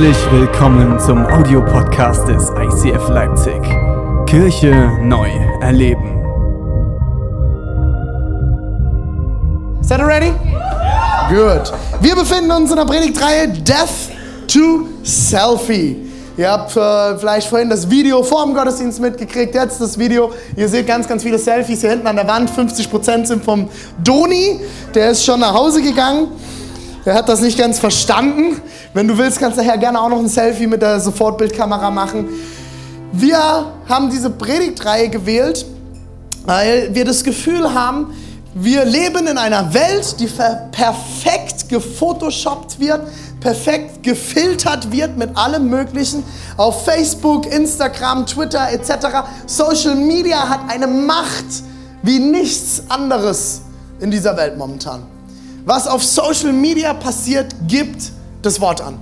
Herzlich 0.00 0.32
willkommen 0.32 0.98
zum 0.98 1.26
Audiopodcast 1.26 2.26
des 2.26 2.48
ICF 2.48 3.10
Leipzig. 3.10 3.60
Kirche 4.24 4.92
neu 5.02 5.28
erleben. 5.60 6.22
Seid 9.82 10.00
ihr 10.00 10.06
ready? 10.06 10.32
Gut. 11.28 11.74
Wir 12.00 12.14
befinden 12.14 12.50
uns 12.50 12.70
in 12.70 12.76
der 12.78 12.86
Predigtreihe 12.86 13.48
Death 13.48 14.08
to 14.48 14.86
Selfie. 15.02 15.96
Ihr 16.38 16.50
habt 16.50 16.74
äh, 16.74 17.18
vielleicht 17.18 17.48
vorhin 17.48 17.68
das 17.68 17.90
Video 17.90 18.22
vor 18.22 18.46
dem 18.46 18.54
Gottesdienst 18.54 19.00
mitgekriegt, 19.00 19.54
jetzt 19.54 19.82
das 19.82 19.98
Video. 19.98 20.32
Ihr 20.56 20.70
seht 20.70 20.86
ganz, 20.86 21.06
ganz 21.06 21.22
viele 21.22 21.38
Selfies 21.38 21.82
hier 21.82 21.90
hinten 21.90 22.06
an 22.06 22.16
der 22.16 22.26
Wand. 22.26 22.50
50% 22.50 23.26
sind 23.26 23.44
vom 23.44 23.68
Doni, 24.02 24.60
der 24.94 25.10
ist 25.10 25.26
schon 25.26 25.40
nach 25.40 25.52
Hause 25.52 25.82
gegangen. 25.82 26.28
Er 27.10 27.16
hat 27.16 27.28
das 27.28 27.40
nicht 27.40 27.58
ganz 27.58 27.80
verstanden. 27.80 28.62
Wenn 28.94 29.08
du 29.08 29.18
willst, 29.18 29.40
kannst 29.40 29.58
du 29.58 29.64
nachher 29.64 29.78
gerne 29.78 30.00
auch 30.00 30.10
noch 30.10 30.20
ein 30.20 30.28
Selfie 30.28 30.68
mit 30.68 30.80
der 30.80 31.00
Sofortbildkamera 31.00 31.90
machen. 31.90 32.28
Wir 33.10 33.66
haben 33.88 34.10
diese 34.10 34.30
Predigtreihe 34.30 35.08
gewählt, 35.08 35.66
weil 36.46 36.94
wir 36.94 37.04
das 37.04 37.24
Gefühl 37.24 37.74
haben, 37.74 38.14
wir 38.54 38.84
leben 38.84 39.26
in 39.26 39.38
einer 39.38 39.74
Welt, 39.74 40.20
die 40.20 40.28
perfekt 40.70 41.68
gefotoshoppt 41.68 42.78
wird, 42.78 43.00
perfekt 43.40 44.04
gefiltert 44.04 44.92
wird 44.92 45.18
mit 45.18 45.36
allem 45.36 45.68
Möglichen. 45.68 46.22
Auf 46.56 46.84
Facebook, 46.84 47.52
Instagram, 47.52 48.24
Twitter 48.24 48.68
etc. 48.70 49.26
Social 49.46 49.96
Media 49.96 50.48
hat 50.48 50.60
eine 50.68 50.86
Macht 50.86 51.64
wie 52.04 52.20
nichts 52.20 52.84
anderes 52.88 53.62
in 53.98 54.12
dieser 54.12 54.36
Welt 54.36 54.56
momentan. 54.56 55.02
Was 55.64 55.86
auf 55.86 56.04
Social 56.04 56.52
Media 56.52 56.94
passiert, 56.94 57.54
gibt 57.66 58.12
das 58.42 58.60
Wort 58.60 58.80
an. 58.80 58.98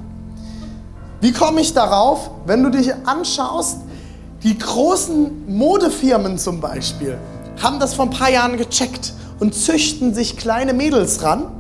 Wie 1.20 1.32
komme 1.32 1.60
ich 1.60 1.72
darauf? 1.72 2.30
Wenn 2.46 2.62
du 2.62 2.70
dich 2.70 2.92
anschaust, 3.04 3.78
die 4.42 4.56
großen 4.56 5.48
Modefirmen 5.48 6.38
zum 6.38 6.60
Beispiel 6.60 7.18
haben 7.60 7.80
das 7.80 7.94
vor 7.94 8.06
ein 8.06 8.10
paar 8.10 8.30
Jahren 8.30 8.56
gecheckt 8.56 9.12
und 9.40 9.54
züchten 9.54 10.14
sich 10.14 10.36
kleine 10.36 10.74
Mädels 10.74 11.22
ran, 11.22 11.50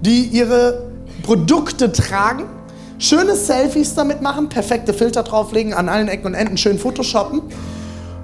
die 0.00 0.24
ihre 0.24 0.88
Produkte 1.22 1.92
tragen, 1.92 2.44
schöne 2.98 3.36
Selfies 3.36 3.94
damit 3.94 4.20
machen, 4.20 4.48
perfekte 4.48 4.92
Filter 4.92 5.22
drauflegen, 5.22 5.74
an 5.74 5.88
allen 5.88 6.08
Ecken 6.08 6.26
und 6.26 6.34
Enden 6.34 6.56
schön 6.56 6.78
photoshoppen 6.78 7.42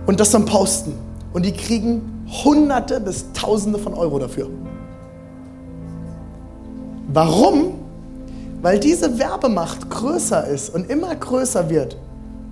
und 0.07 0.19
das 0.19 0.31
dann 0.31 0.45
posten. 0.45 0.95
Und 1.33 1.45
die 1.45 1.53
kriegen 1.53 2.27
Hunderte 2.45 3.01
bis 3.01 3.27
Tausende 3.33 3.79
von 3.79 3.95
Euro 3.95 4.19
dafür. 4.19 4.48
Warum? 7.15 7.75
Weil 8.61 8.81
diese 8.81 9.20
Werbemacht 9.20 9.89
größer 9.89 10.48
ist 10.48 10.75
und 10.75 10.91
immer 10.91 11.15
größer 11.15 11.70
wird 11.70 11.97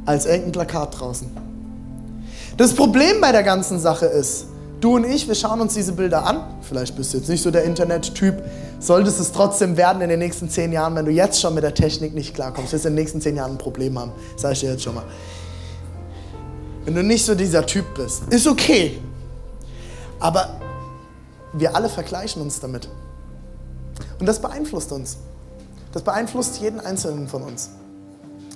als 0.06 0.24
irgendein 0.24 0.52
Plakat 0.52 1.00
draußen. 1.00 1.28
Das 2.56 2.72
Problem 2.72 3.20
bei 3.20 3.32
der 3.32 3.42
ganzen 3.42 3.80
Sache 3.80 4.06
ist, 4.06 4.46
du 4.80 4.94
und 4.96 5.04
ich, 5.04 5.26
wir 5.26 5.34
schauen 5.34 5.60
uns 5.60 5.74
diese 5.74 5.92
Bilder 5.92 6.24
an. 6.24 6.44
Vielleicht 6.60 6.94
bist 6.94 7.12
du 7.12 7.18
jetzt 7.18 7.28
nicht 7.28 7.42
so 7.42 7.50
der 7.50 7.64
Internet-Typ. 7.64 8.40
Solltest 8.78 9.18
es 9.18 9.32
trotzdem 9.32 9.76
werden 9.76 10.00
in 10.00 10.08
den 10.08 10.20
nächsten 10.20 10.48
zehn 10.48 10.70
Jahren, 10.70 10.94
wenn 10.94 11.06
du 11.06 11.10
jetzt 11.10 11.40
schon 11.40 11.54
mit 11.54 11.64
der 11.64 11.74
Technik 11.74 12.14
nicht 12.14 12.32
klarkommst. 12.32 12.72
Wirst 12.72 12.84
du 12.84 12.88
in 12.88 12.94
den 12.94 13.02
nächsten 13.02 13.20
zehn 13.20 13.34
Jahren 13.34 13.52
ein 13.52 13.58
Problem 13.58 13.98
haben. 13.98 14.12
Sag 14.36 14.52
ich 14.52 14.60
dir 14.60 14.70
jetzt 14.70 14.84
schon 14.84 14.94
mal. 14.94 15.04
Wenn 16.84 16.94
du 16.94 17.02
nicht 17.02 17.24
so 17.24 17.34
dieser 17.34 17.66
Typ 17.66 17.86
bist, 17.96 18.22
ist 18.30 18.46
okay. 18.46 19.00
Aber 20.20 20.60
wir 21.52 21.74
alle 21.74 21.88
vergleichen 21.88 22.40
uns 22.40 22.60
damit. 22.60 22.88
Und 24.22 24.26
das 24.26 24.38
beeinflusst 24.38 24.92
uns. 24.92 25.16
Das 25.90 26.02
beeinflusst 26.02 26.60
jeden 26.60 26.78
Einzelnen 26.78 27.26
von 27.26 27.42
uns. 27.42 27.70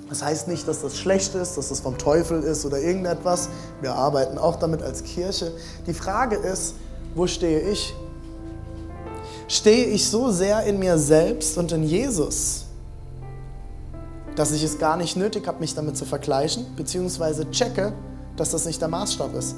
Das 0.09 0.23
heißt 0.23 0.47
nicht, 0.47 0.69
dass 0.69 0.83
das 0.83 0.97
schlecht 0.97 1.35
ist, 1.35 1.57
dass 1.57 1.71
das 1.71 1.81
vom 1.81 1.99
Teufel 1.99 2.45
ist 2.45 2.65
oder 2.65 2.79
irgendetwas. 2.79 3.49
Wir 3.81 3.93
arbeiten 3.93 4.39
auch 4.39 4.61
damit 4.61 4.81
als 4.81 5.03
Kirche. 5.03 5.51
Die 5.89 5.93
Frage 5.93 6.37
ist, 6.37 6.77
wo 7.17 7.27
stehe 7.27 7.69
ich? 7.69 7.93
Stehe 9.49 9.87
ich 9.87 10.09
so 10.09 10.31
sehr 10.31 10.63
in 10.63 10.79
mir 10.79 10.99
selbst 10.99 11.59
und 11.59 11.73
in 11.73 11.83
Jesus, 11.83 12.67
dass 14.37 14.53
ich 14.53 14.63
es 14.63 14.79
gar 14.79 14.97
nicht 14.97 15.17
nötig 15.17 15.49
habe, 15.49 15.59
mich 15.59 15.75
damit 15.75 15.97
zu 15.97 16.05
vergleichen, 16.05 16.65
beziehungsweise 16.77 17.51
checke, 17.51 17.93
dass 18.37 18.51
das 18.51 18.67
nicht 18.67 18.81
der 18.81 18.87
Maßstab 18.87 19.35
ist. 19.35 19.57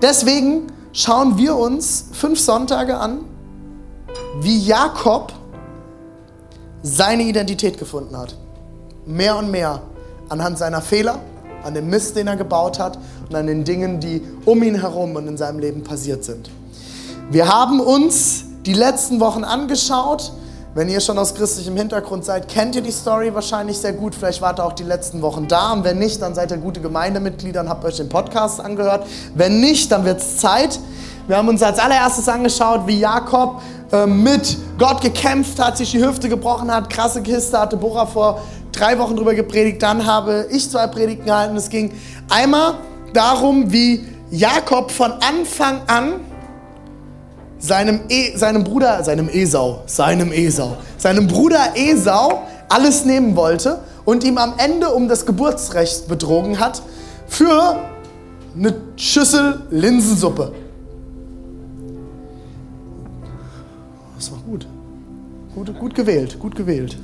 Deswegen 0.00 0.68
schauen 0.92 1.36
wir 1.38 1.56
uns 1.56 2.04
fünf 2.12 2.38
Sonntage 2.38 2.96
an, 2.96 3.24
wie 4.40 4.58
Jakob 4.58 5.32
seine 6.82 7.24
Identität 7.24 7.78
gefunden 7.78 8.16
hat. 8.16 8.36
Mehr 9.06 9.36
und 9.36 9.50
mehr 9.50 9.82
anhand 10.28 10.58
seiner 10.58 10.82
Fehler, 10.82 11.18
an 11.64 11.74
dem 11.74 11.88
Mist, 11.88 12.16
den 12.16 12.26
er 12.26 12.36
gebaut 12.36 12.78
hat 12.78 12.98
und 13.28 13.34
an 13.34 13.46
den 13.46 13.64
Dingen, 13.64 14.00
die 14.00 14.22
um 14.44 14.62
ihn 14.62 14.80
herum 14.80 15.16
und 15.16 15.26
in 15.26 15.36
seinem 15.36 15.58
Leben 15.58 15.82
passiert 15.82 16.24
sind. 16.24 16.50
Wir 17.30 17.48
haben 17.48 17.80
uns 17.80 18.44
die 18.64 18.74
letzten 18.74 19.20
Wochen 19.20 19.44
angeschaut. 19.44 20.32
Wenn 20.74 20.88
ihr 20.88 21.00
schon 21.00 21.18
aus 21.18 21.34
christlichem 21.34 21.76
Hintergrund 21.76 22.24
seid, 22.24 22.48
kennt 22.48 22.76
ihr 22.76 22.82
die 22.82 22.92
Story 22.92 23.34
wahrscheinlich 23.34 23.78
sehr 23.78 23.92
gut. 23.92 24.14
Vielleicht 24.14 24.40
wart 24.40 24.60
ihr 24.60 24.64
auch 24.64 24.74
die 24.74 24.84
letzten 24.84 25.22
Wochen 25.22 25.48
da. 25.48 25.72
Und 25.72 25.82
wenn 25.82 25.98
nicht, 25.98 26.22
dann 26.22 26.34
seid 26.34 26.50
ihr 26.52 26.58
gute 26.58 26.80
Gemeindemitglieder 26.80 27.60
und 27.62 27.68
habt 27.68 27.84
euch 27.84 27.96
den 27.96 28.08
Podcast 28.08 28.60
angehört. 28.60 29.06
Wenn 29.34 29.60
nicht, 29.60 29.90
dann 29.90 30.04
wird 30.04 30.20
es 30.20 30.36
Zeit. 30.36 30.78
Wir 31.26 31.36
haben 31.36 31.48
uns 31.48 31.62
als 31.62 31.78
allererstes 31.78 32.28
angeschaut, 32.28 32.86
wie 32.86 33.00
Jakob 33.00 33.60
mit 34.06 34.58
Gott 34.78 35.00
gekämpft 35.00 35.58
hat, 35.58 35.78
sich 35.78 35.92
die 35.92 36.04
Hüfte 36.04 36.28
gebrochen 36.28 36.70
hat, 36.70 36.90
krasse 36.90 37.22
Kiste, 37.22 37.58
hatte 37.58 37.76
Bora 37.76 38.06
vor 38.06 38.42
drei 38.72 38.98
Wochen 38.98 39.16
drüber 39.16 39.34
gepredigt. 39.34 39.82
Dann 39.82 40.04
habe 40.06 40.46
ich 40.50 40.70
zwei 40.70 40.86
Predigten 40.86 41.26
gehalten. 41.26 41.56
Es 41.56 41.70
ging 41.70 41.92
einmal 42.28 42.74
darum, 43.12 43.72
wie 43.72 44.04
Jakob 44.30 44.90
von 44.90 45.12
Anfang 45.12 45.80
an 45.86 46.20
seinem, 47.58 48.00
e, 48.08 48.36
seinem 48.36 48.62
Bruder, 48.62 49.02
seinem 49.02 49.28
Esau, 49.28 49.82
seinem 49.86 50.32
Esau, 50.32 50.76
seinem 50.96 51.26
Bruder 51.26 51.72
Esau 51.74 52.42
alles 52.68 53.04
nehmen 53.04 53.36
wollte 53.36 53.80
und 54.04 54.22
ihm 54.24 54.38
am 54.38 54.54
Ende 54.58 54.90
um 54.90 55.08
das 55.08 55.26
Geburtsrecht 55.26 56.08
betrogen 56.08 56.60
hat 56.60 56.82
für 57.26 57.78
eine 58.56 58.74
Schüssel 58.96 59.62
Linsensuppe. 59.70 60.52
Gut, 65.58 65.76
gut 65.76 65.94
gewählt, 65.96 66.38
gut 66.38 66.54
gewählt. 66.54 66.96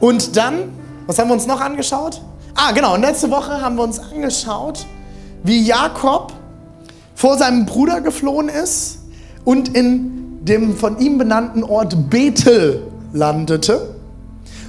Und 0.00 0.36
dann, 0.36 0.70
was 1.06 1.18
haben 1.18 1.28
wir 1.28 1.34
uns 1.34 1.46
noch 1.46 1.62
angeschaut? 1.62 2.20
Ah, 2.54 2.72
genau, 2.72 2.94
letzte 2.96 3.30
Woche 3.30 3.62
haben 3.62 3.76
wir 3.76 3.84
uns 3.84 3.98
angeschaut, 3.98 4.84
wie 5.44 5.62
Jakob 5.62 6.34
vor 7.14 7.38
seinem 7.38 7.64
Bruder 7.64 8.02
geflohen 8.02 8.50
ist 8.50 8.98
und 9.46 9.74
in 9.74 10.44
dem 10.44 10.76
von 10.76 10.98
ihm 10.98 11.16
benannten 11.16 11.64
Ort 11.64 12.10
Bethel 12.10 12.82
landete. 13.14 13.94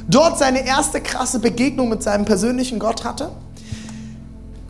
Dort 0.08 0.38
seine 0.38 0.66
erste 0.66 1.02
krasse 1.02 1.40
Begegnung 1.40 1.90
mit 1.90 2.02
seinem 2.02 2.24
persönlichen 2.24 2.80
Gott 2.80 3.04
hatte. 3.04 3.32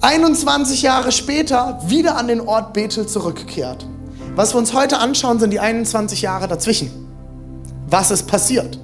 21 0.02 0.82
Jahre 0.82 1.12
später 1.12 1.80
wieder 1.86 2.18
an 2.18 2.28
den 2.28 2.42
Ort 2.42 2.74
Bethel 2.74 3.06
zurückkehrt. 3.06 3.86
Was 4.36 4.56
wir 4.56 4.58
uns 4.58 4.74
heute 4.74 4.98
anschauen, 4.98 5.40
sind 5.40 5.52
die 5.52 5.60
21 5.60 6.24
Jahre 6.24 6.48
dazwischen. 6.48 7.09
Was 7.90 8.12
ist 8.12 8.28
passiert? 8.28 8.78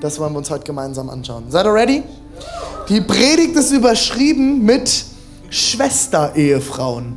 Das 0.00 0.18
wollen 0.18 0.32
wir 0.32 0.38
uns 0.38 0.50
heute 0.50 0.64
gemeinsam 0.64 1.08
anschauen. 1.10 1.44
Seid 1.48 1.66
ihr 1.66 1.74
ready? 1.74 2.02
Die 2.88 3.00
Predigt 3.00 3.54
ist 3.56 3.70
überschrieben 3.70 4.64
mit 4.64 5.04
Schwester-Ehefrauen. 5.50 7.16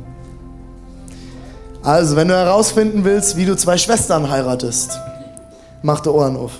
Also, 1.82 2.14
wenn 2.14 2.28
du 2.28 2.34
herausfinden 2.34 3.04
willst, 3.04 3.36
wie 3.36 3.44
du 3.44 3.56
zwei 3.56 3.76
Schwestern 3.76 4.30
heiratest, 4.30 4.98
mach 5.82 6.00
die 6.00 6.10
Ohren 6.10 6.36
auf. 6.36 6.52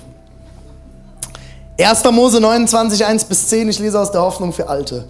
1. 1.79 2.03
Mose 2.11 2.39
29, 2.39 3.05
1 3.05 3.23
bis 3.25 3.47
10, 3.47 3.69
ich 3.69 3.79
lese 3.79 3.99
aus 3.99 4.11
der 4.11 4.21
Hoffnung 4.21 4.53
für 4.53 4.69
Alte. 4.69 5.05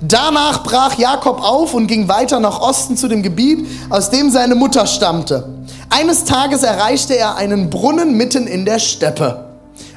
Danach 0.00 0.62
brach 0.62 0.96
Jakob 0.98 1.42
auf 1.42 1.74
und 1.74 1.86
ging 1.86 2.06
weiter 2.08 2.38
nach 2.38 2.60
Osten 2.60 2.96
zu 2.96 3.08
dem 3.08 3.22
Gebiet, 3.22 3.66
aus 3.90 4.10
dem 4.10 4.30
seine 4.30 4.54
Mutter 4.54 4.86
stammte. 4.86 5.55
Eines 5.90 6.24
Tages 6.24 6.62
erreichte 6.62 7.16
er 7.16 7.36
einen 7.36 7.70
Brunnen 7.70 8.16
mitten 8.16 8.46
in 8.46 8.64
der 8.64 8.78
Steppe. 8.78 9.46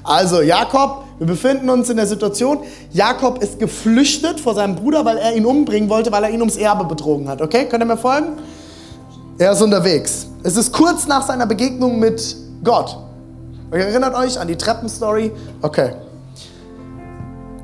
Also 0.04 0.42
Jakob, 0.42 1.04
wir 1.18 1.28
befinden 1.28 1.70
uns 1.70 1.90
in 1.90 1.98
der 1.98 2.08
Situation, 2.08 2.60
Jakob 2.92 3.42
ist 3.44 3.60
geflüchtet 3.60 4.40
vor 4.40 4.56
seinem 4.56 4.76
Bruder, 4.76 5.04
weil 5.06 5.18
er 5.18 5.36
ihn 5.36 5.46
umbringen 5.46 5.90
wollte, 5.90 6.12
weil 6.12 6.24
er 6.24 6.30
ihn 6.30 6.40
ums 6.40 6.56
Erbe 6.56 6.86
betrogen 6.86 7.28
hat. 7.28 7.42
Okay, 7.42 7.66
könnt 7.66 7.84
ihr 7.84 7.88
mir 7.88 7.98
folgen? 7.98 8.38
Er 9.38 9.52
ist 9.52 9.62
unterwegs. 9.62 10.28
Es 10.44 10.56
ist 10.58 10.72
kurz 10.72 11.08
nach 11.08 11.26
seiner 11.26 11.46
Begegnung 11.46 12.00
mit 12.00 12.36
Gott. 12.64 12.98
Ihr 13.72 13.80
erinnert 13.80 14.16
euch 14.16 14.40
an 14.40 14.48
die 14.48 14.56
Treppenstory? 14.56 15.32
Okay. 15.62 15.92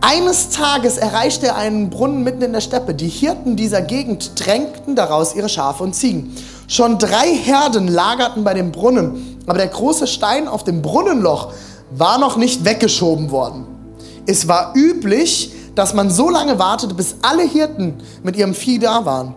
Eines 0.01 0.50
Tages 0.50 0.98
erreichte 0.98 1.48
er 1.48 1.56
einen 1.56 1.89
Brunnen 1.89 2.24
mitten 2.24 2.44
in 2.44 2.54
der 2.54 2.62
Steppe. 2.62 2.94
Die 2.94 3.07
Hirten 3.07 3.56
dieser 3.56 3.81
Gegend 3.81 4.36
tränkten 4.36 4.95
daraus 4.95 5.36
ihre 5.36 5.50
Schafe 5.50 5.83
und 5.83 5.95
Ziegen. 5.95 6.36
Schon 6.68 6.98
drei 6.98 7.34
Herden 7.34 7.88
lagerten 7.88 8.44
bei 8.44 8.54
dem 8.54 8.72
Brunnen, 8.72 9.38
aber 9.46 9.58
der 9.58 9.68
große 9.68 10.08
Stein 10.08 10.48
auf 10.48 10.64
dem 10.64 10.82
Brunnenloch 10.82 11.54
war 11.92 12.18
noch 12.18 12.38
nicht 12.38 12.66
weggeschoben 12.66 13.30
worden. 13.30 13.66
Es 14.26 14.48
war 14.48 14.74
üblich, 14.76 15.52
dass 15.76 15.94
man 15.94 16.10
so 16.10 16.30
lange 16.30 16.58
wartete, 16.58 16.96
bis 16.96 17.18
alle 17.22 17.44
Hirten 17.44 17.96
mit 18.24 18.36
ihrem 18.36 18.56
Vieh 18.56 18.80
da 18.80 19.06
waren. 19.06 19.36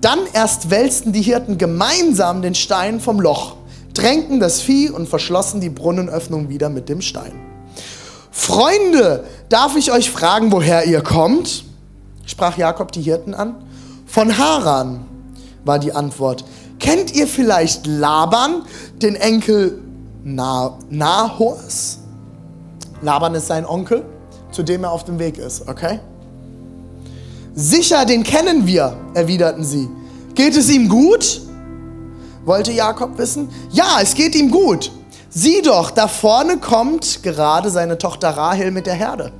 Dann 0.00 0.20
erst 0.32 0.70
wälzten 0.70 1.12
die 1.12 1.22
Hirten 1.22 1.58
gemeinsam 1.58 2.40
den 2.40 2.54
Stein 2.54 3.00
vom 3.00 3.20
Loch, 3.20 3.56
drängten 3.94 4.40
das 4.40 4.60
Vieh 4.60 4.90
und 4.90 5.08
verschlossen 5.08 5.60
die 5.60 5.70
Brunnenöffnung 5.70 6.48
wieder 6.48 6.70
mit 6.70 6.88
dem 6.88 7.02
Stein. 7.02 7.32
Freunde, 8.30 9.24
darf 9.50 9.76
ich 9.76 9.92
euch 9.92 10.10
fragen, 10.10 10.50
woher 10.50 10.86
ihr 10.86 11.02
kommt? 11.02 11.64
sprach 12.24 12.56
Jakob 12.56 12.92
die 12.92 13.02
Hirten 13.02 13.34
an. 13.34 13.56
Von 14.06 14.38
Haran 14.38 15.04
war 15.64 15.78
die 15.78 15.92
Antwort. 15.92 16.44
Kennt 16.82 17.14
ihr 17.14 17.28
vielleicht 17.28 17.86
Laban, 17.86 18.64
den 18.96 19.14
Enkel 19.14 19.80
Na 20.24 20.76
Nahors? 20.90 21.98
Laban 23.00 23.36
ist 23.36 23.46
sein 23.46 23.64
Onkel, 23.64 24.04
zu 24.50 24.64
dem 24.64 24.82
er 24.82 24.90
auf 24.90 25.04
dem 25.04 25.20
Weg 25.20 25.38
ist, 25.38 25.68
okay? 25.68 26.00
Sicher, 27.54 28.04
den 28.04 28.24
kennen 28.24 28.66
wir, 28.66 28.96
erwiderten 29.14 29.62
sie. 29.64 29.88
Geht 30.34 30.56
es 30.56 30.68
ihm 30.70 30.88
gut? 30.88 31.42
wollte 32.44 32.72
Jakob 32.72 33.16
wissen. 33.16 33.48
Ja, 33.70 33.98
es 34.02 34.14
geht 34.14 34.34
ihm 34.34 34.50
gut. 34.50 34.90
Sieh 35.30 35.62
doch, 35.62 35.92
da 35.92 36.08
vorne 36.08 36.58
kommt 36.58 37.22
gerade 37.22 37.70
seine 37.70 37.96
Tochter 37.96 38.30
Rahel 38.30 38.72
mit 38.72 38.86
der 38.86 38.94
Herde. 38.94 39.30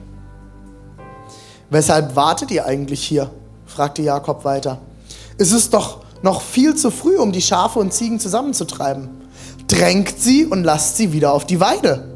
Weshalb 1.70 2.14
wartet 2.14 2.52
ihr 2.52 2.66
eigentlich 2.66 3.02
hier? 3.02 3.32
fragte 3.66 4.02
Jakob 4.02 4.44
weiter. 4.44 4.78
Es 5.38 5.50
ist 5.50 5.74
doch 5.74 6.01
noch 6.22 6.40
viel 6.40 6.74
zu 6.74 6.90
früh, 6.90 7.16
um 7.18 7.32
die 7.32 7.42
Schafe 7.42 7.78
und 7.78 7.92
Ziegen 7.92 8.20
zusammenzutreiben. 8.20 9.10
Drängt 9.68 10.18
sie 10.18 10.46
und 10.46 10.64
lasst 10.64 10.96
sie 10.96 11.12
wieder 11.12 11.32
auf 11.32 11.46
die 11.46 11.60
Weide. 11.60 12.08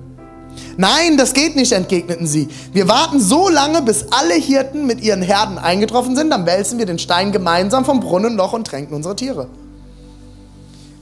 Nein, 0.76 1.16
das 1.16 1.32
geht 1.32 1.56
nicht, 1.56 1.72
entgegneten 1.72 2.26
sie. 2.26 2.48
Wir 2.72 2.88
warten 2.88 3.20
so 3.20 3.48
lange, 3.48 3.82
bis 3.82 4.06
alle 4.10 4.34
Hirten 4.34 4.86
mit 4.86 5.00
ihren 5.00 5.22
Herden 5.22 5.58
eingetroffen 5.58 6.16
sind, 6.16 6.30
dann 6.30 6.46
wälzen 6.46 6.78
wir 6.78 6.86
den 6.86 6.98
Stein 6.98 7.32
gemeinsam 7.32 7.84
vom 7.84 8.00
Brunnenloch 8.00 8.52
und 8.52 8.66
tränken 8.66 8.94
unsere 8.94 9.16
Tiere. 9.16 9.48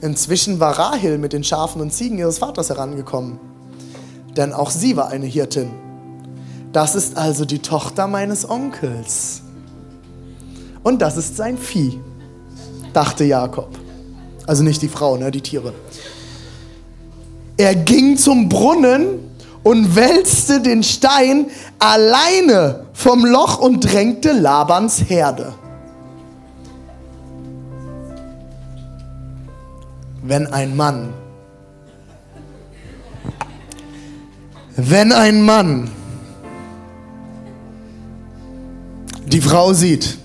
Inzwischen 0.01 0.59
war 0.59 0.77
Rahel 0.77 1.17
mit 1.17 1.33
den 1.33 1.43
Schafen 1.43 1.81
und 1.81 1.93
Ziegen 1.93 2.17
ihres 2.17 2.37
Vaters 2.37 2.69
herangekommen, 2.69 3.39
denn 4.37 4.53
auch 4.53 4.69
sie 4.69 4.95
war 4.97 5.09
eine 5.09 5.25
Hirtin. 5.25 5.71
Das 6.71 6.95
ist 6.95 7.17
also 7.17 7.45
die 7.45 7.59
Tochter 7.59 8.07
meines 8.07 8.49
Onkels. 8.49 9.41
Und 10.83 11.01
das 11.01 11.17
ist 11.17 11.37
sein 11.37 11.57
Vieh, 11.57 11.99
dachte 12.95 13.23
Jakob. 13.23 13.69
Also 14.47 14.63
nicht 14.63 14.81
die 14.81 14.87
Frau, 14.87 15.17
ne, 15.17 15.31
die 15.31 15.41
Tiere. 15.41 15.73
Er 17.57 17.75
ging 17.75 18.17
zum 18.17 18.49
Brunnen 18.49 19.19
und 19.63 19.95
wälzte 19.95 20.61
den 20.61 20.83
Stein 20.83 21.47
alleine 21.79 22.85
vom 22.93 23.25
Loch 23.25 23.59
und 23.59 23.81
drängte 23.81 24.31
Labans 24.31 25.09
Herde. 25.09 25.53
Wenn 30.21 30.47
ein 30.47 30.75
Mann, 30.75 31.13
wenn 34.75 35.11
ein 35.11 35.41
Mann 35.41 35.89
die 39.25 39.41
Frau 39.41 39.73
sieht, 39.73 40.17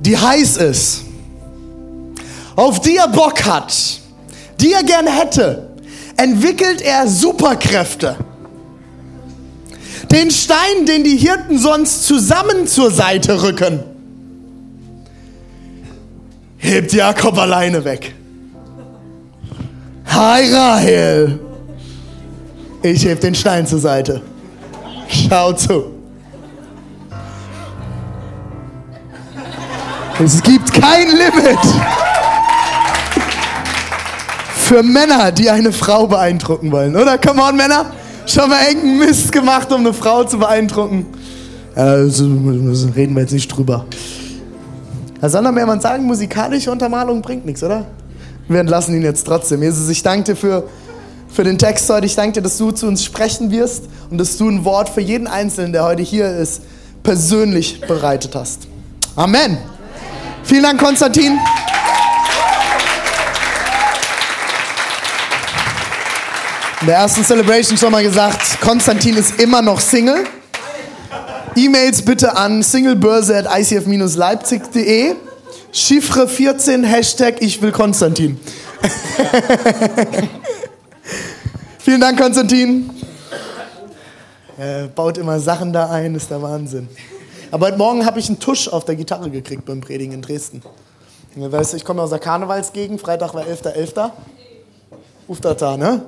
die 0.00 0.16
heiß 0.16 0.56
ist, 0.56 1.02
auf 2.56 2.80
die 2.80 2.96
er 2.96 3.08
Bock 3.08 3.44
hat, 3.44 3.72
die 4.60 4.72
er 4.72 4.82
gerne 4.82 5.10
hätte, 5.10 5.70
entwickelt 6.16 6.80
er 6.82 7.06
Superkräfte. 7.06 8.16
Den 10.10 10.30
Stein, 10.30 10.86
den 10.86 11.04
die 11.04 11.16
Hirten 11.16 11.58
sonst 11.58 12.04
zusammen 12.04 12.66
zur 12.66 12.90
Seite 12.90 13.42
rücken, 13.42 13.80
hebt 16.56 16.92
Jakob 16.92 17.38
alleine 17.38 17.84
weg. 17.84 18.14
Hi 20.06 20.52
Rahel. 20.52 21.38
Ich 22.82 23.04
heb 23.04 23.20
den 23.20 23.34
Stein 23.34 23.66
zur 23.66 23.78
Seite. 23.78 24.20
Schau 25.08 25.52
zu. 25.52 25.99
Es 30.22 30.42
gibt 30.42 30.70
kein 30.74 31.08
Limit 31.08 31.58
für 34.54 34.82
Männer, 34.82 35.32
die 35.32 35.48
eine 35.48 35.72
Frau 35.72 36.06
beeindrucken 36.06 36.70
wollen, 36.70 36.94
oder? 36.94 37.16
Come 37.16 37.42
on, 37.42 37.56
Männer. 37.56 37.86
Schon 38.26 38.50
mal 38.50 38.66
irgendeinen 38.68 38.98
Mist 38.98 39.32
gemacht, 39.32 39.72
um 39.72 39.80
eine 39.80 39.94
Frau 39.94 40.24
zu 40.24 40.38
beeindrucken. 40.38 41.06
Also 41.74 42.26
reden 42.94 43.14
wir 43.14 43.22
jetzt 43.22 43.32
nicht 43.32 43.48
drüber. 43.48 43.86
Herr 45.20 45.30
Sondermehrmann 45.30 45.80
sagen, 45.80 46.04
musikalische 46.04 46.70
Untermalung 46.70 47.22
bringt 47.22 47.46
nichts, 47.46 47.62
oder? 47.62 47.86
Wir 48.46 48.60
entlassen 48.60 48.94
ihn 48.94 49.02
jetzt 49.02 49.24
trotzdem. 49.26 49.62
Jesus, 49.62 49.88
ich 49.88 50.02
danke 50.02 50.24
dir 50.24 50.36
für, 50.36 50.64
für 51.28 51.44
den 51.44 51.56
Text 51.56 51.88
heute. 51.88 52.04
Ich 52.04 52.14
danke 52.14 52.32
dir, 52.32 52.42
dass 52.42 52.58
du 52.58 52.72
zu 52.72 52.86
uns 52.86 53.02
sprechen 53.02 53.50
wirst 53.50 53.84
und 54.10 54.18
dass 54.18 54.36
du 54.36 54.50
ein 54.50 54.66
Wort 54.66 54.90
für 54.90 55.00
jeden 55.00 55.26
Einzelnen, 55.26 55.72
der 55.72 55.84
heute 55.84 56.02
hier 56.02 56.28
ist, 56.36 56.60
persönlich 57.02 57.80
bereitet 57.80 58.34
hast. 58.34 58.68
Amen. 59.16 59.79
Vielen 60.44 60.62
Dank, 60.62 60.80
Konstantin. 60.80 61.38
In 66.80 66.86
der 66.86 66.96
ersten 66.96 67.22
Celebration 67.24 67.76
schon 67.76 67.92
mal 67.92 68.02
gesagt, 68.02 68.58
Konstantin 68.62 69.16
ist 69.16 69.38
immer 69.40 69.60
noch 69.60 69.80
Single. 69.80 70.24
E-Mails 71.54 72.00
bitte 72.02 72.34
an 72.36 72.62
singlebörse.icf-leipzig.de. 72.62 75.14
Chiffre 75.72 76.26
14, 76.26 76.84
Hashtag 76.84 77.34
ich 77.40 77.60
will 77.60 77.70
Konstantin. 77.70 78.40
Vielen 81.78 82.00
Dank, 82.00 82.18
Konstantin. 82.18 82.88
Er 84.56 84.88
baut 84.88 85.18
immer 85.18 85.38
Sachen 85.38 85.70
da 85.72 85.90
ein, 85.90 86.14
ist 86.14 86.30
der 86.30 86.40
Wahnsinn. 86.40 86.88
Aber 87.52 87.66
heute 87.66 87.78
Morgen 87.78 88.06
habe 88.06 88.20
ich 88.20 88.28
einen 88.28 88.38
Tusch 88.38 88.68
auf 88.68 88.84
der 88.84 88.94
Gitarre 88.94 89.28
gekriegt 89.28 89.64
beim 89.64 89.80
Predigen 89.80 90.14
in 90.14 90.22
Dresden. 90.22 90.62
Weißt 91.34 91.72
du, 91.72 91.76
ich 91.76 91.84
komme 91.84 92.00
aus 92.00 92.10
der 92.10 92.20
Karnevalsgegend, 92.20 93.00
Freitag 93.00 93.34
war 93.34 93.42
11.11. 93.42 93.92
.11. 93.94 94.10
Uftata, 95.26 95.76
ne? 95.76 96.02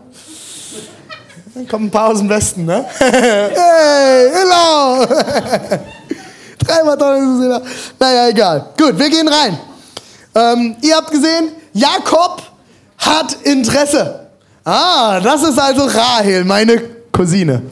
Dann 1.54 1.66
kommen 1.66 1.86
ein 1.86 1.90
paar 1.90 2.10
aus 2.10 2.18
dem 2.18 2.28
Westen, 2.28 2.64
ne? 2.64 2.84
hey, 2.98 4.30
hello! 4.32 5.04
Dreimal 6.58 6.96
toll 6.96 7.62
Naja, 7.98 8.28
egal. 8.28 8.66
Gut, 8.78 8.96
wir 8.96 9.10
gehen 9.10 9.26
rein. 9.26 9.58
Ähm, 10.34 10.76
ihr 10.80 10.96
habt 10.96 11.10
gesehen, 11.10 11.50
Jakob 11.72 12.40
hat 12.98 13.36
Interesse. 13.42 14.28
Ah, 14.64 15.18
das 15.20 15.42
ist 15.42 15.58
also 15.58 15.86
Rahel, 15.86 16.44
meine 16.44 16.80
Cousine. 17.10 17.62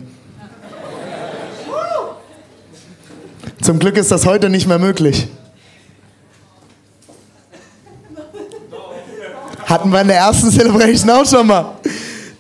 Zum 3.63 3.79
Glück 3.79 3.97
ist 3.97 4.11
das 4.11 4.25
heute 4.25 4.49
nicht 4.49 4.67
mehr 4.67 4.79
möglich. 4.79 5.29
Hatten 9.67 9.93
wir 9.93 10.01
in 10.01 10.09
der 10.09 10.17
ersten 10.17 10.51
Celebration 10.51 11.11
auch 11.11 11.27
schon 11.27 11.47
mal. 11.47 11.77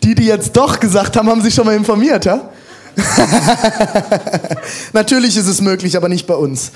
Die, 0.03 0.15
die 0.15 0.25
jetzt 0.25 0.57
doch 0.57 0.81
gesagt 0.81 1.17
haben, 1.17 1.29
haben 1.29 1.43
sich 1.43 1.55
schon 1.55 1.67
mal 1.67 1.77
informiert, 1.77 2.25
ja? 2.25 2.49
Natürlich 4.93 5.37
ist 5.37 5.47
es 5.47 5.61
möglich, 5.61 5.97
aber 5.97 6.09
nicht 6.09 6.27
bei 6.27 6.35
uns. 6.35 6.73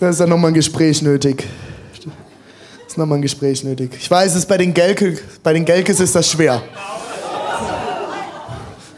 Da 0.00 0.08
ist 0.08 0.18
dann 0.18 0.30
nochmal 0.30 0.50
ein 0.50 0.54
Gespräch 0.54 1.02
nötig. 1.02 1.44
Da 2.04 2.10
ist 2.86 2.98
nochmal 2.98 3.18
ein 3.18 3.22
Gespräch 3.22 3.62
nötig. 3.62 3.92
Ich 4.00 4.10
weiß, 4.10 4.34
es 4.34 4.46
bei 4.46 4.56
den, 4.56 4.72
Gelke, 4.72 5.18
bei 5.42 5.52
den 5.52 5.64
Gelkes 5.64 6.00
ist 6.00 6.16
das 6.16 6.28
schwer. 6.30 6.62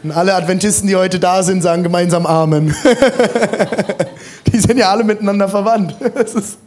Und 0.01 0.11
alle 0.11 0.33
Adventisten, 0.33 0.87
die 0.87 0.95
heute 0.95 1.19
da 1.19 1.43
sind, 1.43 1.61
sagen 1.61 1.83
gemeinsam 1.83 2.25
Amen. 2.25 2.75
die 4.47 4.59
sind 4.59 4.77
ja 4.77 4.89
alle 4.89 5.03
miteinander 5.03 5.47
verwandt. 5.47 5.95
Ist, 6.15 6.57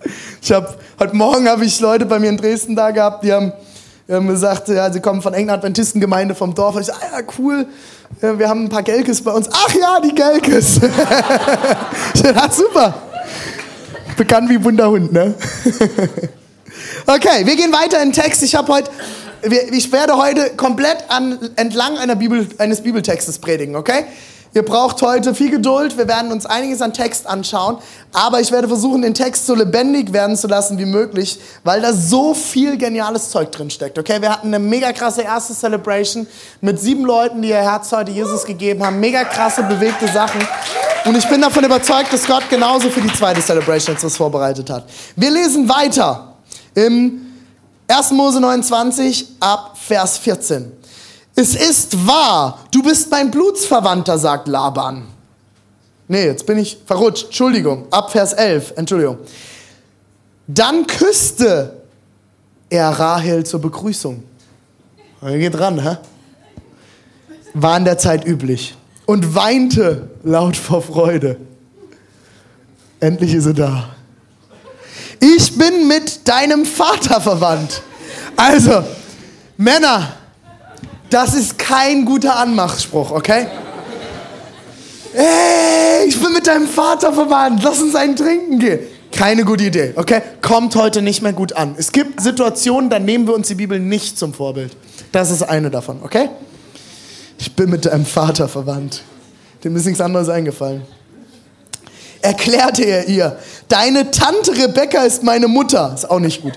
ich 0.41 0.53
hab, 0.53 0.79
heute 0.99 1.17
Morgen 1.17 1.49
habe 1.49 1.65
ich 1.65 1.79
Leute 1.81 2.07
bei 2.07 2.19
mir 2.19 2.31
in 2.31 2.37
Dresden 2.37 2.77
da 2.77 2.91
gehabt, 2.91 3.25
die 3.25 3.33
haben 3.33 3.53
wir 4.07 4.17
haben 4.17 4.29
gesagt, 4.29 4.69
ja, 4.69 4.93
sie 4.93 5.01
kommen 5.01 5.21
von 5.21 5.33
irgendeiner 5.33 5.59
Adventistengemeinde 5.59 6.37
vom 6.37 6.55
Dorf. 6.55 6.79
Ich 6.79 6.87
sage, 6.87 7.01
ah, 7.03 7.19
ja, 7.19 7.27
cool, 7.39 7.67
wir 8.21 8.49
haben 8.49 8.67
ein 8.67 8.69
paar 8.69 8.85
Gelkes 8.85 9.21
bei 9.21 9.33
uns. 9.33 9.49
Ach 9.51 9.75
ja, 9.75 9.99
die 9.99 10.15
Gelkes. 10.15 10.77
ich 12.15 12.21
sage, 12.21 12.41
ah, 12.41 12.49
super. 12.49 12.95
Bekannt 14.17 14.49
wie 14.49 14.63
Wunderhund, 14.63 15.13
ne? 15.13 15.35
okay, 17.07 17.45
wir 17.45 17.57
gehen 17.57 17.73
weiter 17.73 18.01
in 18.01 18.11
den 18.11 18.13
Text. 18.13 18.45
Ich 18.45 18.55
habe 18.55 18.73
heute, 18.73 18.91
ich 19.73 19.91
werde 19.91 20.17
heute 20.17 20.51
komplett 20.51 20.99
an, 21.09 21.39
entlang 21.57 21.99
Bibel, 22.17 22.47
eines 22.59 22.83
Bibeltextes 22.83 23.41
predigen, 23.41 23.75
okay? 23.75 24.05
Ihr 24.57 24.63
braucht 24.63 25.03
heute 25.03 25.35
viel 25.35 25.51
Geduld. 25.51 25.99
Wir 25.99 26.09
werden 26.09 26.33
uns 26.33 26.47
einiges 26.47 26.81
an 26.81 26.95
Text 26.95 27.27
anschauen. 27.27 27.77
Aber 28.15 28.41
ich 28.41 28.51
werde 28.51 28.69
versuchen, 28.69 29.03
den 29.03 29.13
Text 29.13 29.45
so 29.45 29.55
lebendig 29.55 30.15
werden 30.15 30.35
zu 30.35 30.47
lassen 30.47 30.79
wie 30.79 30.87
möglich, 30.87 31.39
weil 31.63 31.83
da 31.83 31.93
so 31.93 32.33
viel 32.33 32.79
geniales 32.79 33.29
Zeug 33.29 33.53
drin 33.53 33.69
steckt. 33.69 33.99
Okay, 33.99 34.23
wir 34.23 34.33
hatten 34.33 34.47
eine 34.47 34.59
mega 34.59 34.95
krasse 34.95 35.21
erste 35.21 35.53
Celebration 35.53 36.27
mit 36.63 36.81
sieben 36.81 37.05
Leuten, 37.05 37.43
die 37.43 37.51
ihr 37.51 37.57
Herz 37.57 37.93
heute 37.93 38.13
Jesus 38.13 38.47
gegeben 38.47 38.83
haben. 38.83 38.99
Mega 38.99 39.25
krasse, 39.25 39.63
bewegte 39.63 40.09
Sachen. 40.09 40.41
Und 41.05 41.15
ich 41.19 41.29
bin 41.29 41.43
davon 41.43 41.63
überzeugt, 41.63 42.11
dass 42.15 42.27
Gott 42.27 42.49
genauso 42.49 42.89
für 42.89 43.03
die 43.03 43.13
zweite 43.13 43.43
Celebration 43.43 43.95
jetzt 43.95 44.05
was 44.07 44.17
vorbereitet 44.17 44.71
hat. 44.71 44.85
Wir 45.17 45.33
lesen 45.33 45.69
weiter 45.69 46.33
im 46.75 47.27
1. 47.89 48.11
Mose 48.13 48.41
29 48.41 49.37
ab 49.39 49.77
Vers 49.79 50.17
14. 50.17 50.73
Es 51.39 51.55
ist 51.55 52.07
wahr, 52.07 52.61
du 52.73 52.83
bist 52.83 53.11
mein 53.11 53.31
Blutsverwandter, 53.31 54.19
sagt 54.19 54.49
Laban. 54.49 55.07
Nee, 56.09 56.25
jetzt 56.25 56.47
bin 56.47 56.57
ich 56.57 56.79
verrutscht. 56.87 57.27
Entschuldigung, 57.27 57.87
ab 57.91 58.11
Vers 58.11 58.33
11, 58.33 58.73
Entschuldigung. 58.77 59.19
Dann 60.47 60.87
küsste 60.87 61.83
er 62.71 62.89
Rahel 62.89 63.45
zur 63.45 63.61
Begrüßung. 63.61 64.23
Er 65.21 65.39
geht 65.39 65.59
ran, 65.59 65.83
hä? 65.83 65.99
War 67.53 67.77
in 67.77 67.85
der 67.85 67.99
Zeit 67.99 68.27
üblich. 68.27 68.75
Und 69.05 69.35
weinte 69.35 70.09
laut 70.23 70.57
vor 70.57 70.81
Freude. 70.81 71.37
Endlich 72.99 73.35
ist 73.35 73.47
er 73.47 73.55
da. 73.55 73.91
Ich 75.21 75.57
bin 75.57 75.87
mit 75.87 76.27
deinem 76.27 76.65
Vater 76.65 77.21
verwandt. 77.21 77.83
Also, 78.37 78.85
Männer, 79.57 80.13
das 81.11 81.35
ist 81.35 81.59
kein 81.59 82.05
guter 82.05 82.37
Anmachspruch, 82.37 83.11
okay? 83.11 83.47
Ey, 85.15 86.07
ich 86.07 86.21
bin 86.21 86.33
mit 86.33 86.47
deinem 86.47 86.69
Vater 86.69 87.13
verwandt, 87.13 87.63
lass 87.63 87.81
uns 87.81 87.95
einen 87.95 88.17
trinken 88.17 88.59
gehen. 88.59 88.81
Keine 89.13 89.45
gute 89.45 89.65
Idee, 89.65 89.95
okay? 89.97 90.21
Kommt 90.43 90.77
heute 90.77 91.01
nicht 91.01 91.23
mehr 91.23 91.33
gut 91.33 91.55
an. 91.55 91.75
Es 91.79 91.93
gibt 91.93 92.21
Situationen, 92.21 92.91
da 92.91 92.99
nehmen 92.99 93.27
wir 93.27 93.35
uns 93.35 93.49
die 93.49 93.55
Bibel 93.55 93.81
nicht 93.81 94.19
zum 94.19 94.35
Vorbild. 94.35 94.77
Das 95.13 95.31
ist 95.31 95.43
eine 95.43 95.71
davon, 95.71 96.01
okay? 96.03 96.29
Ich 97.39 97.55
bin 97.55 97.71
mit 97.71 97.87
deinem 97.87 98.05
Vater 98.05 98.49
verwandt. 98.49 99.03
Dem 99.65 99.75
ist 99.77 99.87
nichts 99.87 100.01
anderes 100.01 100.29
eingefallen. 100.29 100.83
Erklärte 102.21 102.83
er 102.83 103.09
ihr, 103.09 103.39
deine 103.69 104.11
Tante 104.11 104.53
Rebecca 104.53 105.03
ist 105.03 105.23
meine 105.23 105.49
Mutter. 105.49 105.93
Ist 105.95 106.11
auch 106.11 106.19
nicht 106.19 106.43
gut. 106.43 106.55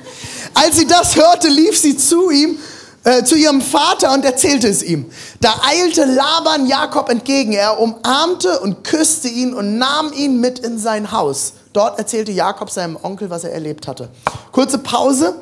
Als 0.53 0.77
sie 0.77 0.87
das 0.87 1.15
hörte, 1.15 1.47
lief 1.47 1.77
sie 1.77 1.95
zu 1.95 2.29
ihm 2.29 2.57
äh, 3.03 3.23
zu 3.23 3.35
ihrem 3.35 3.61
Vater 3.61 4.13
und 4.13 4.25
erzählte 4.25 4.67
es 4.67 4.83
ihm. 4.83 5.09
Da 5.39 5.53
eilte 5.63 6.03
Laban 6.03 6.67
Jakob 6.67 7.09
entgegen. 7.09 7.53
Er 7.53 7.79
umarmte 7.79 8.59
und 8.59 8.83
küsste 8.83 9.29
ihn 9.29 9.53
und 9.53 9.77
nahm 9.77 10.11
ihn 10.13 10.41
mit 10.41 10.59
in 10.59 10.77
sein 10.77 11.11
Haus. 11.11 11.53
Dort 11.71 11.97
erzählte 11.97 12.31
Jakob 12.31 12.69
seinem 12.69 12.97
Onkel, 13.01 13.29
was 13.29 13.45
er 13.45 13.53
erlebt 13.53 13.87
hatte. 13.87 14.09
Kurze 14.51 14.79
Pause. 14.79 15.35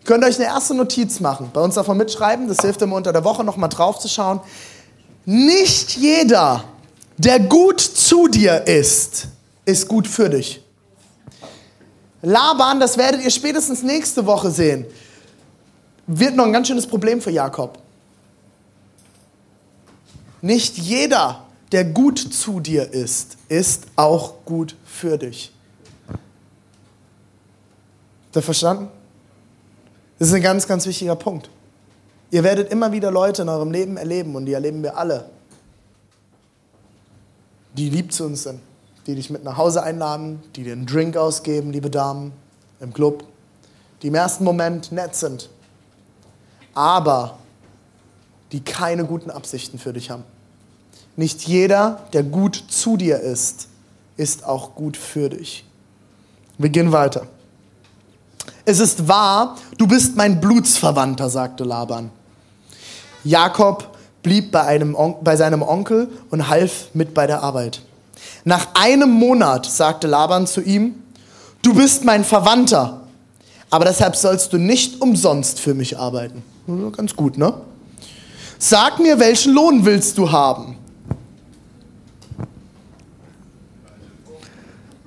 Ihr 0.00 0.04
könnt 0.06 0.24
euch 0.24 0.36
eine 0.36 0.44
erste 0.44 0.74
Notiz 0.74 1.20
machen. 1.20 1.50
Bei 1.54 1.62
uns 1.62 1.74
davon 1.76 1.96
mitschreiben. 1.96 2.48
Das 2.48 2.58
hilft 2.58 2.82
immer 2.82 2.96
unter 2.96 3.12
der 3.12 3.24
Woche 3.24 3.44
nochmal 3.44 3.70
drauf 3.70 3.98
zu 3.98 4.08
schauen. 4.08 4.40
Nicht 5.24 5.96
jeder, 5.96 6.64
der 7.16 7.40
gut 7.40 7.80
zu 7.80 8.28
dir 8.28 8.66
ist, 8.66 9.28
ist 9.64 9.88
gut 9.88 10.06
für 10.06 10.28
dich. 10.28 10.60
Laban, 12.20 12.78
das 12.78 12.98
werdet 12.98 13.22
ihr 13.22 13.30
spätestens 13.30 13.82
nächste 13.82 14.26
Woche 14.26 14.50
sehen 14.50 14.84
wird 16.06 16.36
noch 16.36 16.44
ein 16.44 16.52
ganz 16.52 16.68
schönes 16.68 16.86
Problem 16.86 17.20
für 17.20 17.30
Jakob. 17.30 17.78
Nicht 20.42 20.76
jeder, 20.76 21.44
der 21.72 21.84
gut 21.84 22.18
zu 22.18 22.60
dir 22.60 22.92
ist, 22.92 23.38
ist 23.48 23.86
auch 23.96 24.44
gut 24.44 24.76
für 24.84 25.16
dich. 25.16 25.52
Habt 26.08 26.18
ihr 28.36 28.42
verstanden? 28.42 28.88
Das 30.18 30.28
ist 30.28 30.34
ein 30.34 30.42
ganz, 30.42 30.66
ganz 30.66 30.86
wichtiger 30.86 31.16
Punkt. 31.16 31.50
Ihr 32.30 32.44
werdet 32.44 32.70
immer 32.70 32.92
wieder 32.92 33.10
Leute 33.10 33.42
in 33.42 33.48
eurem 33.48 33.70
Leben 33.70 33.96
erleben 33.96 34.34
und 34.34 34.46
die 34.46 34.52
erleben 34.52 34.82
wir 34.82 34.96
alle, 34.96 35.30
die 37.76 37.90
lieb 37.90 38.12
zu 38.12 38.24
uns 38.24 38.42
sind, 38.42 38.60
die 39.06 39.14
dich 39.14 39.30
mit 39.30 39.44
nach 39.44 39.56
Hause 39.56 39.82
einladen, 39.82 40.42
die 40.56 40.64
dir 40.64 40.72
einen 40.72 40.86
Drink 40.86 41.16
ausgeben, 41.16 41.72
liebe 41.72 41.90
Damen, 41.90 42.32
im 42.80 42.92
Club, 42.92 43.24
die 44.02 44.08
im 44.08 44.14
ersten 44.14 44.44
Moment 44.44 44.92
nett 44.92 45.14
sind, 45.14 45.48
aber 46.74 47.38
die 48.52 48.60
keine 48.60 49.04
guten 49.04 49.30
Absichten 49.30 49.78
für 49.78 49.92
dich 49.92 50.10
haben. 50.10 50.24
Nicht 51.16 51.46
jeder, 51.46 52.00
der 52.12 52.22
gut 52.22 52.62
zu 52.68 52.96
dir 52.96 53.20
ist, 53.20 53.68
ist 54.16 54.44
auch 54.44 54.74
gut 54.74 54.96
für 54.96 55.28
dich. 55.28 55.64
Wir 56.58 56.70
gehen 56.70 56.92
weiter. 56.92 57.26
Es 58.64 58.80
ist 58.80 59.08
wahr, 59.08 59.56
du 59.76 59.86
bist 59.86 60.16
mein 60.16 60.40
Blutsverwandter, 60.40 61.28
sagte 61.28 61.64
Laban. 61.64 62.10
Jakob 63.22 63.96
blieb 64.22 64.52
bei, 64.52 64.62
einem 64.62 64.96
bei 65.22 65.36
seinem 65.36 65.62
Onkel 65.62 66.08
und 66.30 66.48
half 66.48 66.88
mit 66.94 67.14
bei 67.14 67.26
der 67.26 67.42
Arbeit. 67.42 67.82
Nach 68.44 68.68
einem 68.74 69.10
Monat 69.10 69.66
sagte 69.66 70.06
Laban 70.06 70.46
zu 70.46 70.60
ihm, 70.60 71.02
du 71.62 71.74
bist 71.74 72.04
mein 72.04 72.24
Verwandter, 72.24 73.02
aber 73.70 73.84
deshalb 73.84 74.16
sollst 74.16 74.52
du 74.52 74.58
nicht 74.58 75.00
umsonst 75.00 75.60
für 75.60 75.74
mich 75.74 75.98
arbeiten. 75.98 76.42
Ganz 76.66 77.14
gut, 77.14 77.36
ne? 77.36 77.54
Sag 78.58 78.98
mir, 78.98 79.18
welchen 79.18 79.52
Lohn 79.52 79.84
willst 79.84 80.16
du 80.16 80.30
haben? 80.30 80.76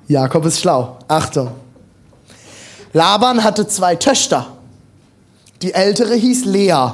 Jakob 0.08 0.46
ist 0.46 0.60
schlau. 0.60 0.98
Achtung. 1.08 1.52
Laban 2.94 3.44
hatte 3.44 3.68
zwei 3.68 3.96
Töchter. 3.96 4.48
Die 5.62 5.74
ältere 5.74 6.14
hieß 6.14 6.46
Lea 6.46 6.92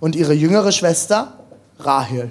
und 0.00 0.14
ihre 0.14 0.34
jüngere 0.34 0.72
Schwester 0.72 1.32
Rahel. 1.78 2.30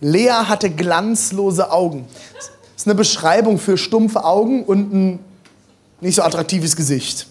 Lea 0.00 0.30
hatte 0.48 0.70
glanzlose 0.70 1.70
Augen. 1.70 2.06
Das 2.34 2.50
ist 2.76 2.86
eine 2.86 2.94
Beschreibung 2.94 3.58
für 3.58 3.76
stumpfe 3.76 4.24
Augen 4.24 4.64
und 4.64 4.92
ein 4.92 5.18
nicht 6.00 6.16
so 6.16 6.22
attraktives 6.22 6.74
Gesicht. 6.74 7.26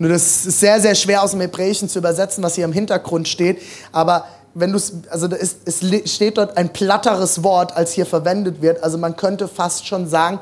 Nur 0.00 0.08
das 0.08 0.46
ist 0.46 0.60
sehr, 0.60 0.80
sehr 0.80 0.94
schwer 0.94 1.22
aus 1.22 1.32
dem 1.32 1.42
Hebräischen 1.42 1.86
zu 1.86 1.98
übersetzen, 1.98 2.42
was 2.42 2.54
hier 2.54 2.64
im 2.64 2.72
Hintergrund 2.72 3.28
steht. 3.28 3.60
Aber 3.92 4.24
wenn 4.54 4.72
du 4.72 4.80
also 5.10 5.28
es, 5.28 5.56
es 5.66 5.80
steht 6.10 6.38
dort 6.38 6.56
ein 6.56 6.72
platteres 6.72 7.44
Wort, 7.44 7.76
als 7.76 7.92
hier 7.92 8.06
verwendet 8.06 8.62
wird. 8.62 8.82
Also 8.82 8.96
man 8.96 9.14
könnte 9.14 9.46
fast 9.46 9.86
schon 9.86 10.08
sagen, 10.08 10.40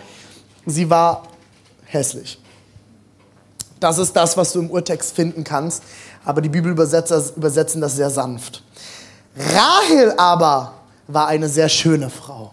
sie 0.64 0.88
war 0.88 1.24
hässlich. 1.86 2.40
Das 3.80 3.98
ist 3.98 4.14
das, 4.14 4.36
was 4.36 4.52
du 4.52 4.60
im 4.60 4.70
Urtext 4.70 5.16
finden 5.16 5.42
kannst. 5.42 5.82
Aber 6.24 6.40
die 6.40 6.48
Bibelübersetzer 6.48 7.20
übersetzen 7.34 7.80
das 7.80 7.96
sehr 7.96 8.10
sanft. 8.10 8.62
Rahel 9.36 10.14
aber 10.16 10.74
war 11.08 11.26
eine 11.26 11.48
sehr 11.48 11.68
schöne 11.68 12.10
Frau. 12.10 12.52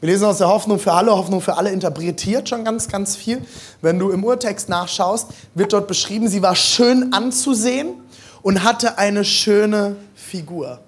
Wir 0.00 0.10
lesen 0.10 0.26
aus 0.26 0.38
der 0.38 0.48
Hoffnung 0.48 0.78
für 0.78 0.92
alle. 0.92 1.10
Hoffnung 1.10 1.40
für 1.40 1.56
alle 1.56 1.70
interpretiert 1.70 2.48
schon 2.48 2.64
ganz, 2.64 2.88
ganz 2.88 3.16
viel. 3.16 3.44
Wenn 3.82 3.98
du 3.98 4.10
im 4.10 4.22
Urtext 4.22 4.68
nachschaust, 4.68 5.28
wird 5.54 5.72
dort 5.72 5.88
beschrieben, 5.88 6.28
sie 6.28 6.40
war 6.40 6.54
schön 6.54 7.12
anzusehen 7.12 7.94
und 8.42 8.62
hatte 8.62 8.98
eine 8.98 9.24
schöne 9.24 9.96
Figur. 10.14 10.78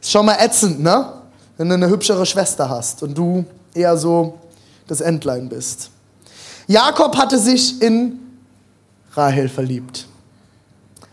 Ist 0.00 0.10
schon 0.10 0.26
mal 0.26 0.38
ätzend, 0.40 0.80
ne? 0.80 1.12
Wenn 1.56 1.68
du 1.68 1.74
eine 1.74 1.88
hübschere 1.88 2.26
Schwester 2.26 2.68
hast 2.68 3.02
und 3.02 3.16
du 3.16 3.44
eher 3.72 3.96
so 3.96 4.38
das 4.88 5.00
Entlein 5.00 5.48
bist. 5.48 5.90
Jakob 6.66 7.16
hatte 7.16 7.38
sich 7.38 7.80
in 7.80 8.18
Rahel 9.12 9.48
verliebt. 9.48 10.06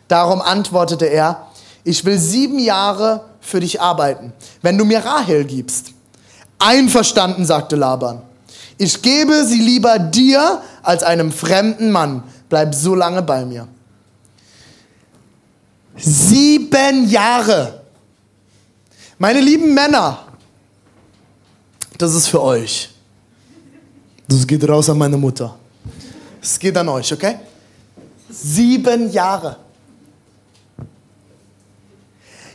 Darum 0.08 0.42
antwortete 0.42 1.06
er, 1.06 1.48
ich 1.84 2.04
will 2.06 2.18
sieben 2.18 2.60
Jahre 2.60 3.26
für 3.44 3.60
dich 3.60 3.82
arbeiten, 3.82 4.34
wenn 4.62 4.78
du 4.78 4.86
mir 4.86 5.04
Rahel 5.06 5.44
gibst. 5.46 5.92
Einverstanden, 6.58 7.46
sagte 7.46 7.76
Laban. 7.76 8.22
Ich 8.78 9.02
gebe 9.02 9.46
sie 9.46 9.60
lieber 9.60 10.00
dir 10.00 10.62
als 10.82 11.04
einem 11.04 11.32
fremden 11.32 11.92
Mann. 11.92 12.24
Bleib 12.50 12.74
so 12.74 12.96
lange 12.96 13.22
bei 13.22 13.46
mir. 13.46 13.68
Sieben 15.96 17.10
Jahre. 17.10 17.82
Meine 19.20 19.42
lieben 19.42 19.74
Männer, 19.74 20.20
das 21.98 22.16
ist 22.16 22.28
für 22.28 22.42
euch. 22.42 22.90
Das 24.28 24.48
geht 24.48 24.68
raus 24.68 24.90
an 24.90 24.98
meine 24.98 25.18
Mutter. 25.18 25.56
Es 26.42 26.58
geht 26.58 26.76
an 26.76 26.90
euch, 26.90 27.14
okay? 27.14 27.36
Sieben 28.30 29.12
Jahre 29.12 29.63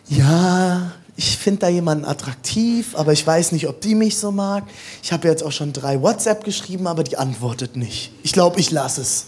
ja, 0.09 0.93
ich 1.17 1.37
finde 1.37 1.61
da 1.61 1.69
jemanden 1.69 2.05
attraktiv, 2.05 2.95
aber 2.95 3.13
ich 3.13 3.27
weiß 3.27 3.53
nicht, 3.53 3.67
ob 3.69 3.81
die 3.81 3.95
mich 3.95 4.19
so 4.19 4.31
mag. 4.31 4.65
Ich 5.03 5.13
habe 5.13 5.27
jetzt 5.29 5.43
auch 5.43 5.53
schon 5.53 5.73
drei 5.73 6.01
WhatsApp 6.01 6.45
geschrieben, 6.45 6.87
aber 6.87 7.03
die 7.03 7.17
antwortet 7.17 7.77
nicht. 7.77 8.13
Ich 8.23 8.33
glaube, 8.33 8.61
ich 8.61 8.71
lasse 8.71 9.01
es. 9.03 9.27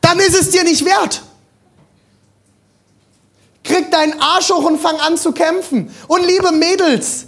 Dann 0.00 0.18
ist 0.18 0.34
es 0.34 0.50
dir 0.50 0.64
nicht 0.64 0.84
wert. 0.84 1.22
Krieg 3.62 3.90
deinen 3.90 4.20
Arsch 4.20 4.50
hoch 4.50 4.64
und 4.64 4.80
fang 4.80 4.98
an 4.98 5.16
zu 5.16 5.32
kämpfen. 5.32 5.90
Und 6.08 6.26
liebe 6.26 6.50
Mädels, 6.50 7.26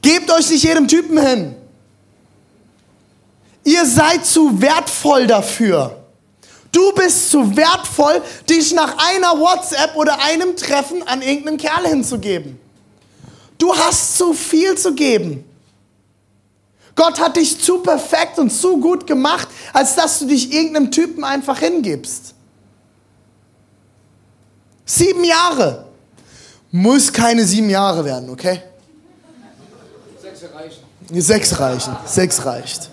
gebt 0.00 0.30
euch 0.30 0.48
nicht 0.50 0.64
jedem 0.64 0.88
Typen 0.88 1.18
hin. 1.18 1.54
Ihr 3.64 3.86
seid 3.86 4.24
zu 4.24 4.60
wertvoll 4.60 5.26
dafür. 5.26 6.03
Du 6.74 6.92
bist 6.92 7.30
zu 7.30 7.56
wertvoll, 7.56 8.20
dich 8.50 8.74
nach 8.74 8.96
einer 8.98 9.38
WhatsApp 9.38 9.94
oder 9.94 10.20
einem 10.20 10.56
Treffen 10.56 11.06
an 11.06 11.22
irgendeinen 11.22 11.56
Kerl 11.56 11.86
hinzugeben. 11.86 12.58
Du 13.58 13.72
hast 13.74 14.18
zu 14.18 14.34
viel 14.34 14.76
zu 14.76 14.92
geben. 14.92 15.44
Gott 16.96 17.20
hat 17.20 17.36
dich 17.36 17.60
zu 17.60 17.78
perfekt 17.78 18.38
und 18.38 18.50
zu 18.50 18.78
gut 18.78 19.06
gemacht, 19.06 19.46
als 19.72 19.94
dass 19.94 20.18
du 20.18 20.26
dich 20.26 20.52
irgendeinem 20.52 20.90
Typen 20.90 21.22
einfach 21.22 21.58
hingibst. 21.58 22.34
Sieben 24.84 25.24
Jahre. 25.24 25.86
Muss 26.72 27.12
keine 27.12 27.44
sieben 27.44 27.70
Jahre 27.70 28.04
werden, 28.04 28.30
okay? 28.30 28.62
Sechs 30.20 30.42
reichen. 30.52 30.82
Sechs 31.22 31.60
reichen. 31.60 31.96
Sechs 32.04 32.44
reicht. 32.44 32.90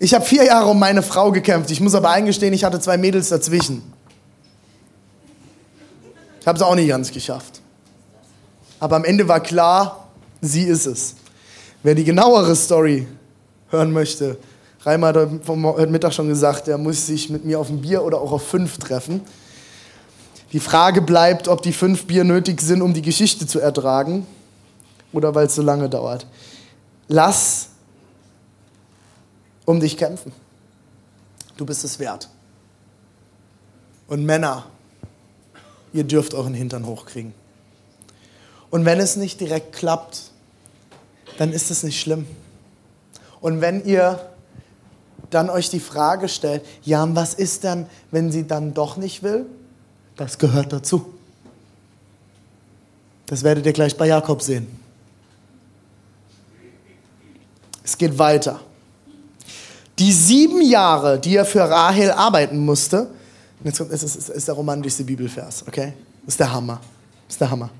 Ich 0.00 0.14
habe 0.14 0.24
vier 0.24 0.44
Jahre 0.44 0.68
um 0.68 0.78
meine 0.78 1.02
Frau 1.02 1.32
gekämpft. 1.32 1.70
Ich 1.70 1.80
muss 1.80 1.94
aber 1.94 2.10
eingestehen, 2.10 2.52
ich 2.52 2.64
hatte 2.64 2.78
zwei 2.80 2.96
Mädels 2.96 3.30
dazwischen. 3.30 3.82
Ich 6.40 6.46
habe 6.46 6.56
es 6.56 6.62
auch 6.62 6.74
nicht 6.74 6.88
ganz 6.88 7.10
geschafft. 7.10 7.60
Aber 8.80 8.96
am 8.96 9.04
Ende 9.04 9.26
war 9.26 9.40
klar, 9.40 10.08
sie 10.40 10.62
ist 10.62 10.86
es. 10.86 11.16
Wer 11.82 11.94
die 11.94 12.04
genauere 12.04 12.54
Story 12.54 13.08
hören 13.70 13.92
möchte, 13.92 14.38
Reimer 14.82 15.08
hat 15.08 15.16
heute 15.16 15.90
Mittag 15.90 16.14
schon 16.14 16.28
gesagt, 16.28 16.68
er 16.68 16.78
muss 16.78 17.06
sich 17.06 17.28
mit 17.30 17.44
mir 17.44 17.58
auf 17.58 17.68
ein 17.68 17.80
Bier 17.80 18.04
oder 18.04 18.20
auch 18.20 18.30
auf 18.30 18.46
fünf 18.46 18.78
treffen. 18.78 19.20
Die 20.52 20.60
Frage 20.60 21.02
bleibt, 21.02 21.48
ob 21.48 21.62
die 21.62 21.72
fünf 21.72 22.06
Bier 22.06 22.24
nötig 22.24 22.60
sind, 22.60 22.80
um 22.80 22.94
die 22.94 23.02
Geschichte 23.02 23.46
zu 23.46 23.58
ertragen 23.58 24.26
oder 25.12 25.34
weil 25.34 25.46
es 25.46 25.56
so 25.56 25.62
lange 25.62 25.88
dauert. 25.88 26.26
Lass 27.08 27.67
um 29.68 29.80
dich 29.80 29.98
kämpfen. 29.98 30.32
Du 31.58 31.66
bist 31.66 31.84
es 31.84 31.98
wert. 31.98 32.30
Und 34.06 34.24
Männer, 34.24 34.64
ihr 35.92 36.04
dürft 36.04 36.32
euren 36.32 36.54
Hintern 36.54 36.86
hochkriegen. 36.86 37.34
Und 38.70 38.86
wenn 38.86 38.98
es 38.98 39.16
nicht 39.16 39.42
direkt 39.42 39.74
klappt, 39.74 40.30
dann 41.36 41.52
ist 41.52 41.70
es 41.70 41.82
nicht 41.82 42.00
schlimm. 42.00 42.26
Und 43.42 43.60
wenn 43.60 43.84
ihr 43.84 44.32
dann 45.28 45.50
euch 45.50 45.68
die 45.68 45.80
Frage 45.80 46.30
stellt, 46.30 46.64
ja, 46.82 47.06
was 47.14 47.34
ist 47.34 47.64
dann, 47.64 47.90
wenn 48.10 48.32
sie 48.32 48.46
dann 48.46 48.72
doch 48.72 48.96
nicht 48.96 49.22
will? 49.22 49.44
Das 50.16 50.38
gehört 50.38 50.72
dazu. 50.72 51.12
Das 53.26 53.42
werdet 53.42 53.66
ihr 53.66 53.74
gleich 53.74 53.98
bei 53.98 54.06
Jakob 54.06 54.40
sehen. 54.40 54.66
Es 57.84 57.98
geht 57.98 58.18
weiter. 58.18 58.62
Die 59.98 60.12
sieben 60.12 60.62
Jahre, 60.62 61.18
die 61.18 61.36
er 61.36 61.44
für 61.44 61.68
Rahel 61.68 62.12
arbeiten 62.12 62.64
musste, 62.64 63.08
jetzt 63.64 63.78
kommt, 63.78 63.90
ist, 63.90 64.02
ist, 64.02 64.28
ist 64.28 64.48
der 64.48 64.54
romantischste 64.54 65.02
Bibelvers, 65.04 65.64
okay? 65.66 65.92
Ist 66.26 66.38
der 66.38 66.52
Hammer. 66.52 66.80
Ist 67.28 67.40
der 67.40 67.50
Hammer. 67.50 67.70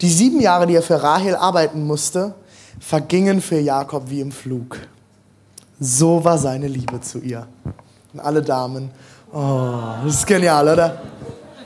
Die 0.00 0.08
sieben 0.08 0.40
Jahre, 0.40 0.66
die 0.66 0.74
er 0.74 0.82
für 0.82 1.02
Rahel 1.02 1.34
arbeiten 1.36 1.84
musste, 1.86 2.34
vergingen 2.80 3.42
für 3.42 3.58
Jakob 3.58 4.08
wie 4.08 4.20
im 4.20 4.32
Flug. 4.32 4.78
So 5.80 6.24
war 6.24 6.38
seine 6.38 6.68
Liebe 6.68 7.00
zu 7.00 7.18
ihr. 7.18 7.46
Und 8.12 8.20
alle 8.20 8.42
Damen, 8.42 8.90
oh, 9.32 9.80
das 10.04 10.14
ist 10.14 10.26
genial, 10.26 10.68
oder? 10.68 11.02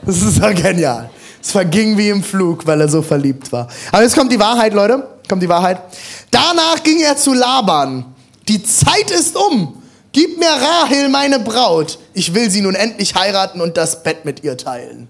Das 0.05 0.21
ist 0.21 0.39
ja 0.39 0.51
genial. 0.51 1.09
Es 1.41 1.51
verging 1.51 1.97
wie 1.97 2.09
im 2.09 2.23
Flug, 2.23 2.65
weil 2.65 2.81
er 2.81 2.89
so 2.89 3.01
verliebt 3.01 3.51
war. 3.51 3.67
Aber 3.91 4.01
jetzt 4.01 4.15
kommt 4.15 4.31
die 4.31 4.39
Wahrheit, 4.39 4.73
Leute. 4.73 5.07
Kommt 5.29 5.41
die 5.41 5.49
Wahrheit. 5.49 5.81
Danach 6.29 6.83
ging 6.83 6.99
er 7.01 7.15
zu 7.15 7.33
Laban 7.33 8.12
die 8.47 8.63
Zeit 8.63 9.11
ist 9.11 9.35
um. 9.37 9.81
Gib 10.11 10.37
mir 10.37 10.49
Rahel, 10.49 11.09
meine 11.09 11.39
Braut. 11.39 11.97
Ich 12.13 12.35
will 12.35 12.49
sie 12.49 12.61
nun 12.61 12.75
endlich 12.75 13.15
heiraten 13.15 13.61
und 13.61 13.77
das 13.77 14.03
Bett 14.03 14.25
mit 14.25 14.43
ihr 14.43 14.57
teilen. 14.57 15.09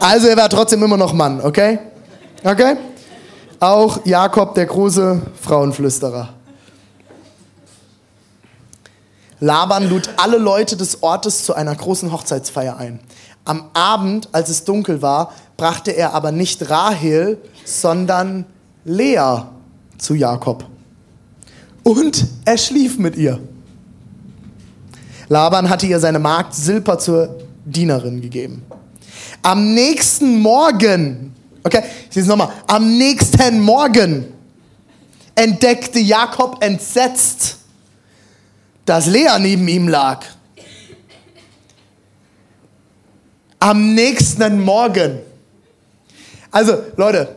Also 0.00 0.28
er 0.28 0.36
war 0.36 0.48
trotzdem 0.48 0.82
immer 0.82 0.96
noch 0.96 1.12
Mann, 1.12 1.40
okay? 1.42 1.78
Okay? 2.42 2.76
Auch 3.60 4.00
Jakob, 4.06 4.54
der 4.54 4.66
große 4.66 5.20
Frauenflüsterer. 5.40 6.30
Laban 9.40 9.88
lud 9.88 10.08
alle 10.16 10.38
Leute 10.38 10.76
des 10.76 11.02
Ortes 11.02 11.44
zu 11.44 11.54
einer 11.54 11.74
großen 11.74 12.10
Hochzeitsfeier 12.10 12.76
ein. 12.78 13.00
Am 13.44 13.70
Abend, 13.74 14.28
als 14.32 14.48
es 14.48 14.64
dunkel 14.64 15.02
war, 15.02 15.32
brachte 15.56 15.90
er 15.90 16.14
aber 16.14 16.32
nicht 16.32 16.70
Rahel, 16.70 17.38
sondern 17.64 18.46
Lea 18.84 19.42
zu 19.98 20.14
Jakob 20.14 20.64
und 21.88 22.26
er 22.44 22.58
schlief 22.58 22.98
mit 22.98 23.16
ihr. 23.16 23.40
Laban 25.30 25.70
hatte 25.70 25.86
ihr 25.86 25.98
seine 25.98 26.18
Magd 26.18 26.54
Silpa 26.54 26.98
zur 26.98 27.38
Dienerin 27.64 28.20
gegeben. 28.20 28.62
Am 29.40 29.72
nächsten 29.72 30.40
Morgen, 30.40 31.34
okay, 31.64 31.82
ich 32.08 32.14
sehe 32.14 32.22
es 32.22 32.28
nochmal, 32.28 32.50
am 32.66 32.98
nächsten 32.98 33.60
Morgen 33.60 34.26
entdeckte 35.34 35.98
Jakob 35.98 36.62
entsetzt, 36.62 37.56
dass 38.84 39.06
Lea 39.06 39.38
neben 39.40 39.66
ihm 39.66 39.88
lag. 39.88 40.26
Am 43.60 43.94
nächsten 43.94 44.62
Morgen. 44.62 45.20
Also, 46.50 46.82
Leute, 46.96 47.36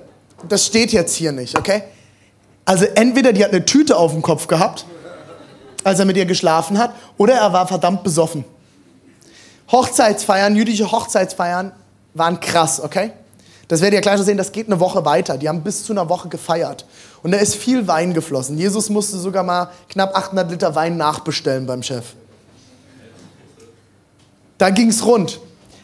das 0.49 0.65
steht 0.65 0.91
jetzt 0.91 1.15
hier 1.15 1.31
nicht, 1.31 1.57
okay? 1.57 1.83
Also 2.65 2.85
entweder 2.85 3.33
die 3.33 3.43
hat 3.43 3.51
eine 3.51 3.65
Tüte 3.65 3.97
auf 3.97 4.11
dem 4.11 4.21
Kopf 4.21 4.47
gehabt, 4.47 4.85
als 5.83 5.99
er 5.99 6.05
mit 6.05 6.17
ihr 6.17 6.25
geschlafen 6.25 6.77
hat, 6.77 6.93
oder 7.17 7.33
er 7.33 7.53
war 7.53 7.67
verdammt 7.67 8.03
besoffen. 8.03 8.45
Hochzeitsfeiern, 9.71 10.55
jüdische 10.55 10.91
Hochzeitsfeiern 10.91 11.71
waren 12.13 12.39
krass, 12.39 12.81
okay? 12.81 13.13
Das 13.71 13.79
werdet 13.79 13.99
ihr 13.99 14.01
gleich 14.01 14.17
noch 14.17 14.25
sehen, 14.25 14.37
das 14.37 14.51
geht 14.51 14.67
eine 14.67 14.81
Woche 14.81 15.05
weiter. 15.05 15.37
Die 15.37 15.47
haben 15.47 15.63
bis 15.63 15.85
zu 15.85 15.93
einer 15.93 16.09
Woche 16.09 16.27
gefeiert. 16.27 16.85
Und 17.23 17.31
da 17.31 17.37
ist 17.37 17.55
viel 17.55 17.87
Wein 17.87 18.13
geflossen. 18.13 18.57
Jesus 18.57 18.89
musste 18.89 19.17
sogar 19.17 19.43
mal 19.43 19.69
knapp 19.87 20.13
800 20.13 20.51
Liter 20.51 20.75
Wein 20.75 20.97
nachbestellen 20.97 21.65
beim 21.65 21.81
Chef. 21.81 22.03
Da 24.57 24.71
ging 24.71 24.89
es 24.89 25.05
rund. 25.05 25.39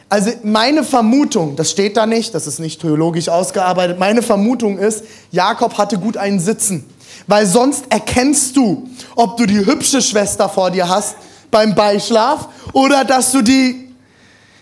Also 0.08 0.30
meine 0.42 0.84
Vermutung, 0.84 1.56
das 1.56 1.70
steht 1.70 1.96
da 1.96 2.06
nicht, 2.06 2.34
das 2.34 2.46
ist 2.46 2.60
nicht 2.60 2.80
theologisch 2.80 3.28
ausgearbeitet, 3.28 3.98
meine 3.98 4.22
Vermutung 4.22 4.78
ist, 4.78 5.04
Jakob 5.30 5.76
hatte 5.76 5.98
gut 5.98 6.16
einen 6.16 6.40
Sitzen. 6.40 6.88
Weil 7.26 7.46
sonst 7.46 7.84
erkennst 7.90 8.56
du, 8.56 8.88
ob 9.16 9.36
du 9.36 9.44
die 9.44 9.66
hübsche 9.66 10.00
Schwester 10.00 10.48
vor 10.48 10.70
dir 10.70 10.88
hast 10.88 11.16
beim 11.50 11.74
Beischlaf 11.74 12.48
oder 12.72 13.04
dass 13.04 13.32
du 13.32 13.42
die 13.42 13.92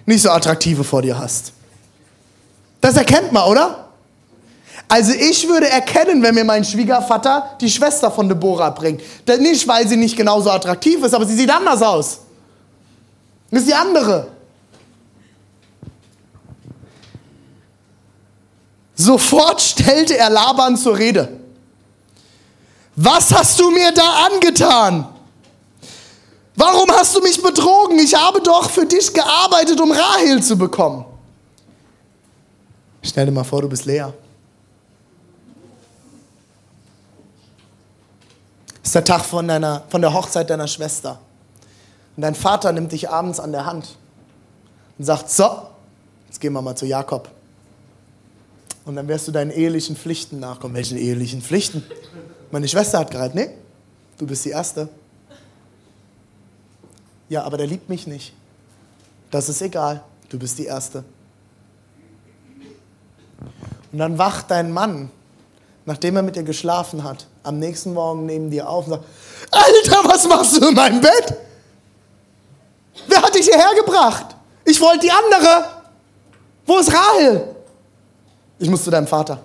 nicht 0.04 0.22
so 0.22 0.30
attraktive 0.30 0.82
vor 0.82 1.02
dir 1.02 1.16
hast. 1.16 1.52
Das 2.80 2.96
erkennt 2.96 3.32
man, 3.32 3.44
oder? 3.48 3.88
Also 4.88 5.12
ich 5.12 5.48
würde 5.48 5.68
erkennen, 5.68 6.22
wenn 6.22 6.34
mir 6.34 6.44
mein 6.44 6.64
Schwiegervater 6.64 7.56
die 7.60 7.70
Schwester 7.70 8.10
von 8.10 8.28
Deborah 8.28 8.70
bringt. 8.70 9.02
Nicht, 9.40 9.66
weil 9.66 9.86
sie 9.86 9.96
nicht 9.96 10.16
genauso 10.16 10.50
attraktiv 10.50 11.02
ist, 11.02 11.14
aber 11.14 11.26
sie 11.26 11.34
sieht 11.34 11.50
anders 11.50 11.82
aus. 11.82 12.18
Das 13.50 13.60
ist 13.60 13.68
die 13.68 13.74
andere. 13.74 14.28
Sofort 18.96 19.60
stellte 19.60 20.16
er 20.16 20.30
Laban 20.30 20.76
zur 20.76 20.96
Rede. 20.96 21.28
Was 22.96 23.32
hast 23.32 23.60
du 23.60 23.70
mir 23.70 23.92
da 23.92 24.26
angetan? 24.32 25.06
Warum 26.54 26.90
hast 26.90 27.14
du 27.14 27.20
mich 27.20 27.40
betrogen? 27.42 27.98
Ich 27.98 28.14
habe 28.14 28.40
doch 28.40 28.70
für 28.70 28.86
dich 28.86 29.12
gearbeitet, 29.12 29.78
um 29.78 29.92
Rahel 29.92 30.42
zu 30.42 30.56
bekommen. 30.56 31.04
Stell 33.02 33.26
dir 33.26 33.32
mal 33.32 33.44
vor, 33.44 33.60
du 33.60 33.68
bist 33.68 33.84
leer. 33.84 34.14
Das 38.82 38.88
ist 38.88 38.94
der 38.94 39.04
Tag 39.04 39.24
von, 39.26 39.46
deiner, 39.46 39.84
von 39.90 40.00
der 40.00 40.14
Hochzeit 40.14 40.48
deiner 40.48 40.66
Schwester. 40.66 41.18
Und 42.16 42.22
dein 42.22 42.34
Vater 42.34 42.72
nimmt 42.72 42.92
dich 42.92 43.10
abends 43.10 43.38
an 43.38 43.52
der 43.52 43.66
Hand 43.66 43.96
und 44.96 45.04
sagt, 45.04 45.28
so, 45.28 45.66
jetzt 46.28 46.40
gehen 46.40 46.54
wir 46.54 46.62
mal 46.62 46.74
zu 46.74 46.86
Jakob. 46.86 47.35
Und 48.86 48.94
dann 48.94 49.08
wirst 49.08 49.26
du 49.26 49.32
deinen 49.32 49.50
ehelichen 49.50 49.96
Pflichten 49.96 50.38
nachkommen. 50.38 50.74
Welchen 50.74 50.96
ehelichen 50.96 51.42
Pflichten? 51.42 51.84
Meine 52.52 52.68
Schwester 52.68 53.00
hat 53.00 53.10
gerade, 53.10 53.36
nee, 53.36 53.50
du 54.16 54.26
bist 54.26 54.44
die 54.44 54.50
Erste. 54.50 54.88
Ja, 57.28 57.42
aber 57.42 57.56
der 57.56 57.66
liebt 57.66 57.88
mich 57.88 58.06
nicht. 58.06 58.32
Das 59.32 59.48
ist 59.48 59.60
egal, 59.60 60.04
du 60.28 60.38
bist 60.38 60.56
die 60.58 60.66
Erste. 60.66 61.04
Und 63.90 63.98
dann 63.98 64.16
wacht 64.18 64.52
dein 64.52 64.70
Mann, 64.70 65.10
nachdem 65.84 66.14
er 66.14 66.22
mit 66.22 66.36
dir 66.36 66.44
geschlafen 66.44 67.02
hat, 67.02 67.26
am 67.42 67.58
nächsten 67.58 67.92
Morgen 67.92 68.24
neben 68.26 68.52
dir 68.52 68.68
auf 68.68 68.86
und 68.86 68.92
sagt, 68.92 69.04
Alter, 69.50 70.08
was 70.08 70.28
machst 70.28 70.62
du 70.62 70.68
in 70.68 70.74
meinem 70.74 71.00
Bett? 71.00 71.34
Wer 73.08 73.20
hat 73.20 73.34
dich 73.34 73.46
hierher 73.46 73.74
gebracht? 73.74 74.36
Ich 74.64 74.80
wollte 74.80 75.00
die 75.00 75.10
andere. 75.10 75.64
Wo 76.64 76.78
ist 76.78 76.92
Rahel? 76.92 77.55
Ich 78.58 78.70
muss 78.70 78.84
zu 78.84 78.90
deinem 78.90 79.06
Vater. 79.06 79.42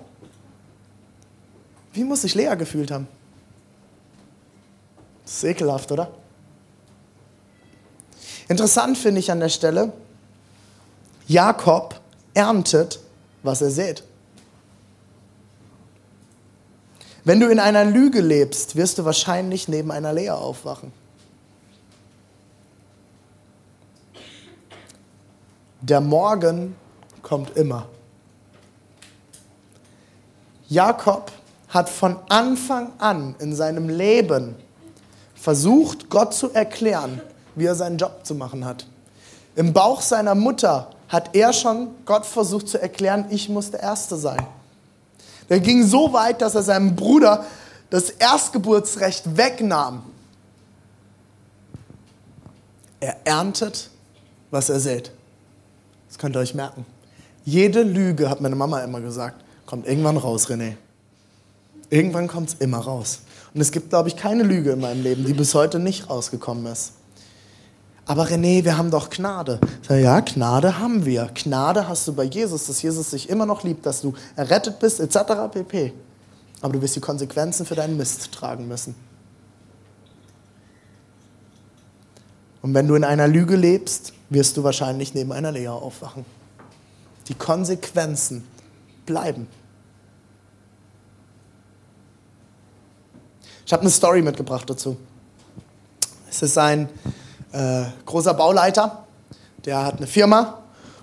Wie 1.94 2.04
muss 2.04 2.22
sich 2.22 2.36
Lea 2.36 2.56
gefühlt 2.56 2.92
haben? 2.92 3.08
Das 5.24 5.36
ist 5.36 5.44
ekelhaft, 5.44 5.92
oder? 5.92 6.12
Interessant 8.48 8.98
finde 8.98 9.20
ich 9.20 9.32
an 9.32 9.40
der 9.40 9.50
Stelle, 9.50 9.94
Jakob 11.28 12.00
erntet, 12.34 13.00
was 13.44 13.62
er 13.62 13.72
sät. 13.72 14.04
Wenn 17.24 17.40
du 17.40 17.50
in 17.50 17.60
einer 17.60 17.86
Lüge 17.86 18.22
lebst, 18.22 18.76
wirst 18.76 18.98
du 18.98 19.06
wahrscheinlich 19.06 19.68
neben 19.68 19.92
einer 19.92 20.12
Lea 20.12 20.32
aufwachen. 20.32 20.92
Der 25.82 26.02
Morgen 26.02 26.76
kommt 27.22 27.56
immer. 27.56 27.88
Jakob 30.72 31.34
hat 31.68 31.90
von 31.90 32.16
Anfang 32.30 32.94
an 32.98 33.36
in 33.40 33.54
seinem 33.54 33.90
Leben 33.90 34.56
versucht, 35.36 36.10
Gott 36.10 36.34
zu 36.34 36.54
erklären, 36.54 37.22
wie 37.56 37.66
er 37.66 37.76
seinen 37.76 37.98
Job 37.98 38.22
zu 38.24 38.36
machen 38.36 38.64
hat. 38.64 38.88
Im 39.58 39.74
Bauch 39.74 40.00
seiner 40.02 40.34
Mutter 40.34 40.90
hat 41.10 41.36
er 41.36 41.52
schon 41.52 41.90
Gott 42.06 42.26
versucht 42.26 42.70
zu 42.70 42.82
erklären, 42.82 43.26
ich 43.32 43.50
muss 43.50 43.70
der 43.70 43.82
Erste 43.82 44.16
sein. 44.16 44.48
Der 45.50 45.60
ging 45.60 45.86
so 45.86 46.14
weit, 46.14 46.42
dass 46.42 46.56
er 46.56 46.64
seinem 46.64 46.96
Bruder 46.96 47.46
das 47.90 48.10
Erstgeburtsrecht 48.10 49.36
wegnahm. 49.36 50.04
Er 53.02 53.18
erntet, 53.26 53.90
was 54.52 54.70
er 54.70 54.80
sät. 54.80 55.12
Das 56.08 56.18
könnt 56.18 56.38
ihr 56.38 56.40
euch 56.40 56.56
merken. 56.56 56.86
Jede 57.44 57.84
Lüge, 57.84 58.30
hat 58.30 58.40
meine 58.40 58.56
Mama 58.56 58.80
immer 58.80 59.02
gesagt, 59.02 59.44
kommt 59.72 59.88
irgendwann 59.88 60.18
raus, 60.18 60.50
René. 60.50 60.74
Irgendwann 61.90 62.28
kommt 62.28 62.50
es 62.50 62.56
immer 62.56 62.80
raus. 62.80 63.20
Und 63.54 63.62
es 63.62 63.72
gibt, 63.72 63.90
glaube 63.90 64.10
ich, 64.10 64.18
keine 64.18 64.44
Lüge 64.44 64.74
in 64.74 64.82
meinem 64.82 65.02
Leben, 65.02 65.24
die 65.24 65.34
bis 65.34 65.56
heute 65.56 65.80
nicht 65.80 66.10
rausgekommen 66.10 66.66
ist. 66.66 66.92
Aber 68.06 68.28
René, 68.28 68.66
wir 68.66 68.78
haben 68.78 68.92
doch 68.92 69.10
Gnade. 69.10 69.62
Sage, 69.88 70.02
ja, 70.02 70.20
Gnade 70.20 70.78
haben 70.78 71.06
wir. 71.06 71.30
Gnade 71.34 71.88
hast 71.88 72.06
du 72.06 72.14
bei 72.14 72.26
Jesus, 72.26 72.68
dass 72.68 72.82
Jesus 72.82 73.12
dich 73.12 73.30
immer 73.30 73.46
noch 73.46 73.64
liebt, 73.64 73.86
dass 73.86 74.02
du 74.02 74.14
errettet 74.36 74.78
bist, 74.80 75.00
etc. 75.00 75.18
pp. 75.50 75.94
Aber 76.60 76.74
du 76.74 76.82
wirst 76.82 76.98
die 76.98 77.00
Konsequenzen 77.00 77.66
für 77.66 77.76
deinen 77.76 77.96
Mist 77.96 78.30
tragen 78.34 78.68
müssen. 78.68 78.94
Und 82.62 82.74
wenn 82.74 82.90
du 82.90 82.96
in 82.96 83.06
einer 83.06 83.30
Lüge 83.30 83.56
lebst, 83.56 84.12
wirst 84.30 84.58
du 84.58 84.66
wahrscheinlich 84.66 85.14
neben 85.14 85.32
einer 85.32 85.54
Lehre 85.54 85.76
aufwachen. 85.76 86.26
Die 87.30 87.36
Konsequenzen 87.36 88.44
bleiben. 89.06 89.48
Ich 93.66 93.74
habe 93.74 93.82
eine 93.82 93.92
Story 93.92 94.22
mitgebracht 94.22 94.70
dazu. 94.70 94.98
Es 96.30 96.42
ist 96.42 96.58
ein 96.58 96.90
äh, 97.52 97.84
großer 98.06 98.34
Bauleiter, 98.34 99.06
der 99.66 99.86
hat 99.86 99.98
eine 99.98 100.08
Firma 100.08 100.60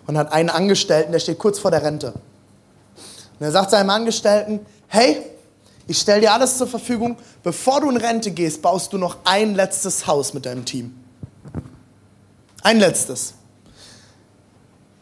und 0.06 0.16
hat 0.16 0.32
einen 0.32 0.50
Angestellten, 0.50 1.12
der 1.12 1.18
steht 1.18 1.38
kurz 1.38 1.58
vor 1.58 1.70
der 1.70 1.82
Rente. 1.82 2.12
Und 3.38 3.46
er 3.46 3.52
sagt 3.52 3.70
seinem 3.70 3.90
Angestellten, 3.90 4.60
hey, 4.88 5.22
ich 5.86 5.98
stelle 5.98 6.22
dir 6.22 6.32
alles 6.32 6.58
zur 6.58 6.66
Verfügung, 6.66 7.16
bevor 7.42 7.80
du 7.80 7.90
in 7.90 7.96
Rente 7.96 8.30
gehst, 8.30 8.60
baust 8.62 8.92
du 8.92 8.98
noch 8.98 9.18
ein 9.24 9.54
letztes 9.54 10.06
Haus 10.06 10.34
mit 10.34 10.44
deinem 10.44 10.64
Team. 10.64 10.94
Ein 12.62 12.80
letztes. 12.80 13.34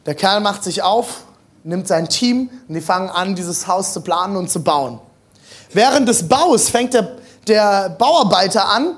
Der 0.05 0.15
Kerl 0.15 0.41
macht 0.41 0.63
sich 0.63 0.83
auf, 0.83 1.25
nimmt 1.65 1.89
sein 1.89 2.09
Team 2.09 2.51
und 2.69 2.75
die 2.75 2.81
fangen 2.81 3.11
an, 3.11 3.35
dieses 3.35 3.67
Haus 3.67 3.93
zu 3.93 4.01
planen 4.01 4.37
und 4.37 4.49
zu 4.49 4.63
bauen. 4.63 5.01
Während 5.73 6.09
des 6.09 6.29
Baus 6.29 6.69
fängt 6.69 6.95
der, 6.95 7.16
der 7.49 7.91
Bauarbeiter 7.91 8.69
an, 8.69 8.97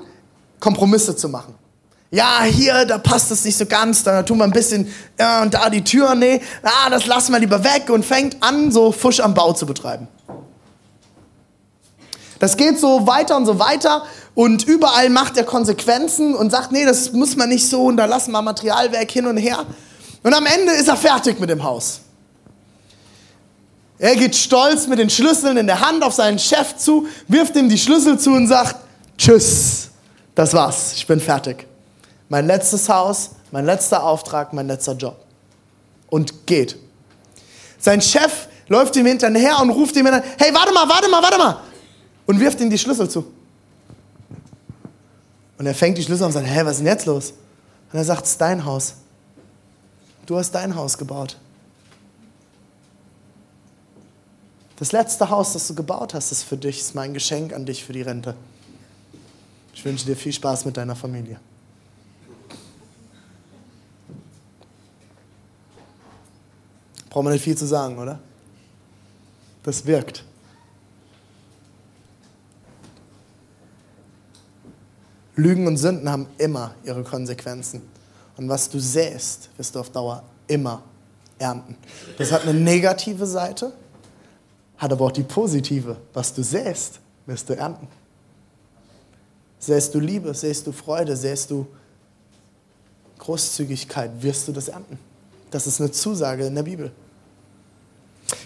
Kompromisse 0.59 1.15
zu 1.15 1.29
machen. 1.29 1.55
Ja, 2.11 2.41
hier, 2.43 2.85
da 2.85 2.97
passt 2.97 3.29
es 3.29 3.45
nicht 3.45 3.57
so 3.57 3.67
ganz, 3.67 4.03
da 4.03 4.23
tun 4.23 4.39
wir 4.39 4.43
ein 4.43 4.51
bisschen, 4.51 4.91
ja, 5.19 5.43
und 5.43 5.53
da 5.53 5.69
die 5.69 5.83
Tür, 5.83 6.15
nee, 6.15 6.41
ah, 6.63 6.89
das 6.89 7.05
lassen 7.05 7.31
wir 7.33 7.39
lieber 7.39 7.63
weg 7.63 7.89
und 7.89 8.03
fängt 8.03 8.41
an, 8.41 8.71
so 8.71 8.91
Fusch 8.91 9.19
am 9.19 9.35
Bau 9.35 9.53
zu 9.53 9.67
betreiben. 9.67 10.07
Das 12.39 12.57
geht 12.57 12.79
so 12.79 13.05
weiter 13.05 13.37
und 13.37 13.45
so 13.45 13.59
weiter 13.59 14.03
und 14.33 14.63
überall 14.63 15.09
macht 15.09 15.37
er 15.37 15.43
Konsequenzen 15.43 16.33
und 16.33 16.49
sagt, 16.49 16.71
nee, 16.71 16.85
das 16.85 17.11
muss 17.11 17.35
man 17.35 17.49
nicht 17.49 17.69
so 17.69 17.85
und 17.85 17.97
da 17.97 18.05
lassen 18.05 18.31
wir 18.31 18.41
Materialwerk 18.41 19.11
hin 19.11 19.27
und 19.27 19.37
her. 19.37 19.65
Und 20.23 20.33
am 20.33 20.45
Ende 20.45 20.73
ist 20.73 20.87
er 20.87 20.97
fertig 20.97 21.39
mit 21.39 21.49
dem 21.49 21.63
Haus. 21.63 21.99
Er 23.99 24.15
geht 24.15 24.35
stolz 24.35 24.87
mit 24.87 24.97
den 24.97 25.09
Schlüsseln 25.09 25.57
in 25.57 25.67
der 25.67 25.81
Hand 25.81 26.03
auf 26.03 26.13
seinen 26.13 26.39
Chef 26.39 26.75
zu, 26.77 27.05
wirft 27.27 27.55
ihm 27.55 27.69
die 27.69 27.77
Schlüssel 27.77 28.17
zu 28.17 28.31
und 28.31 28.47
sagt, 28.47 28.77
tschüss, 29.17 29.89
das 30.33 30.53
war's, 30.53 30.93
ich 30.95 31.05
bin 31.05 31.19
fertig 31.19 31.69
mein 32.29 32.45
letztes 32.45 32.87
Haus, 32.87 33.31
mein 33.51 33.65
letzter 33.65 34.03
Auftrag, 34.03 34.53
mein 34.53 34.67
letzter 34.67 34.93
Job. 34.93 35.17
Und 36.09 36.47
geht. 36.47 36.77
Sein 37.79 38.01
Chef 38.01 38.47
läuft 38.67 38.95
ihm 38.95 39.05
hinterher 39.05 39.59
und 39.59 39.71
ruft 39.71 39.95
ihm 39.95 40.05
hinterher, 40.05 40.23
hey, 40.37 40.53
warte 40.53 40.71
mal, 40.71 40.87
warte 40.87 41.09
mal, 41.09 41.21
warte 41.21 41.37
mal. 41.37 41.57
Und 42.25 42.39
wirft 42.39 42.61
ihm 42.61 42.69
die 42.69 42.77
Schlüssel 42.77 43.09
zu. 43.09 43.25
Und 45.57 45.65
er 45.65 45.75
fängt 45.75 45.97
die 45.97 46.03
Schlüssel 46.03 46.23
an 46.23 46.27
und 46.27 46.33
sagt, 46.33 46.47
hä, 46.47 46.61
was 46.63 46.73
ist 46.73 46.79
denn 46.79 46.87
jetzt 46.87 47.05
los? 47.05 47.33
Und 47.91 47.97
er 47.97 48.05
sagt, 48.05 48.25
es 48.25 48.31
ist 48.31 48.41
dein 48.41 48.63
Haus. 48.63 48.93
Du 50.25 50.37
hast 50.37 50.51
dein 50.51 50.75
Haus 50.75 50.97
gebaut. 50.97 51.35
Das 54.79 54.93
letzte 54.93 55.29
Haus, 55.29 55.51
das 55.51 55.67
du 55.67 55.75
gebaut 55.75 56.13
hast, 56.13 56.31
ist 56.31 56.43
für 56.43 56.55
dich, 56.55 56.79
ist 56.79 56.95
mein 56.95 57.13
Geschenk 57.13 57.51
an 57.51 57.65
dich 57.65 57.83
für 57.83 57.91
die 57.91 58.01
Rente. 58.01 58.33
Ich 59.73 59.83
wünsche 59.83 60.05
dir 60.05 60.15
viel 60.15 60.31
Spaß 60.31 60.63
mit 60.63 60.77
deiner 60.77 60.95
Familie. 60.95 61.37
Braucht 67.09 67.23
man 67.25 67.33
nicht 67.33 67.43
viel 67.43 67.57
zu 67.57 67.65
sagen, 67.65 67.99
oder? 67.99 68.19
Das 69.63 69.85
wirkt. 69.85 70.23
Lügen 75.35 75.67
und 75.67 75.75
Sünden 75.75 76.09
haben 76.09 76.27
immer 76.37 76.73
ihre 76.85 77.03
Konsequenzen. 77.03 77.81
Und 78.37 78.47
was 78.47 78.69
du 78.69 78.79
säst, 78.79 79.49
wirst 79.57 79.75
du 79.75 79.81
auf 79.81 79.89
Dauer 79.89 80.23
immer 80.47 80.83
ernten. 81.37 81.75
Das 82.17 82.31
hat 82.31 82.43
eine 82.43 82.53
negative 82.53 83.25
Seite, 83.25 83.73
hat 84.79 84.91
aber 84.91 85.05
auch 85.05 85.11
die 85.11 85.23
positive. 85.23 85.97
Was 86.13 86.33
du 86.33 86.41
säst, 86.41 86.99
wirst 87.25 87.47
du 87.49 87.55
ernten. 87.55 87.87
Säst 89.59 89.93
du 89.93 89.99
Liebe, 89.99 90.33
säst 90.33 90.65
du 90.65 90.71
Freude, 90.71 91.15
säst 91.15 91.51
du 91.51 91.67
Großzügigkeit, 93.19 94.09
wirst 94.21 94.47
du 94.47 94.53
das 94.53 94.69
ernten. 94.69 94.97
Das 95.51 95.67
ist 95.67 95.81
eine 95.81 95.91
Zusage 95.91 96.45
in 96.45 96.55
der 96.55 96.63
Bibel. 96.63 96.91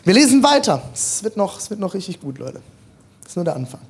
Wir 0.03 0.15
lesen 0.15 0.41
weiter. 0.43 0.81
Es 0.93 1.23
wird 1.23 1.37
noch, 1.37 1.59
es 1.59 1.69
wird 1.69 1.79
noch 1.79 1.93
richtig 1.93 2.19
gut, 2.19 2.39
Leute. 2.39 2.61
Das 3.21 3.33
ist 3.33 3.35
nur 3.35 3.45
der 3.45 3.55
Anfang. 3.55 3.81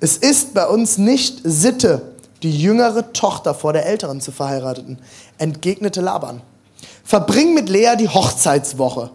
Es 0.00 0.16
ist 0.16 0.54
bei 0.54 0.66
uns 0.66 0.96
nicht 0.96 1.40
Sitte, 1.44 2.14
die 2.42 2.56
jüngere 2.56 3.12
Tochter 3.12 3.54
vor 3.54 3.72
der 3.72 3.86
älteren 3.86 4.20
zu 4.20 4.32
verheirateten, 4.32 4.98
entgegnete 5.36 6.00
Laban. 6.00 6.40
Verbring 7.04 7.54
mit 7.54 7.68
Lea 7.68 7.96
die 7.98 8.08
Hochzeitswoche. 8.08 9.10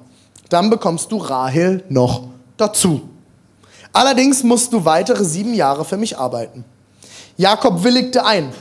Dann 0.49 0.69
bekommst 0.69 1.11
du 1.11 1.17
Rahel 1.17 1.83
noch 1.89 2.27
dazu. 2.61 3.09
Allerdings 3.93 4.43
musst 4.43 4.71
du 4.71 4.85
weitere 4.85 5.25
sieben 5.25 5.53
Jahre 5.53 5.83
für 5.83 5.97
mich 5.97 6.17
arbeiten. 6.17 6.63
Jakob 7.37 7.83
willigte 7.83 8.25
ein. 8.25 8.53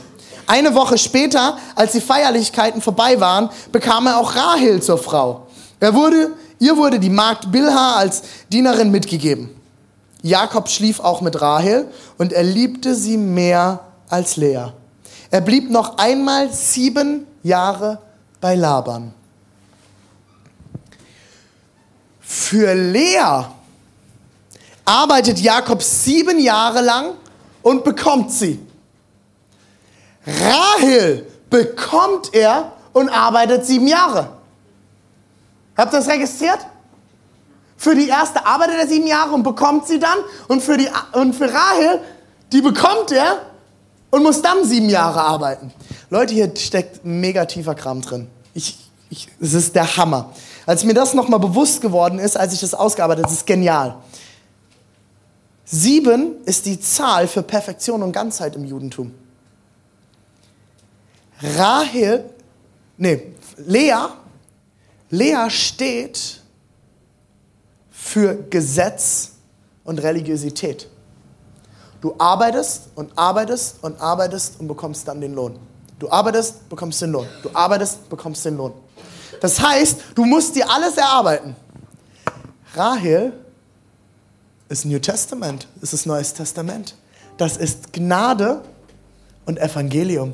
Eine 0.47 0.75
Woche 0.75 0.97
später, 0.97 1.57
als 1.75 1.93
die 1.93 2.01
Feierlichkeiten 2.01 2.81
vorbei 2.81 3.19
waren, 3.19 3.49
bekam 3.71 4.07
er 4.07 4.17
auch 4.17 4.35
Rahel 4.35 4.81
zur 4.81 4.97
Frau. 4.97 5.47
Er 5.79 5.93
wurde, 5.93 6.31
ihr 6.59 6.75
wurde 6.75 6.99
die 6.99 7.09
Magd 7.09 7.51
Bilha 7.51 7.95
als 7.95 8.23
Dienerin 8.51 8.91
mitgegeben. 8.91 9.49
Jakob 10.21 10.69
schlief 10.69 10.99
auch 10.99 11.21
mit 11.21 11.41
Rahel 11.41 11.87
und 12.17 12.33
er 12.33 12.43
liebte 12.43 12.95
sie 12.95 13.17
mehr 13.17 13.79
als 14.09 14.35
Lea. 14.35 14.67
Er 15.31 15.41
blieb 15.41 15.71
noch 15.71 15.97
einmal 15.97 16.51
sieben 16.51 17.25
Jahre 17.43 17.99
bei 18.41 18.55
Laban. 18.55 19.13
Für 22.19 22.73
Lea 22.73 23.45
arbeitet 24.85 25.39
Jakob 25.39 25.81
sieben 25.81 26.39
Jahre 26.39 26.81
lang 26.81 27.13
und 27.61 27.83
bekommt 27.83 28.31
sie. 28.31 28.59
Rahel 30.25 31.25
bekommt 31.49 32.33
er 32.33 32.73
und 32.93 33.09
arbeitet 33.09 33.65
sieben 33.65 33.87
Jahre. 33.87 34.29
Habt 35.77 35.93
ihr 35.93 35.99
das 35.99 36.07
registriert? 36.07 36.59
Für 37.77 37.95
die 37.95 38.07
erste 38.07 38.45
arbeitet 38.45 38.75
er 38.77 38.87
sieben 38.87 39.07
Jahre 39.07 39.31
und 39.31 39.43
bekommt 39.43 39.87
sie 39.87 39.99
dann. 39.99 40.17
Und 40.47 40.61
für, 40.61 40.77
die, 40.77 40.87
und 41.13 41.33
für 41.33 41.51
Rahel, 41.51 41.99
die 42.51 42.61
bekommt 42.61 43.11
er 43.11 43.39
und 44.11 44.21
muss 44.23 44.41
dann 44.41 44.63
sieben 44.65 44.89
Jahre 44.89 45.21
arbeiten. 45.21 45.73
Leute, 46.09 46.33
hier 46.33 46.51
steckt 46.55 47.03
mega 47.03 47.45
tiefer 47.45 47.73
Kram 47.73 48.01
drin. 48.01 48.27
Ich, 48.53 48.77
ich, 49.09 49.29
es 49.39 49.53
ist 49.53 49.75
der 49.75 49.97
Hammer. 49.97 50.31
als 50.65 50.83
mir 50.83 50.93
das 50.93 51.13
nochmal 51.13 51.39
bewusst 51.39 51.81
geworden 51.81 52.19
ist, 52.19 52.37
als 52.37 52.53
ich 52.53 52.59
das 52.59 52.73
ausgearbeitet 52.73 53.25
habe, 53.25 53.33
ist 53.33 53.47
genial. 53.47 53.95
Sieben 55.73 56.43
ist 56.43 56.65
die 56.65 56.81
Zahl 56.81 57.29
für 57.29 57.43
Perfektion 57.43 58.03
und 58.03 58.11
Ganzheit 58.11 58.57
im 58.57 58.65
Judentum. 58.65 59.13
Rahel, 61.41 62.29
nee, 62.97 63.33
Lea, 63.55 64.09
Lea 65.09 65.49
steht 65.49 66.41
für 67.89 68.35
Gesetz 68.49 69.31
und 69.85 69.99
Religiosität. 69.99 70.89
Du 72.01 72.15
arbeitest 72.17 72.89
und 72.95 73.17
arbeitest 73.17 73.81
und 73.81 73.99
arbeitest 74.01 74.59
und 74.59 74.67
bekommst 74.67 75.07
dann 75.07 75.21
den 75.21 75.33
Lohn. 75.33 75.57
Du 75.99 76.09
arbeitest, 76.09 76.67
bekommst 76.67 77.01
den 77.01 77.13
Lohn. 77.13 77.27
Du 77.43 77.49
arbeitest, 77.53 78.09
bekommst 78.09 78.43
den 78.43 78.57
Lohn. 78.57 78.73
Das 79.39 79.57
heißt, 79.61 80.01
du 80.15 80.25
musst 80.25 80.53
dir 80.53 80.69
alles 80.69 80.97
erarbeiten. 80.97 81.55
Rahel 82.75 83.31
ist 84.71 84.85
New 84.85 84.99
Testament, 84.99 85.67
ist 85.81 85.91
das 85.91 86.05
Neues 86.05 86.33
Testament. 86.33 86.95
Das 87.37 87.57
ist 87.57 87.91
Gnade 87.91 88.61
und 89.45 89.59
Evangelium. 89.59 90.33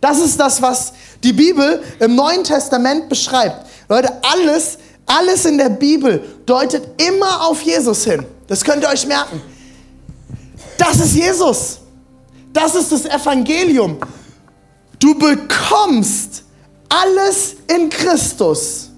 Das 0.00 0.18
ist 0.18 0.38
das, 0.38 0.60
was 0.60 0.92
die 1.22 1.32
Bibel 1.32 1.82
im 2.00 2.16
Neuen 2.16 2.42
Testament 2.42 3.08
beschreibt. 3.08 3.66
Leute, 3.88 4.12
alles, 4.22 4.78
alles 5.06 5.44
in 5.44 5.58
der 5.58 5.68
Bibel 5.68 6.24
deutet 6.44 7.00
immer 7.00 7.46
auf 7.46 7.62
Jesus 7.62 8.04
hin. 8.04 8.24
Das 8.48 8.64
könnt 8.64 8.82
ihr 8.82 8.88
euch 8.88 9.06
merken. 9.06 9.40
Das 10.76 10.96
ist 10.98 11.14
Jesus. 11.14 11.78
Das 12.52 12.74
ist 12.74 12.90
das 12.90 13.04
Evangelium. 13.04 13.98
Du 14.98 15.14
bekommst 15.14 16.42
alles 16.88 17.56
in 17.72 17.88
Christus. 17.88 18.90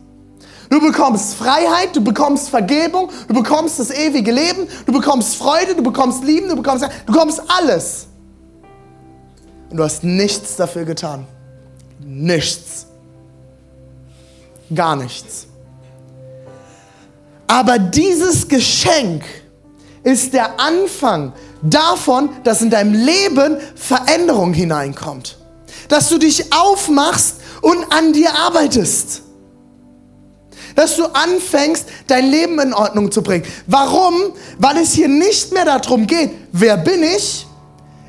Du 0.75 0.81
bekommst 0.81 1.37
Freiheit, 1.37 1.95
du 1.95 2.01
bekommst 2.01 2.49
Vergebung, 2.49 3.09
du 3.29 3.35
bekommst 3.35 3.79
das 3.79 3.93
ewige 3.93 4.33
Leben, 4.33 4.67
du 4.85 4.93
bekommst 4.93 5.37
Freude, 5.37 5.77
du 5.77 5.85
bekommst 5.85 6.25
Lieben, 6.25 6.49
du 6.49 6.57
bekommst, 6.57 6.85
du 7.07 7.13
bekommst 7.13 7.41
alles. 7.47 8.09
Und 9.71 9.77
du 9.77 9.85
hast 9.85 10.03
nichts 10.03 10.57
dafür 10.57 10.85
getan. 10.85 11.29
Nichts. 12.01 12.87
Gar 14.75 14.97
nichts. 14.97 15.47
Aber 17.47 17.79
dieses 17.79 18.49
Geschenk 18.49 19.23
ist 20.03 20.33
der 20.33 20.59
Anfang 20.59 21.35
davon, 21.63 22.31
dass 22.43 22.63
in 22.63 22.71
deinem 22.71 22.95
Leben 22.95 23.59
Veränderung 23.77 24.53
hineinkommt. 24.53 25.39
Dass 25.89 26.09
du 26.09 26.19
dich 26.19 26.53
aufmachst 26.53 27.37
und 27.63 27.93
an 27.93 28.13
dir 28.13 28.35
arbeitest. 28.35 29.24
Dass 30.75 30.97
du 30.97 31.05
anfängst, 31.05 31.87
dein 32.07 32.31
Leben 32.31 32.59
in 32.59 32.75
Ordnung 32.75 33.13
zu 33.13 33.23
bringen. 33.23 33.45
Warum? 33.67 34.15
Weil 34.59 34.79
es 34.79 34.93
hier 34.93 35.09
nicht 35.09 35.53
mehr 35.53 35.65
darum 35.65 36.07
geht, 36.07 36.31
wer 36.53 36.77
bin 36.77 37.03
ich? 37.03 37.47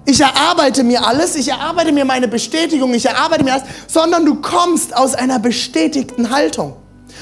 Ich 0.07 0.21
erarbeite 0.21 0.83
mir 0.83 1.05
alles, 1.05 1.35
ich 1.35 1.47
erarbeite 1.47 1.91
mir 1.91 2.05
meine 2.05 2.27
Bestätigung, 2.27 2.93
ich 2.93 3.05
erarbeite 3.05 3.43
mir 3.43 3.53
alles, 3.53 3.65
sondern 3.87 4.25
du 4.25 4.35
kommst 4.35 4.95
aus 4.95 5.15
einer 5.15 5.39
bestätigten 5.39 6.29
Haltung. 6.29 6.75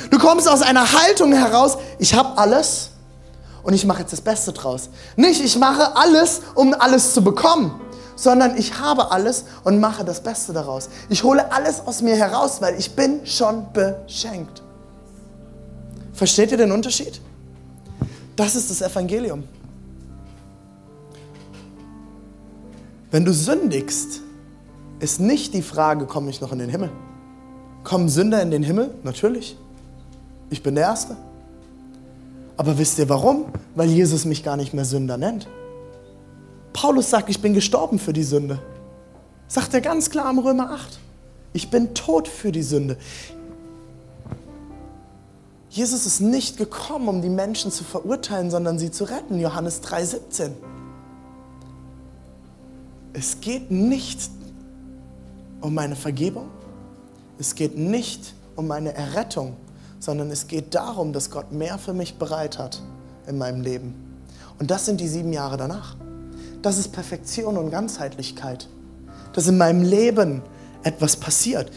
Du 0.09 0.19
kommst 0.19 0.49
aus 0.49 0.61
einer 0.61 0.91
Haltung 0.91 1.31
heraus, 1.31 1.77
ich 1.97 2.13
habe 2.13 2.37
alles 2.37 2.89
und 3.63 3.73
ich 3.73 3.85
mache 3.85 4.01
jetzt 4.01 4.11
das 4.11 4.21
Beste 4.21 4.51
draus. 4.51 4.89
Nicht, 5.15 5.43
ich 5.43 5.57
mache 5.57 5.95
alles, 5.95 6.41
um 6.55 6.73
alles 6.73 7.13
zu 7.13 7.23
bekommen, 7.23 7.79
sondern 8.15 8.57
ich 8.57 8.79
habe 8.79 9.11
alles 9.11 9.45
und 9.63 9.79
mache 9.79 10.03
das 10.03 10.21
Beste 10.21 10.51
daraus. 10.51 10.89
Ich 11.09 11.23
hole 11.23 11.51
alles 11.53 11.81
aus 11.85 12.01
mir 12.01 12.15
heraus, 12.15 12.57
weil 12.59 12.77
ich 12.77 12.95
bin 12.95 13.25
schon 13.25 13.65
beschenkt. 13.71 14.62
Versteht 16.23 16.51
ihr 16.51 16.57
den 16.57 16.71
Unterschied? 16.71 17.19
Das 18.37 18.55
ist 18.55 18.71
das 18.71 18.81
Evangelium. 18.81 19.43
Wenn 23.11 23.25
du 23.25 23.33
sündigst, 23.33 24.21
ist 25.01 25.19
nicht 25.19 25.53
die 25.53 25.61
Frage, 25.61 26.05
komme 26.05 26.29
ich 26.29 26.39
noch 26.39 26.53
in 26.53 26.59
den 26.59 26.69
Himmel? 26.69 26.91
Kommen 27.83 28.07
Sünder 28.07 28.41
in 28.41 28.51
den 28.51 28.63
Himmel? 28.63 28.91
Natürlich. 29.03 29.57
Ich 30.49 30.63
bin 30.63 30.75
der 30.75 30.85
Erste. 30.85 31.17
Aber 32.55 32.77
wisst 32.77 32.99
ihr 32.99 33.09
warum? 33.09 33.47
Weil 33.75 33.89
Jesus 33.89 34.23
mich 34.23 34.45
gar 34.45 34.55
nicht 34.55 34.73
mehr 34.73 34.85
Sünder 34.85 35.17
nennt. 35.17 35.49
Paulus 36.71 37.09
sagt, 37.09 37.29
ich 37.29 37.41
bin 37.41 37.53
gestorben 37.53 37.99
für 37.99 38.13
die 38.13 38.23
Sünde. 38.23 38.59
Sagt 39.49 39.73
er 39.73 39.81
ganz 39.81 40.09
klar 40.09 40.31
im 40.31 40.39
Römer 40.39 40.71
8. 40.71 40.99
Ich 41.51 41.69
bin 41.69 41.93
tot 41.93 42.29
für 42.29 42.53
die 42.53 42.63
Sünde. 42.63 42.95
Jesus 45.73 46.05
ist 46.05 46.19
nicht 46.19 46.57
gekommen, 46.57 47.07
um 47.07 47.23
die 47.23 47.29
Menschen 47.29 47.71
zu 47.71 47.83
verurteilen, 47.83 48.51
sondern 48.51 48.77
sie 48.77 48.91
zu 48.91 49.05
retten. 49.05 49.39
Johannes 49.39 49.81
3,17. 49.81 50.51
Es 53.13 53.41
geht 53.41 53.71
nicht 53.71 54.29
um 55.61 55.73
meine 55.73 55.95
Vergebung. 55.95 56.51
Es 57.39 57.55
geht 57.55 57.75
nicht 57.75 58.35
um 58.55 58.67
meine 58.67 58.93
Errettung, 58.93 59.55
sondern 59.99 60.29
es 60.29 60.45
geht 60.45 60.75
darum, 60.75 61.11
dass 61.11 61.31
Gott 61.31 61.51
mehr 61.51 61.79
für 61.79 61.93
mich 61.93 62.19
bereit 62.19 62.59
hat 62.59 62.79
in 63.25 63.39
meinem 63.39 63.61
Leben. 63.61 63.95
Und 64.59 64.69
das 64.69 64.85
sind 64.85 65.01
die 65.01 65.07
sieben 65.07 65.33
Jahre 65.33 65.57
danach. 65.57 65.95
Das 66.61 66.77
ist 66.77 66.91
Perfektion 66.91 67.57
und 67.57 67.71
Ganzheitlichkeit. 67.71 68.69
Dass 69.33 69.47
in 69.47 69.57
meinem 69.57 69.81
Leben 69.81 70.43
etwas 70.83 71.15
passiert. 71.15 71.71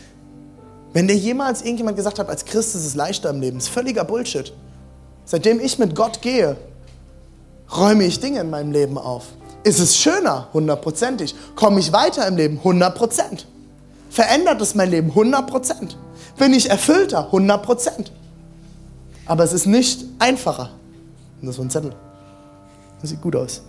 Wenn 0.96 1.08
dir 1.08 1.14
jemals 1.14 1.60
irgendjemand 1.60 1.98
gesagt 1.98 2.18
hat, 2.18 2.30
als 2.30 2.46
Christ 2.46 2.74
ist 2.74 2.86
es 2.86 2.94
leichter 2.94 3.28
im 3.28 3.42
Leben, 3.42 3.58
ist 3.58 3.68
völliger 3.68 4.02
Bullshit. 4.02 4.54
Seitdem 5.26 5.60
ich 5.60 5.78
mit 5.78 5.94
Gott 5.94 6.22
gehe, 6.22 6.56
räume 7.76 8.04
ich 8.04 8.18
Dinge 8.18 8.40
in 8.40 8.48
meinem 8.48 8.72
Leben 8.72 8.96
auf. 8.96 9.26
Ist 9.62 9.78
es 9.78 9.94
schöner? 9.94 10.48
Hundertprozentig. 10.54 11.34
Komme 11.54 11.80
ich 11.80 11.92
weiter 11.92 12.26
im 12.26 12.38
Leben? 12.38 12.64
Hundertprozent. 12.64 13.46
Verändert 14.08 14.58
es 14.62 14.74
mein 14.74 14.88
Leben? 14.88 15.14
Hundertprozent. 15.14 15.98
Bin 16.38 16.54
ich 16.54 16.70
erfüllter? 16.70 17.30
Hundertprozent. 17.30 18.10
Aber 19.26 19.44
es 19.44 19.52
ist 19.52 19.66
nicht 19.66 20.02
einfacher. 20.18 20.70
Und 21.42 21.48
das 21.48 21.50
ist 21.50 21.56
so 21.56 21.62
ein 21.62 21.68
Zettel. 21.68 21.92
Das 23.02 23.10
sieht 23.10 23.20
gut 23.20 23.36
aus. 23.36 23.60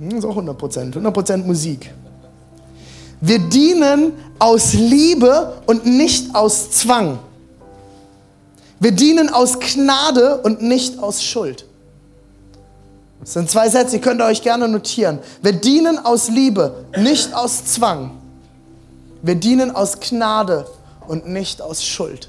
Hm, 0.00 0.18
ist 0.18 0.24
auch 0.26 0.36
100%. 0.36 0.92
100% 0.92 1.36
Musik. 1.46 1.94
Wir 3.22 3.38
dienen 3.38 4.14
aus 4.40 4.72
Liebe 4.72 5.62
und 5.66 5.86
nicht 5.86 6.34
aus 6.34 6.72
Zwang. 6.72 7.20
Wir 8.80 8.90
dienen 8.90 9.28
aus 9.28 9.60
Gnade 9.60 10.38
und 10.38 10.60
nicht 10.60 10.98
aus 10.98 11.22
Schuld. 11.22 11.64
Das 13.20 13.34
sind 13.34 13.48
zwei 13.48 13.68
Sätze, 13.68 13.92
die 13.92 14.00
könnt 14.00 14.20
ihr 14.20 14.24
euch 14.24 14.42
gerne 14.42 14.66
notieren. 14.66 15.20
Wir 15.40 15.52
dienen 15.52 16.00
aus 16.04 16.28
Liebe, 16.30 16.84
nicht 16.98 17.32
aus 17.32 17.64
Zwang. 17.64 18.10
Wir 19.22 19.36
dienen 19.36 19.70
aus 19.70 20.00
Gnade 20.00 20.66
und 21.06 21.28
nicht 21.28 21.62
aus 21.62 21.84
Schuld. 21.84 22.28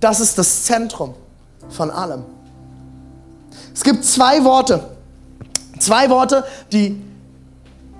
Das 0.00 0.18
ist 0.18 0.36
das 0.38 0.64
Zentrum 0.64 1.14
von 1.68 1.92
allem. 1.92 2.24
Es 3.72 3.84
gibt 3.84 4.04
zwei 4.04 4.42
Worte. 4.42 4.80
Zwei 5.78 6.10
Worte, 6.10 6.42
die 6.72 7.00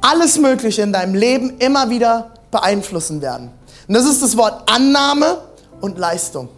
alles 0.01 0.39
Mögliche 0.39 0.83
in 0.83 0.93
deinem 0.93 1.15
Leben 1.15 1.59
immer 1.59 1.91
wieder 1.91 2.31
beeinflussen 2.51 3.21
werden. 3.21 3.51
Und 3.87 3.95
das 3.95 4.05
ist 4.05 4.23
das 4.23 4.37
Wort 4.37 4.71
Annahme 4.71 5.39
und 5.81 5.99
Leistung. 5.99 6.49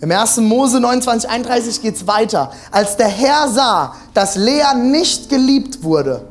Im 0.00 0.10
1. 0.10 0.36
Mose 0.38 0.80
29, 0.80 1.30
31 1.30 1.80
geht 1.80 1.96
es 1.96 2.06
weiter. 2.06 2.52
Als 2.70 2.96
der 2.96 3.08
Herr 3.08 3.48
sah, 3.48 3.96
dass 4.12 4.36
Lea 4.36 4.74
nicht 4.76 5.30
geliebt 5.30 5.82
wurde, 5.82 6.26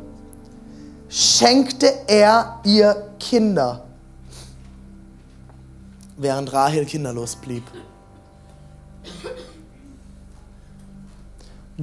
schenkte 1.10 1.92
er 2.08 2.60
ihr 2.64 3.10
Kinder, 3.20 3.84
während 6.18 6.54
Rahel 6.54 6.86
kinderlos 6.86 7.36
blieb. 7.36 7.64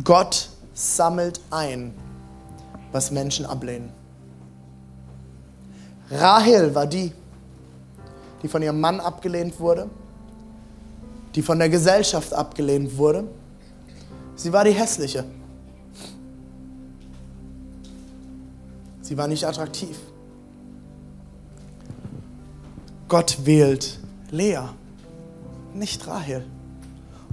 Gott 0.04 0.48
sammelt 0.80 1.40
ein, 1.50 1.94
was 2.90 3.10
Menschen 3.10 3.44
ablehnen. 3.44 3.92
Rahel 6.10 6.74
war 6.74 6.86
die, 6.86 7.12
die 8.42 8.48
von 8.48 8.62
ihrem 8.62 8.80
Mann 8.80 8.98
abgelehnt 8.98 9.60
wurde, 9.60 9.90
die 11.34 11.42
von 11.42 11.58
der 11.58 11.68
Gesellschaft 11.68 12.32
abgelehnt 12.32 12.96
wurde. 12.96 13.24
Sie 14.34 14.52
war 14.52 14.64
die 14.64 14.72
hässliche. 14.72 15.24
Sie 19.02 19.18
war 19.18 19.28
nicht 19.28 19.44
attraktiv. 19.44 19.98
Gott 23.06 23.44
wählt 23.44 23.98
Lea, 24.30 24.60
nicht 25.74 26.06
Rahel, 26.06 26.46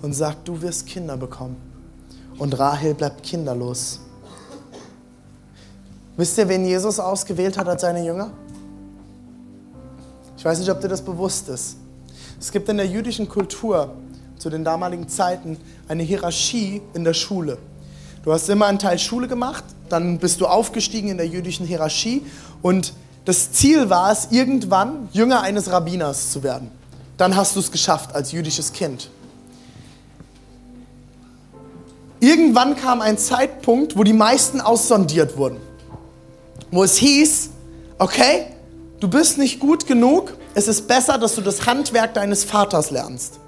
und 0.02 0.14
sagt, 0.14 0.48
du 0.48 0.62
wirst 0.62 0.88
Kinder 0.88 1.16
bekommen 1.16 1.67
und 2.38 2.58
Rahel 2.58 2.94
bleibt 2.94 3.24
kinderlos. 3.24 4.00
Wisst 6.16 6.38
ihr, 6.38 6.50
wen 6.50 6.66
Jesus 6.66 7.00
ausgewählt 7.00 7.58
hat 7.58 7.68
als 7.68 7.82
seine 7.82 8.04
Jünger? 8.04 8.32
weiß 10.48 10.60
nicht, 10.60 10.72
ob 10.72 10.80
dir 10.80 10.88
das 10.88 11.02
bewusst 11.02 11.50
ist. 11.50 11.76
Es 12.40 12.52
gibt 12.54 12.70
in 12.70 12.78
der 12.78 12.88
jüdischen 12.88 13.28
Kultur 13.28 13.96
zu 14.38 14.50
den 14.50 14.64
damaligen 14.64 15.10
Zeiten 15.10 15.58
eine 15.90 16.04
Hierarchie 16.04 16.82
in 16.94 17.04
der 17.04 17.14
Schule. 17.14 17.58
Du 18.24 18.32
hast 18.32 18.48
immer 18.48 18.68
einen 18.68 18.80
Teil 18.80 18.98
Schule 18.98 19.28
gemacht, 19.28 19.66
dann 19.90 20.20
bist 20.20 20.40
du 20.40 20.46
aufgestiegen 20.46 21.10
in 21.10 21.18
der 21.18 21.28
jüdischen 21.28 21.66
Hierarchie 21.66 22.26
und 22.62 22.94
das 23.26 23.52
Ziel 23.52 23.90
war 23.90 24.14
es, 24.14 24.30
irgendwann 24.32 25.10
Jünger 25.12 25.42
eines 25.42 25.70
Rabbiners 25.70 26.32
zu 26.32 26.44
werden. 26.44 26.72
Dann 27.18 27.36
hast 27.36 27.58
du 27.58 27.60
es 27.60 27.70
geschafft 27.70 28.16
als 28.16 28.32
jüdisches 28.32 28.72
Kind. 28.72 29.10
Irgendwann 32.20 32.76
kam 32.76 33.02
ein 33.02 33.18
Zeitpunkt, 33.18 33.96
wo 33.98 34.04
die 34.04 34.14
meisten 34.14 34.60
aussondiert 34.60 35.38
wurden. 35.38 35.60
Wo 36.72 36.84
es 36.84 36.98
hieß, 36.98 37.50
okay, 38.00 38.48
du 39.00 39.08
bist 39.08 39.38
nicht 39.38 39.60
gut 39.60 39.86
genug, 39.86 40.34
es 40.56 40.68
ist 40.68 40.88
besser, 40.88 41.18
dass 41.18 41.36
du 41.36 41.42
das 41.42 41.66
Handwerk 41.66 42.16
deines 42.16 42.44
Vaters 42.44 42.90
lernst. 42.90 43.40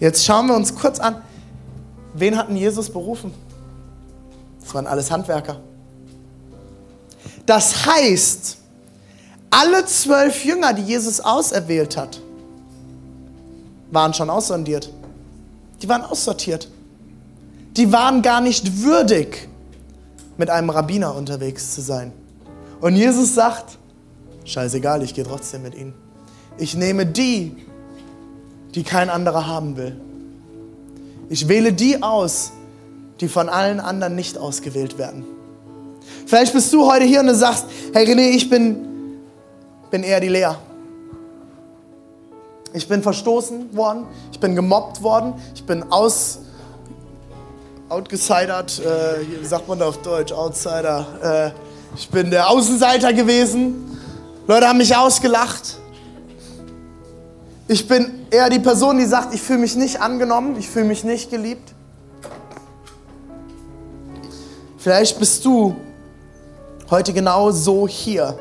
Jetzt 0.00 0.24
schauen 0.24 0.48
wir 0.48 0.56
uns 0.56 0.74
kurz 0.74 0.98
an, 0.98 1.22
wen 2.14 2.36
hatten 2.36 2.56
Jesus 2.56 2.90
berufen? 2.90 3.32
Das 4.60 4.74
waren 4.74 4.86
alles 4.86 5.10
Handwerker. 5.10 5.60
Das 7.46 7.86
heißt, 7.86 8.58
alle 9.50 9.86
zwölf 9.86 10.44
Jünger, 10.44 10.72
die 10.72 10.82
Jesus 10.82 11.20
auserwählt 11.20 11.96
hat, 11.96 12.20
waren 13.92 14.12
schon 14.12 14.30
aussondiert. 14.30 14.90
Die 15.84 15.88
waren 15.90 16.00
aussortiert. 16.00 16.70
Die 17.76 17.92
waren 17.92 18.22
gar 18.22 18.40
nicht 18.40 18.82
würdig, 18.84 19.50
mit 20.38 20.48
einem 20.48 20.70
Rabbiner 20.70 21.14
unterwegs 21.14 21.74
zu 21.74 21.82
sein. 21.82 22.10
Und 22.80 22.96
Jesus 22.96 23.34
sagt, 23.34 23.76
scheißegal, 24.46 25.02
ich 25.02 25.12
gehe 25.12 25.24
trotzdem 25.24 25.60
mit 25.60 25.74
ihnen. 25.74 25.92
Ich 26.56 26.74
nehme 26.74 27.04
die, 27.04 27.54
die 28.74 28.82
kein 28.82 29.10
anderer 29.10 29.46
haben 29.46 29.76
will. 29.76 29.94
Ich 31.28 31.48
wähle 31.48 31.74
die 31.74 32.02
aus, 32.02 32.52
die 33.20 33.28
von 33.28 33.50
allen 33.50 33.78
anderen 33.78 34.14
nicht 34.14 34.38
ausgewählt 34.38 34.96
werden. 34.96 35.26
Vielleicht 36.24 36.54
bist 36.54 36.72
du 36.72 36.90
heute 36.90 37.04
hier 37.04 37.20
und 37.20 37.26
du 37.26 37.34
sagst, 37.34 37.66
hey 37.92 38.06
René, 38.06 38.30
ich 38.30 38.48
bin, 38.48 39.18
bin 39.90 40.02
eher 40.02 40.20
die 40.20 40.28
Lea. 40.28 40.54
Ich 42.74 42.88
bin 42.88 43.04
verstoßen 43.04 43.76
worden, 43.76 44.04
ich 44.32 44.40
bin 44.40 44.56
gemobbt 44.56 45.00
worden, 45.00 45.34
ich 45.54 45.64
bin 45.64 45.84
aus, 45.92 46.40
outgesidert, 47.88 48.80
äh, 48.80 49.40
wie 49.40 49.46
sagt 49.46 49.68
man 49.68 49.78
da 49.78 49.86
auf 49.86 49.98
Deutsch, 49.98 50.32
Outsider. 50.32 51.06
Äh, 51.22 51.96
ich 51.96 52.10
bin 52.10 52.32
der 52.32 52.50
Außenseiter 52.50 53.12
gewesen. 53.12 53.96
Leute 54.48 54.66
haben 54.66 54.78
mich 54.78 54.94
ausgelacht. 54.96 55.78
Ich 57.68 57.86
bin 57.86 58.26
eher 58.32 58.50
die 58.50 58.58
Person, 58.58 58.98
die 58.98 59.06
sagt, 59.06 59.32
ich 59.32 59.40
fühle 59.40 59.60
mich 59.60 59.76
nicht 59.76 60.00
angenommen, 60.00 60.56
ich 60.58 60.68
fühle 60.68 60.86
mich 60.86 61.04
nicht 61.04 61.30
geliebt. 61.30 61.72
Vielleicht 64.78 65.16
bist 65.20 65.44
du 65.44 65.76
heute 66.90 67.12
genau 67.12 67.52
so 67.52 67.86
hier. 67.86 68.36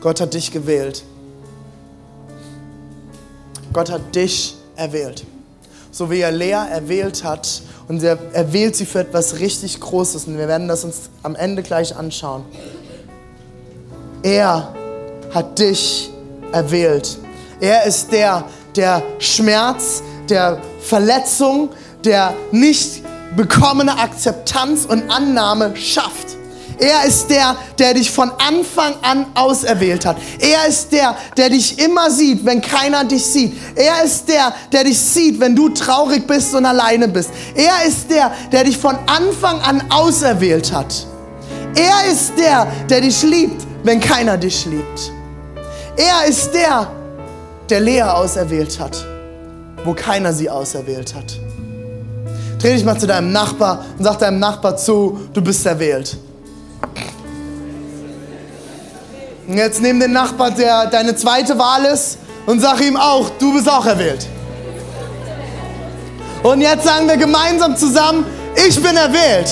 Gott 0.00 0.20
hat 0.20 0.34
dich 0.34 0.50
gewählt. 0.50 1.04
Gott 3.72 3.90
hat 3.90 4.14
dich 4.14 4.56
erwählt. 4.76 5.24
So 5.92 6.10
wie 6.10 6.20
er 6.20 6.32
Lea 6.32 6.52
erwählt 6.70 7.24
hat 7.24 7.62
und 7.88 8.02
er 8.02 8.18
erwählt 8.32 8.76
sie 8.76 8.86
für 8.86 9.00
etwas 9.00 9.40
richtig 9.40 9.80
Großes. 9.80 10.26
Und 10.26 10.38
wir 10.38 10.48
werden 10.48 10.68
das 10.68 10.84
uns 10.84 11.10
am 11.22 11.34
Ende 11.34 11.62
gleich 11.62 11.96
anschauen. 11.96 12.44
Er 14.22 14.74
hat 15.32 15.58
dich 15.58 16.10
erwählt. 16.52 17.18
Er 17.60 17.84
ist 17.84 18.12
der, 18.12 18.44
der 18.76 19.02
Schmerz, 19.18 20.02
der 20.28 20.60
Verletzung, 20.80 21.70
der 22.04 22.34
nicht 22.52 23.02
bekommene 23.36 23.98
Akzeptanz 23.98 24.86
und 24.86 25.10
Annahme 25.10 25.76
schafft. 25.76 26.39
Er 26.80 27.06
ist 27.06 27.28
der, 27.28 27.56
der 27.78 27.92
dich 27.92 28.10
von 28.10 28.30
Anfang 28.30 28.94
an 29.02 29.26
auserwählt 29.34 30.06
hat. 30.06 30.16
Er 30.38 30.66
ist 30.66 30.90
der, 30.92 31.14
der 31.36 31.50
dich 31.50 31.78
immer 31.78 32.10
sieht, 32.10 32.44
wenn 32.46 32.62
keiner 32.62 33.04
dich 33.04 33.24
sieht. 33.24 33.52
Er 33.76 34.02
ist 34.02 34.26
der, 34.28 34.54
der 34.72 34.84
dich 34.84 34.98
sieht, 34.98 35.38
wenn 35.40 35.54
du 35.54 35.68
traurig 35.68 36.26
bist 36.26 36.54
und 36.54 36.64
alleine 36.64 37.06
bist. 37.06 37.30
Er 37.54 37.86
ist 37.86 38.10
der, 38.10 38.32
der 38.50 38.64
dich 38.64 38.78
von 38.78 38.96
Anfang 39.06 39.60
an 39.60 39.84
auserwählt 39.90 40.72
hat. 40.72 41.06
Er 41.74 42.10
ist 42.10 42.32
der, 42.38 42.66
der 42.88 43.02
dich 43.02 43.22
liebt, 43.24 43.62
wenn 43.84 44.00
keiner 44.00 44.38
dich 44.38 44.64
liebt. 44.64 45.12
Er 45.96 46.28
ist 46.28 46.52
der, 46.54 46.90
der 47.68 47.80
Lea 47.80 48.02
auserwählt 48.02 48.80
hat, 48.80 49.04
wo 49.84 49.92
keiner 49.92 50.32
sie 50.32 50.48
auserwählt 50.48 51.14
hat. 51.14 51.38
Dreh 52.58 52.72
dich 52.72 52.84
mal 52.86 52.98
zu 52.98 53.06
deinem 53.06 53.32
Nachbar 53.32 53.84
und 53.98 54.04
sag 54.04 54.18
deinem 54.18 54.38
Nachbar 54.38 54.78
zu, 54.78 55.20
du 55.34 55.42
bist 55.42 55.64
erwählt. 55.66 56.16
Und 59.46 59.56
jetzt 59.56 59.82
nimm 59.82 59.98
den 59.98 60.12
Nachbar, 60.12 60.52
der 60.52 60.86
deine 60.86 61.16
zweite 61.16 61.58
Wahl 61.58 61.84
ist, 61.84 62.18
und 62.46 62.60
sag 62.60 62.80
ihm 62.80 62.96
auch, 62.96 63.30
du 63.38 63.52
bist 63.54 63.68
auch 63.68 63.84
erwählt. 63.84 64.26
Und 66.42 66.60
jetzt 66.60 66.84
sagen 66.84 67.06
wir 67.06 67.16
gemeinsam 67.16 67.76
zusammen, 67.76 68.24
ich 68.56 68.80
bin 68.82 68.96
erwählt. 68.96 69.50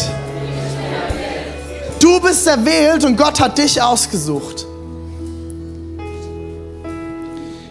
Du 2.01 2.21
bist 2.21 2.47
erwählt 2.47 3.05
und 3.05 3.17
Gott 3.17 3.41
hat 3.41 3.59
dich 3.59 3.83
ausgesucht. 3.83 4.67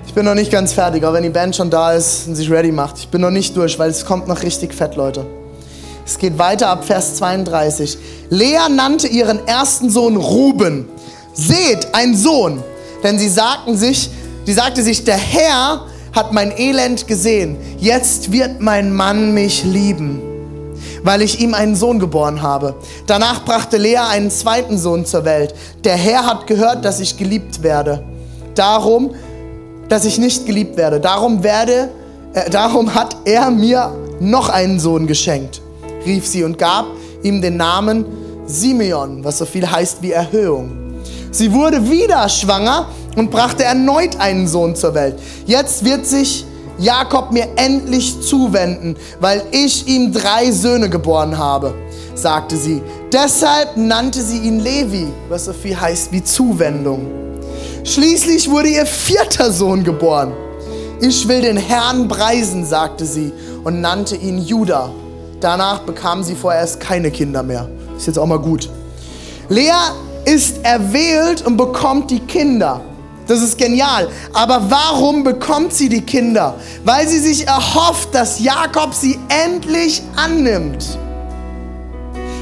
Ich 0.06 0.13
bin 0.13 0.26
noch 0.26 0.36
nicht 0.36 0.52
ganz 0.52 0.74
fertig, 0.74 1.04
aber 1.04 1.13
wenn 1.13 1.24
die 1.24 1.30
Band 1.30 1.56
schon 1.56 1.70
da 1.70 1.93
ist 1.93 2.28
und 2.28 2.36
sich 2.36 2.50
ready 2.52 2.72
macht, 2.72 2.98
ich 3.00 3.08
bin 3.08 3.22
noch 3.22 3.30
nicht 3.30 3.56
durch, 3.56 3.78
weil 3.80 3.89
es 3.89 4.06
kommt 4.06 4.28
noch 4.28 4.43
richtig 4.43 4.74
fett, 4.74 4.96
Leute. 4.96 5.26
Es 6.08 6.17
geht 6.17 6.39
weiter 6.39 6.70
ab 6.70 6.86
Vers 6.86 7.15
32. 7.15 7.98
Lea 8.30 8.70
nannte 8.74 9.08
ihren 9.10 9.46
ersten 9.46 9.89
Sohn 9.89 10.15
Ruben 10.15 10.88
seht, 11.34 11.93
ein 11.93 12.15
Sohn. 12.15 12.63
Denn 13.04 13.20
sie 13.20 13.28
sagten 13.28 13.76
sich, 13.76 14.10
sie 14.46 14.54
sagte 14.54 14.84
sich, 14.84 15.04
der 15.04 15.17
Herr 15.17 15.86
hat 16.13 16.32
mein 16.32 16.58
Elend 16.58 17.08
gesehen. 17.08 17.58
Jetzt 17.78 18.32
wird 18.32 18.62
mein 18.62 18.93
Mann 18.93 19.34
mich 19.34 19.65
lieben, 19.65 20.22
weil 21.04 21.22
ich 21.22 21.41
ihm 21.41 21.54
einen 21.54 21.76
Sohn 21.76 22.00
geboren 22.00 22.41
habe. 22.41 22.76
Danach 23.06 23.43
brachte 23.43 23.76
Lea 23.76 23.98
einen 23.98 24.32
zweiten 24.32 24.78
Sohn 24.78 25.06
zur 25.06 25.26
Welt. 25.26 25.54
Der 25.84 25.98
Herr 25.98 26.26
hat 26.26 26.48
gehört, 26.48 26.86
dass 26.86 27.02
ich 27.02 27.17
geliebt 27.17 27.63
werde. 27.63 28.02
Darum, 28.56 29.13
dass 29.89 30.06
ich 30.06 30.20
nicht 30.20 30.46
geliebt 30.46 30.78
werde. 30.78 31.02
Darum 31.02 31.43
werde, 31.43 31.89
äh, 32.34 32.50
darum 32.50 32.96
hat 32.96 33.17
er 33.26 33.52
mir 33.52 33.93
noch 34.22 34.48
einen 34.48 34.80
Sohn 34.80 35.06
geschenkt, 35.06 35.62
rief 36.08 36.26
sie 36.26 36.43
und 36.43 36.58
gab 36.58 36.88
ihm 37.22 37.41
den 37.41 37.58
Namen 37.58 38.06
Simeon, 38.48 39.24
was 39.24 39.38
so 39.38 39.46
viel 39.46 39.70
heißt 39.70 40.02
wie 40.02 40.12
Erhöhung. 40.12 40.72
Sie 41.32 41.54
wurde 41.54 41.89
wieder 41.89 42.28
schwanger 42.30 42.88
und 43.15 43.30
brachte 43.30 43.63
erneut 43.63 44.20
einen 44.20 44.48
Sohn 44.48 44.76
zur 44.76 44.93
Welt. 44.93 45.20
Jetzt 45.46 45.84
wird 45.84 46.06
sich 46.06 46.46
Jakob 46.80 47.32
mir 47.32 47.48
endlich 47.56 48.22
zuwenden, 48.22 48.96
weil 49.20 49.43
ich 49.52 49.88
ihm 49.88 50.13
drei 50.13 50.52
Söhne 50.52 50.89
geboren 50.89 51.38
habe, 51.38 51.74
sagte 52.15 52.56
sie. 52.56 52.82
Deshalb 53.12 53.76
nannte 53.78 54.22
sie 54.22 54.39
ihn 54.39 54.60
Levi, 54.60 55.08
was 55.30 55.46
so 55.46 55.54
viel 55.54 55.80
heißt 55.80 56.12
wie 56.12 56.24
Zuwendung. 56.24 57.08
Schließlich 57.84 58.50
wurde 58.50 58.70
ihr 58.70 58.86
vierter 58.86 59.52
Sohn 59.52 59.84
geboren. 59.84 60.34
Ich 61.00 61.27
will 61.27 61.42
den 61.42 61.58
Herrn 61.58 62.08
preisen, 62.08 62.65
sagte 62.65 63.06
sie 63.06 63.31
und 63.63 63.81
nannte 63.81 64.15
ihn 64.15 64.40
Judah. 64.40 64.92
Danach 65.40 65.79
bekam 65.79 66.23
sie 66.23 66.35
vorerst 66.35 66.79
keine 66.79 67.12
Kinder 67.12 67.44
mehr. 67.44 67.69
Ist 67.96 68.08
jetzt 68.08 68.17
auch 68.17 68.25
mal 68.25 68.40
gut. 68.40 68.69
Lea 69.50 69.71
ist 70.25 70.63
erwählt 70.63 71.46
und 71.46 71.58
bekommt 71.58 72.10
die 72.10 72.19
Kinder. 72.19 72.81
Das 73.27 73.42
ist 73.42 73.58
genial. 73.58 74.08
Aber 74.33 74.69
warum 74.69 75.23
bekommt 75.23 75.73
sie 75.73 75.90
die 75.90 76.02
Kinder? 76.02 76.56
Weil 76.85 77.08
sie 77.08 77.19
sich 77.19 77.48
erhofft, 77.48 78.15
dass 78.15 78.40
Jakob 78.40 78.94
sie 78.94 79.19
endlich 79.29 80.02
annimmt. 80.15 80.98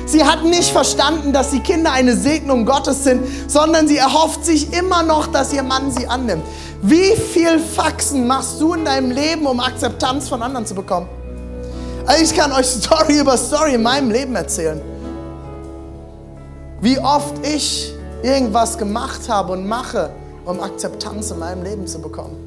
Sie 0.05 0.23
hat 0.23 0.45
nicht 0.45 0.69
verstanden, 0.69 1.33
dass 1.33 1.49
die 1.49 1.59
Kinder 1.59 1.91
eine 1.91 2.15
Segnung 2.15 2.65
Gottes 2.65 3.03
sind, 3.03 3.23
sondern 3.47 3.87
sie 3.87 3.97
erhofft 3.97 4.45
sich 4.45 4.71
immer 4.71 5.01
noch, 5.03 5.27
dass 5.27 5.51
ihr 5.51 5.63
Mann 5.63 5.91
sie 5.91 6.07
annimmt. 6.07 6.43
Wie 6.81 7.15
viel 7.15 7.59
Faxen 7.59 8.27
machst 8.27 8.61
du 8.61 8.75
in 8.75 8.85
deinem 8.85 9.09
Leben, 9.09 9.47
um 9.47 9.59
Akzeptanz 9.59 10.29
von 10.29 10.43
anderen 10.43 10.65
zu 10.65 10.75
bekommen? 10.75 11.07
Also 12.05 12.23
ich 12.23 12.35
kann 12.35 12.51
euch 12.51 12.67
Story 12.67 13.19
über 13.19 13.37
Story 13.37 13.75
in 13.75 13.83
meinem 13.83 14.11
Leben 14.11 14.35
erzählen. 14.35 14.81
Wie 16.81 16.99
oft 16.99 17.45
ich 17.45 17.93
irgendwas 18.21 18.77
gemacht 18.77 19.27
habe 19.27 19.53
und 19.53 19.67
mache, 19.67 20.11
um 20.45 20.59
Akzeptanz 20.59 21.31
in 21.31 21.39
meinem 21.39 21.63
Leben 21.63 21.87
zu 21.87 21.99
bekommen. 21.99 22.37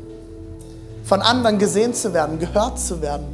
Von 1.05 1.23
anderen 1.23 1.59
gesehen 1.59 1.95
zu 1.95 2.13
werden, 2.13 2.39
gehört 2.39 2.79
zu 2.79 3.01
werden. 3.01 3.27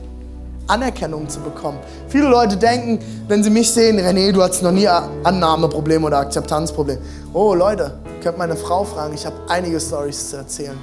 Anerkennung 0.66 1.29
zu 1.29 1.41
bekommen. 1.41 1.79
Viele 2.09 2.29
Leute 2.29 2.57
denken, 2.57 2.99
wenn 3.29 3.43
sie 3.43 3.51
mich 3.51 3.70
sehen, 3.70 3.99
René, 3.99 4.33
du 4.33 4.43
hattest 4.43 4.62
noch 4.62 4.72
nie 4.72 4.89
Annahmeprobleme 4.89 6.07
oder 6.07 6.18
Akzeptanzprobleme. 6.20 7.01
Oh 7.35 7.55
Leute, 7.55 7.99
könnt 8.22 8.39
meine 8.39 8.57
Frau 8.57 8.85
fragen, 8.85 9.12
ich 9.14 9.27
habe 9.27 9.37
einige 9.49 9.79
Stories 9.79 10.31
zu 10.31 10.37
erzählen. 10.39 10.79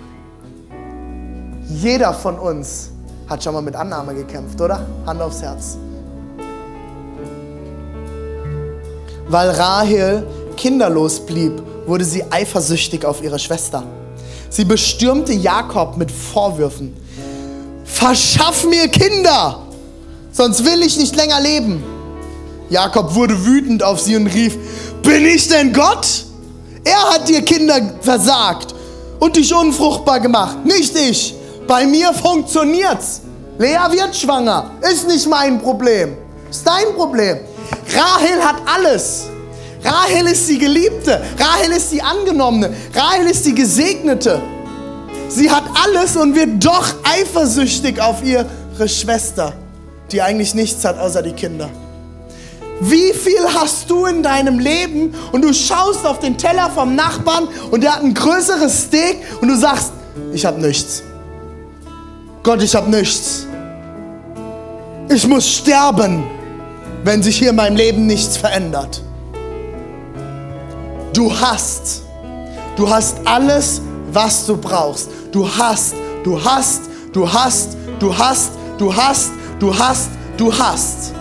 Jeder 1.67 2.13
von 2.13 2.37
uns 2.37 2.91
hat 3.32 3.41
schon 3.41 3.53
mal 3.53 3.61
mit 3.61 3.75
Annahme 3.75 4.13
gekämpft, 4.13 4.59
oder? 4.59 4.86
Hand 5.05 5.21
aufs 5.21 5.41
Herz. 5.41 5.77
Weil 9.29 9.49
Rahel 9.51 10.27
kinderlos 10.57 11.25
blieb, 11.25 11.63
wurde 11.88 12.03
sie 12.03 12.23
eifersüchtig 12.29 13.05
auf 13.05 13.23
ihre 13.23 13.39
Schwester. 13.39 13.84
Sie 14.49 14.65
bestürmte 14.65 15.32
Jakob 15.32 15.95
mit 15.95 16.11
Vorwürfen. 16.11 16.93
Verschaff 17.86 18.65
mir 18.65 18.89
Kinder, 18.89 19.59
sonst 20.34 20.65
will 20.65 20.82
ich 20.82 20.97
nicht 20.97 21.15
länger 21.15 21.39
leben. 21.39 21.82
Jakob 22.69 23.15
wurde 23.15 23.45
wütend 23.45 23.82
auf 23.82 24.01
sie 24.01 24.17
und 24.17 24.27
rief, 24.27 24.57
bin 25.03 25.25
ich 25.25 25.47
denn 25.47 25.71
Gott? 25.71 26.25
Er 26.84 27.13
hat 27.13 27.29
dir 27.29 27.41
Kinder 27.43 27.75
versagt 28.01 28.75
und 29.19 29.38
dich 29.38 29.53
unfruchtbar 29.53 30.19
gemacht, 30.19 30.65
nicht 30.65 30.95
ich. 30.97 31.36
Bei 31.72 31.88
mir 31.88 32.13
funktioniert's. 32.13 33.22
Lea 33.57 33.80
wird 33.91 34.13
schwanger, 34.13 34.72
ist 34.82 35.07
nicht 35.07 35.26
mein 35.30 35.61
Problem, 35.61 36.17
ist 36.49 36.67
dein 36.67 36.93
Problem. 36.97 37.38
Rahel 37.95 38.43
hat 38.43 38.57
alles. 38.65 39.28
Rahel 39.82 40.28
ist 40.28 40.49
die 40.49 40.57
Geliebte, 40.57 41.22
Rahel 41.39 41.72
ist 41.72 41.93
die 41.93 42.01
Angenommene, 42.01 42.74
Rahel 42.93 43.28
ist 43.28 43.45
die 43.45 43.55
Gesegnete. 43.55 44.41
Sie 45.30 45.49
hat 45.49 45.63
alles 45.86 46.17
und 46.17 46.36
wird 46.36 46.61
doch 46.61 46.93
eifersüchtig 47.05 48.01
auf 48.01 48.22
ihre 48.22 48.45
Schwester, 48.89 49.53
die 50.11 50.22
eigentlich 50.22 50.53
nichts 50.53 50.84
hat 50.84 50.99
außer 50.99 51.22
die 51.22 51.32
Kinder. 51.32 51.69
Wie 52.82 53.13
viel 53.13 53.47
hast 53.55 53.89
du 53.89 54.07
in 54.07 54.22
deinem 54.22 54.59
Leben 54.59 55.15
und 55.32 55.41
du 55.41 55.53
schaust 55.53 56.05
auf 56.05 56.19
den 56.19 56.38
Teller 56.38 56.69
vom 56.69 56.95
Nachbarn 56.95 57.47
und 57.72 57.82
der 57.82 57.95
hat 57.95 58.03
ein 58.03 58.13
größeres 58.13 58.88
Steak 58.88 59.22
und 59.39 59.47
du 59.47 59.55
sagst, 59.55 59.93
ich 60.34 60.45
habe 60.45 60.59
nichts. 60.59 61.03
Gott, 62.43 62.61
ich 62.63 62.75
habe 62.75 62.89
nichts. 62.89 63.45
Ich 65.09 65.27
muss 65.27 65.47
sterben, 65.47 66.23
wenn 67.03 67.21
sich 67.21 67.37
hier 67.37 67.49
in 67.49 67.55
meinem 67.55 67.75
Leben 67.75 68.07
nichts 68.07 68.37
verändert. 68.37 69.01
Du 71.13 71.31
hast, 71.31 72.03
du 72.75 72.89
hast 72.89 73.17
alles, 73.25 73.81
was 74.11 74.45
du 74.45 74.57
brauchst. 74.57 75.09
Du 75.31 75.47
hast, 75.47 75.93
du 76.23 76.43
hast, 76.43 76.81
du 77.13 77.31
hast, 77.31 77.77
du 77.99 78.17
hast, 78.17 78.51
du 78.79 78.95
hast, 78.95 79.31
du 79.59 79.75
hast, 79.77 79.79
du 79.79 79.79
hast. 79.79 80.09
Du 80.41 80.51
hast 80.51 81.13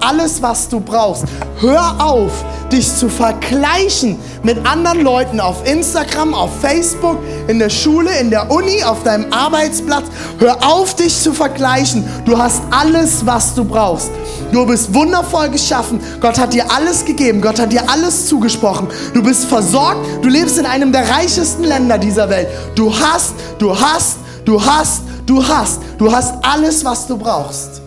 alles, 0.00 0.42
was 0.42 0.68
du 0.68 0.80
brauchst. 0.80 1.24
Hör 1.60 1.94
auf, 2.00 2.32
dich 2.72 2.92
zu 2.94 3.08
vergleichen 3.08 4.18
mit 4.42 4.66
anderen 4.66 5.02
Leuten 5.02 5.40
auf 5.40 5.66
Instagram, 5.66 6.34
auf 6.34 6.50
Facebook, 6.60 7.18
in 7.46 7.58
der 7.58 7.70
Schule, 7.70 8.10
in 8.18 8.30
der 8.30 8.50
Uni, 8.50 8.82
auf 8.82 9.02
deinem 9.04 9.32
Arbeitsplatz. 9.32 10.04
Hör 10.38 10.58
auf, 10.66 10.96
dich 10.96 11.16
zu 11.16 11.32
vergleichen. 11.32 12.04
Du 12.24 12.36
hast 12.36 12.62
alles, 12.70 13.24
was 13.24 13.54
du 13.54 13.64
brauchst. 13.64 14.10
Du 14.52 14.66
bist 14.66 14.92
wundervoll 14.92 15.48
geschaffen. 15.50 16.00
Gott 16.20 16.38
hat 16.38 16.52
dir 16.52 16.70
alles 16.72 17.04
gegeben. 17.04 17.40
Gott 17.40 17.60
hat 17.60 17.72
dir 17.72 17.88
alles 17.88 18.26
zugesprochen. 18.26 18.88
Du 19.12 19.22
bist 19.22 19.44
versorgt. 19.44 19.98
Du 20.22 20.28
lebst 20.28 20.58
in 20.58 20.66
einem 20.66 20.92
der 20.92 21.08
reichesten 21.08 21.64
Länder 21.64 21.98
dieser 21.98 22.28
Welt. 22.28 22.48
Du 22.74 22.92
hast, 22.92 23.34
du 23.58 23.78
hast, 23.78 24.16
du 24.44 24.64
hast, 24.64 25.02
du 25.26 25.46
hast. 25.46 25.80
Du 25.98 26.12
hast 26.12 26.34
alles, 26.42 26.84
was 26.84 27.06
du 27.06 27.16
brauchst. 27.16 27.83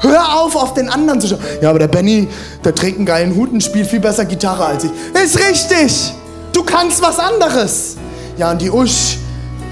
Hör 0.00 0.40
auf, 0.40 0.56
auf 0.56 0.74
den 0.74 0.88
anderen 0.88 1.20
zu 1.20 1.28
schauen. 1.28 1.40
Ja, 1.60 1.70
aber 1.70 1.78
der 1.78 1.88
Benny, 1.88 2.28
der 2.64 2.74
trägt 2.74 2.96
einen 2.98 3.06
geilen 3.06 3.34
Hut 3.34 3.50
und 3.52 3.62
spielt 3.62 3.86
viel 3.86 4.00
besser 4.00 4.24
Gitarre 4.24 4.66
als 4.66 4.84
ich. 4.84 4.90
Ist 5.22 5.38
richtig. 5.38 6.12
Du 6.52 6.62
kannst 6.62 7.00
was 7.02 7.18
anderes. 7.18 7.96
Ja, 8.36 8.50
und 8.50 8.60
die 8.60 8.70
Usch, 8.70 9.16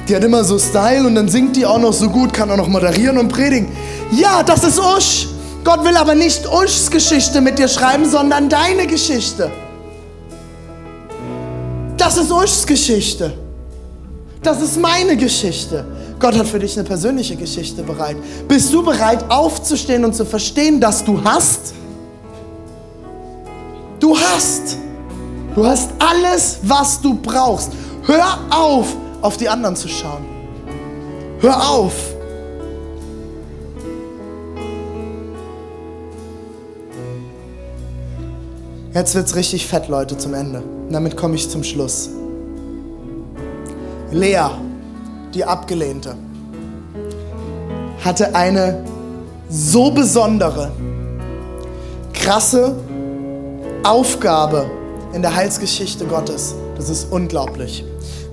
die 0.09 0.16
hat 0.16 0.25
immer 0.25 0.45
so 0.45 0.59
Style 0.59 1.07
und 1.07 1.14
dann 1.14 1.29
singt 1.29 1.57
die 1.57 1.66
auch 1.66 1.79
noch 1.79 1.93
so 1.93 2.09
gut, 2.09 2.33
kann 2.33 2.51
auch 2.51 2.57
noch 2.57 2.68
moderieren 2.68 3.18
und 3.18 3.29
predigen. 3.29 3.70
Ja, 4.12 4.43
das 4.43 4.64
ist 4.64 4.79
Usch. 4.79 5.29
Gott 5.64 5.83
will 5.85 5.97
aber 5.97 6.14
nicht 6.14 6.47
Uschs 6.47 6.91
Geschichte 6.91 7.41
mit 7.41 7.59
dir 7.59 7.68
schreiben, 7.68 8.09
sondern 8.09 8.49
deine 8.49 8.87
Geschichte. 8.87 9.51
Das 11.97 12.18
ist 12.18 12.31
Uschs 12.31 12.66
Geschichte. 12.66 13.33
Das 14.43 14.61
ist 14.61 14.79
meine 14.79 15.16
Geschichte. 15.16 15.87
Gott 16.25 16.39
hat 16.39 16.47
für 16.47 16.59
dich 16.59 16.75
eine 16.79 16.89
persönliche 16.89 17.37
Geschichte 17.37 17.83
bereit. 17.83 18.16
Bist 18.49 18.72
du 18.72 18.83
bereit, 18.83 19.31
aufzustehen 19.31 20.07
und 20.07 20.14
zu 20.14 20.25
verstehen, 20.25 20.81
dass 20.81 21.05
du 21.05 21.22
hast? 21.22 21.75
Du 24.01 24.18
hast. 24.18 24.79
Du 25.55 25.66
hast 25.66 25.91
alles, 25.99 26.61
was 26.62 26.99
du 27.03 27.14
brauchst. 27.20 27.72
Hör 28.05 28.39
auf, 28.49 28.97
auf 29.20 29.37
die 29.37 29.51
anderen 29.51 29.77
zu 29.77 29.87
schauen. 29.87 30.25
Hör 31.41 31.70
auf. 31.70 31.93
Jetzt 38.95 39.14
wird 39.14 39.27
es 39.27 39.37
richtig 39.37 39.66
fett, 39.66 39.89
Leute, 39.89 40.16
zum 40.16 40.33
Ende. 40.33 40.62
Und 40.62 40.91
damit 40.95 41.18
komme 41.18 41.35
ich 41.35 41.51
zum 41.51 41.62
Schluss. 41.62 42.09
Lea 44.11 44.63
die 45.35 45.45
Abgelehnte, 45.45 46.16
hatte 48.05 48.35
eine 48.35 48.85
so 49.49 49.91
besondere, 49.91 50.70
krasse 52.12 52.76
Aufgabe 53.82 54.66
in 55.12 55.22
der 55.22 55.35
Heilsgeschichte 55.35 56.07
Gottes. 56.07 56.55
Das 56.76 56.89
ist 56.89 57.11
unglaublich. 57.11 57.85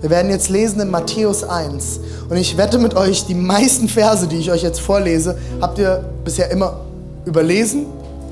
Wir 0.02 0.10
werden 0.10 0.32
jetzt 0.32 0.50
lesen 0.50 0.80
in 0.80 0.90
Matthäus 0.90 1.44
1. 1.44 2.00
Und 2.30 2.38
ich 2.38 2.58
wette 2.58 2.80
mit 2.80 2.96
euch, 2.96 3.26
die 3.26 3.36
meisten 3.36 3.88
Verse, 3.88 4.28
die 4.28 4.38
ich 4.38 4.52
euch 4.52 4.64
jetzt 4.64 4.80
vorlese, 4.80 5.38
habt 5.62 5.78
ihr 5.78 6.04
bisher 6.26 6.50
immer 6.50 6.80
überlesen, 7.26 7.86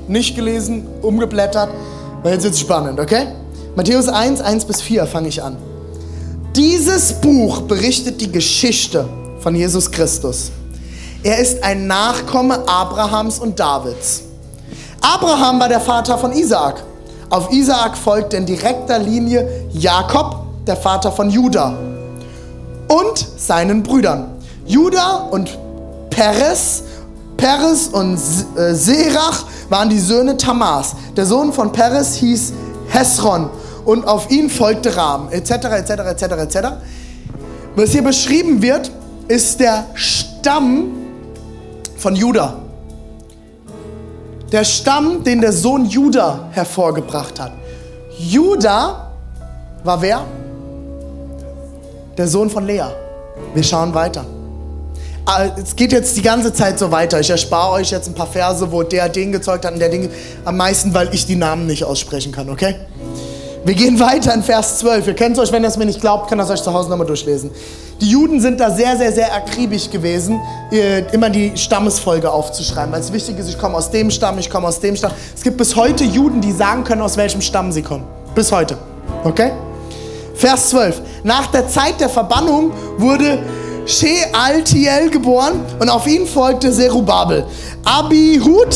nicht 0.08 0.34
gelesen, 0.34 0.86
umgeblättert. 1.02 1.68
Weil 2.22 2.34
jetzt 2.34 2.42
wird 2.42 2.54
es 2.54 2.60
spannend, 2.60 2.98
okay? 2.98 3.28
Matthäus 3.76 4.08
1, 4.08 4.40
1 4.40 4.64
bis 4.64 4.82
4 4.82 5.06
fange 5.06 5.28
ich 5.28 5.42
an. 5.42 5.56
Dieses 6.56 7.12
Buch 7.12 7.62
berichtet 7.62 8.20
die 8.20 8.30
Geschichte 8.30 9.08
von 9.38 9.54
Jesus 9.54 9.88
Christus. 9.88 10.50
Er 11.22 11.38
ist 11.38 11.62
ein 11.62 11.86
Nachkomme 11.86 12.68
Abrahams 12.68 13.38
und 13.38 13.60
Davids. 13.60 14.22
Abraham 15.00 15.60
war 15.60 15.68
der 15.68 15.80
Vater 15.80 16.18
von 16.18 16.32
Isaak. 16.32 16.82
Auf 17.28 17.52
Isaak 17.52 17.96
folgte 17.96 18.36
in 18.36 18.46
direkter 18.46 18.98
Linie 18.98 19.68
Jakob, 19.72 20.44
der 20.66 20.76
Vater 20.76 21.12
von 21.12 21.30
Juda 21.30 21.78
und 22.88 23.26
seinen 23.36 23.84
Brüdern. 23.84 24.32
Juda 24.66 25.28
und 25.30 25.56
Perez, 26.10 26.82
Perez 27.36 27.90
und 27.92 28.18
äh, 28.56 28.74
Serach 28.74 29.44
waren 29.68 29.88
die 29.88 30.00
Söhne 30.00 30.36
Tamas. 30.36 30.96
Der 31.16 31.26
Sohn 31.26 31.52
von 31.52 31.70
Perez 31.70 32.16
hieß 32.16 32.52
Hesron 32.88 33.50
und 33.90 34.06
auf 34.06 34.30
ihn 34.30 34.48
folgte 34.48 34.96
Ram, 34.96 35.30
etc., 35.32 35.50
etc., 35.50 35.90
etc., 35.90 36.22
etc. 36.22 36.58
Was 37.74 37.90
hier 37.90 38.04
beschrieben 38.04 38.62
wird, 38.62 38.88
ist 39.26 39.58
der 39.58 39.86
Stamm 39.94 40.92
von 41.96 42.14
Juda. 42.14 42.54
Der 44.52 44.62
Stamm, 44.62 45.24
den 45.24 45.40
der 45.40 45.52
Sohn 45.52 45.86
Juda 45.86 46.50
hervorgebracht 46.52 47.40
hat. 47.40 47.50
Juda 48.16 49.10
war 49.82 50.00
wer? 50.00 50.24
Der 52.16 52.28
Sohn 52.28 52.48
von 52.48 52.66
Lea. 52.66 52.84
Wir 53.54 53.64
schauen 53.64 53.92
weiter. 53.92 54.24
Ah, 55.24 55.46
es 55.60 55.74
geht 55.74 55.90
jetzt 55.90 56.16
die 56.16 56.22
ganze 56.22 56.52
Zeit 56.52 56.78
so 56.78 56.92
weiter. 56.92 57.18
Ich 57.18 57.30
erspare 57.30 57.72
euch 57.72 57.90
jetzt 57.90 58.06
ein 58.06 58.14
paar 58.14 58.28
Verse, 58.28 58.70
wo 58.70 58.84
der 58.84 59.08
den 59.08 59.32
gezeugt 59.32 59.64
hat 59.64 59.72
und 59.72 59.80
der 59.80 59.88
Ding. 59.88 60.10
Am 60.44 60.56
meisten, 60.56 60.94
weil 60.94 61.12
ich 61.12 61.26
die 61.26 61.36
Namen 61.36 61.66
nicht 61.66 61.82
aussprechen 61.82 62.30
kann, 62.30 62.48
okay? 62.50 62.76
Wir 63.62 63.74
gehen 63.74 64.00
weiter 64.00 64.32
in 64.32 64.42
Vers 64.42 64.78
12. 64.78 65.08
Ihr 65.08 65.14
kennt 65.14 65.36
es 65.36 65.42
euch, 65.42 65.52
wenn 65.52 65.62
ihr 65.62 65.68
es 65.68 65.76
mir 65.76 65.84
nicht 65.84 66.00
glaubt, 66.00 66.28
könnt 66.28 66.40
ihr 66.40 66.44
es 66.44 66.50
euch 66.50 66.62
zu 66.62 66.72
Hause 66.72 66.88
nochmal 66.88 67.06
durchlesen. 67.06 67.50
Die 68.00 68.08
Juden 68.08 68.40
sind 68.40 68.58
da 68.58 68.70
sehr, 68.70 68.96
sehr, 68.96 69.12
sehr 69.12 69.34
akribisch 69.34 69.90
gewesen, 69.90 70.40
immer 71.12 71.28
die 71.28 71.52
Stammesfolge 71.54 72.30
aufzuschreiben, 72.30 72.90
weil 72.90 73.00
es 73.00 73.12
wichtig 73.12 73.38
ist, 73.38 73.50
ich 73.50 73.58
komme 73.58 73.76
aus 73.76 73.90
dem 73.90 74.10
Stamm, 74.10 74.38
ich 74.38 74.48
komme 74.48 74.66
aus 74.66 74.80
dem 74.80 74.96
Stamm. 74.96 75.12
Es 75.36 75.42
gibt 75.42 75.58
bis 75.58 75.76
heute 75.76 76.04
Juden, 76.04 76.40
die 76.40 76.52
sagen 76.52 76.84
können, 76.84 77.02
aus 77.02 77.18
welchem 77.18 77.42
Stamm 77.42 77.70
sie 77.70 77.82
kommen. 77.82 78.04
Bis 78.34 78.50
heute. 78.50 78.78
Okay? 79.24 79.52
Vers 80.34 80.70
12. 80.70 81.02
Nach 81.24 81.48
der 81.48 81.68
Zeit 81.68 82.00
der 82.00 82.08
Verbannung 82.08 82.72
wurde 82.96 83.40
Shealtiel 83.84 85.10
geboren 85.10 85.60
und 85.78 85.90
auf 85.90 86.06
ihn 86.06 86.26
folgte 86.26 86.72
Zerubabel. 86.72 87.44
Abihud, 87.84 88.74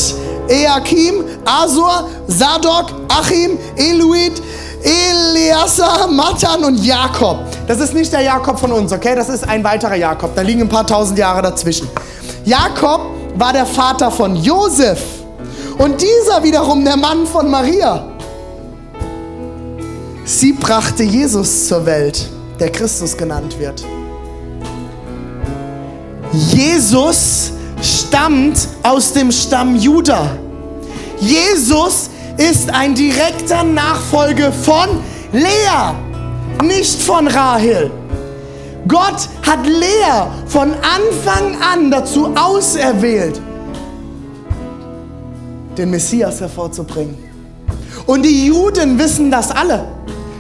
Eakim, 0.49 1.25
Asur, 1.47 2.11
Sadok, 2.27 2.93
Achim, 3.09 3.57
Eluid, 3.77 4.43
Eleazar, 4.85 6.09
Matan 6.09 6.63
und 6.65 6.85
Jakob. 6.85 7.39
Das 7.67 7.81
ist 7.81 7.95
nicht 7.95 8.13
der 8.13 8.21
Jakob 8.21 8.59
von 8.59 8.71
uns, 8.71 8.93
okay? 8.93 9.15
Das 9.17 9.31
ist 9.31 9.49
ein 9.49 9.65
weiterer 9.65 9.97
Jakob. 9.97 10.35
Da 10.35 10.43
liegen 10.43 10.61
ein 10.61 10.69
paar 10.69 10.87
tausend 10.87 11.19
Jahre 11.19 11.41
dazwischen. 11.41 11.89
Jakob 12.45 13.01
war 13.37 13.53
der 13.53 13.65
Vater 13.65 14.11
von 14.11 14.37
Josef 14.37 15.01
und 15.79 16.01
dieser 16.01 16.43
wiederum 16.43 16.85
der 16.85 16.97
Mann 16.97 17.27
von 17.27 17.51
Maria. 17.51 18.05
Sie 20.25 20.53
brachte 20.53 21.03
Jesus 21.03 21.69
zur 21.69 21.85
Welt, 21.87 22.29
der 22.61 22.71
Christus 22.71 23.17
genannt 23.17 23.59
wird. 23.59 23.85
Jesus 26.33 27.53
stammt 27.83 28.69
aus 28.83 29.13
dem 29.13 29.31
Stamm 29.31 29.77
Juda. 29.77 30.31
Jesus 31.21 32.11
ist 32.37 32.71
ein 32.71 32.95
direkter 32.95 33.63
Nachfolge 33.63 34.53
von 34.53 34.89
Lea, 35.33 35.95
nicht 36.63 37.03
von 37.03 37.27
Rahel. 37.29 37.91
Gott 38.87 39.29
hat 39.43 39.67
Lea 39.67 40.27
von 40.47 40.73
Anfang 40.75 41.61
an 41.63 41.91
dazu 41.91 42.35
auserwählt, 42.35 43.41
den 45.77 45.91
Messias 45.91 46.41
hervorzubringen. 46.41 47.17
Und 48.07 48.23
die 48.23 48.47
Juden 48.47 48.99
wissen 48.99 49.31
das 49.31 49.51
alle. 49.51 49.87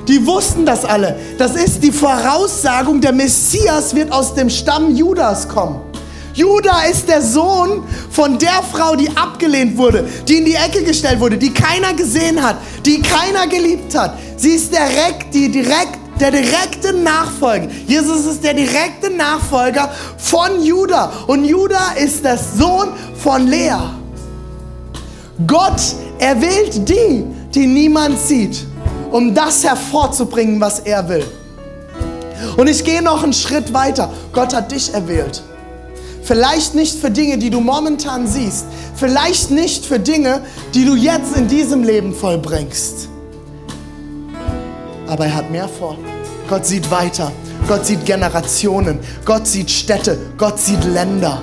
Die 0.06 0.26
wussten 0.26 0.66
das 0.66 0.84
alle. 0.84 1.16
Das 1.38 1.56
ist 1.56 1.82
die 1.82 1.92
Voraussagung, 1.92 3.00
der 3.00 3.12
Messias 3.12 3.94
wird 3.94 4.12
aus 4.12 4.34
dem 4.34 4.50
Stamm 4.50 4.94
Judas 4.94 5.48
kommen. 5.48 5.80
Judah 6.34 6.84
ist 6.90 7.08
der 7.08 7.22
Sohn 7.22 7.84
von 8.10 8.38
der 8.38 8.62
Frau, 8.72 8.96
die 8.96 9.08
abgelehnt 9.16 9.78
wurde, 9.78 10.08
die 10.26 10.38
in 10.38 10.44
die 10.44 10.54
Ecke 10.54 10.82
gestellt 10.82 11.20
wurde, 11.20 11.38
die 11.38 11.54
keiner 11.54 11.94
gesehen 11.94 12.42
hat, 12.42 12.56
die 12.84 13.00
keiner 13.00 13.46
geliebt 13.46 13.96
hat. 13.96 14.18
Sie 14.36 14.50
ist 14.50 14.72
direkt, 14.72 15.32
die 15.32 15.48
direkt, 15.48 15.98
der 16.20 16.30
direkte 16.30 16.92
Nachfolger. 16.92 17.68
Jesus 17.86 18.26
ist 18.26 18.44
der 18.44 18.54
direkte 18.54 19.10
Nachfolger 19.10 19.90
von 20.16 20.62
Judah. 20.62 21.12
Und 21.26 21.44
Judah 21.44 21.94
ist 21.96 22.24
der 22.24 22.38
Sohn 22.38 22.88
von 23.16 23.48
Lea. 23.48 23.76
Gott 25.46 25.80
erwählt 26.18 26.88
die, 26.88 27.24
die 27.52 27.66
niemand 27.66 28.18
sieht, 28.18 28.64
um 29.10 29.34
das 29.34 29.64
hervorzubringen, 29.64 30.60
was 30.60 30.80
er 30.80 31.08
will. 31.08 31.24
Und 32.56 32.68
ich 32.68 32.84
gehe 32.84 33.02
noch 33.02 33.24
einen 33.24 33.32
Schritt 33.32 33.72
weiter. 33.72 34.12
Gott 34.32 34.54
hat 34.54 34.70
dich 34.70 34.94
erwählt. 34.94 35.42
Vielleicht 36.24 36.74
nicht 36.74 36.98
für 36.98 37.10
Dinge, 37.10 37.36
die 37.36 37.50
du 37.50 37.60
momentan 37.60 38.26
siehst. 38.26 38.64
Vielleicht 38.96 39.50
nicht 39.50 39.84
für 39.84 40.00
Dinge, 40.00 40.40
die 40.72 40.86
du 40.86 40.96
jetzt 40.96 41.36
in 41.36 41.48
diesem 41.48 41.84
Leben 41.84 42.14
vollbringst. 42.14 43.08
Aber 45.06 45.26
er 45.26 45.34
hat 45.34 45.50
mehr 45.50 45.68
vor. 45.68 45.98
Gott 46.48 46.64
sieht 46.64 46.90
weiter. 46.90 47.30
Gott 47.68 47.84
sieht 47.84 48.06
Generationen. 48.06 49.00
Gott 49.26 49.46
sieht 49.46 49.70
Städte. 49.70 50.16
Gott 50.38 50.58
sieht 50.58 50.82
Länder. 50.84 51.42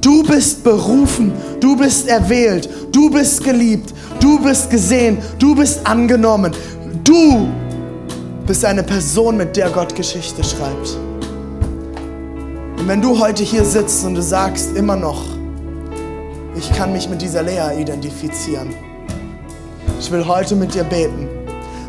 Du 0.00 0.24
bist 0.24 0.64
berufen. 0.64 1.32
Du 1.60 1.76
bist 1.76 2.08
erwählt. 2.08 2.68
Du 2.90 3.08
bist 3.08 3.44
geliebt. 3.44 3.94
Du 4.18 4.40
bist 4.40 4.68
gesehen. 4.68 5.18
Du 5.38 5.54
bist 5.54 5.86
angenommen. 5.86 6.52
Du 7.04 7.48
bist 8.48 8.64
eine 8.64 8.82
Person, 8.82 9.36
mit 9.36 9.56
der 9.56 9.70
Gott 9.70 9.94
Geschichte 9.94 10.42
schreibt. 10.42 11.07
Und 12.78 12.86
wenn 12.86 13.02
du 13.02 13.18
heute 13.18 13.42
hier 13.42 13.64
sitzt 13.64 14.04
und 14.04 14.14
du 14.14 14.22
sagst 14.22 14.76
immer 14.76 14.94
noch, 14.94 15.24
ich 16.56 16.72
kann 16.72 16.92
mich 16.92 17.08
mit 17.08 17.20
dieser 17.20 17.42
Lea 17.42 17.80
identifizieren. 17.80 18.72
Ich 19.98 20.10
will 20.12 20.26
heute 20.26 20.54
mit 20.54 20.74
dir 20.74 20.84
beten, 20.84 21.28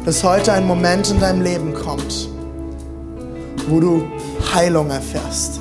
dass 0.04 0.24
heute 0.24 0.52
ein 0.52 0.66
Moment 0.66 1.12
in 1.12 1.20
deinem 1.20 1.42
Leben 1.42 1.76
kommt, 1.76 2.30
wo 3.68 3.80
du 3.80 4.04
Heilung 4.54 4.90
erfährst, 4.90 5.60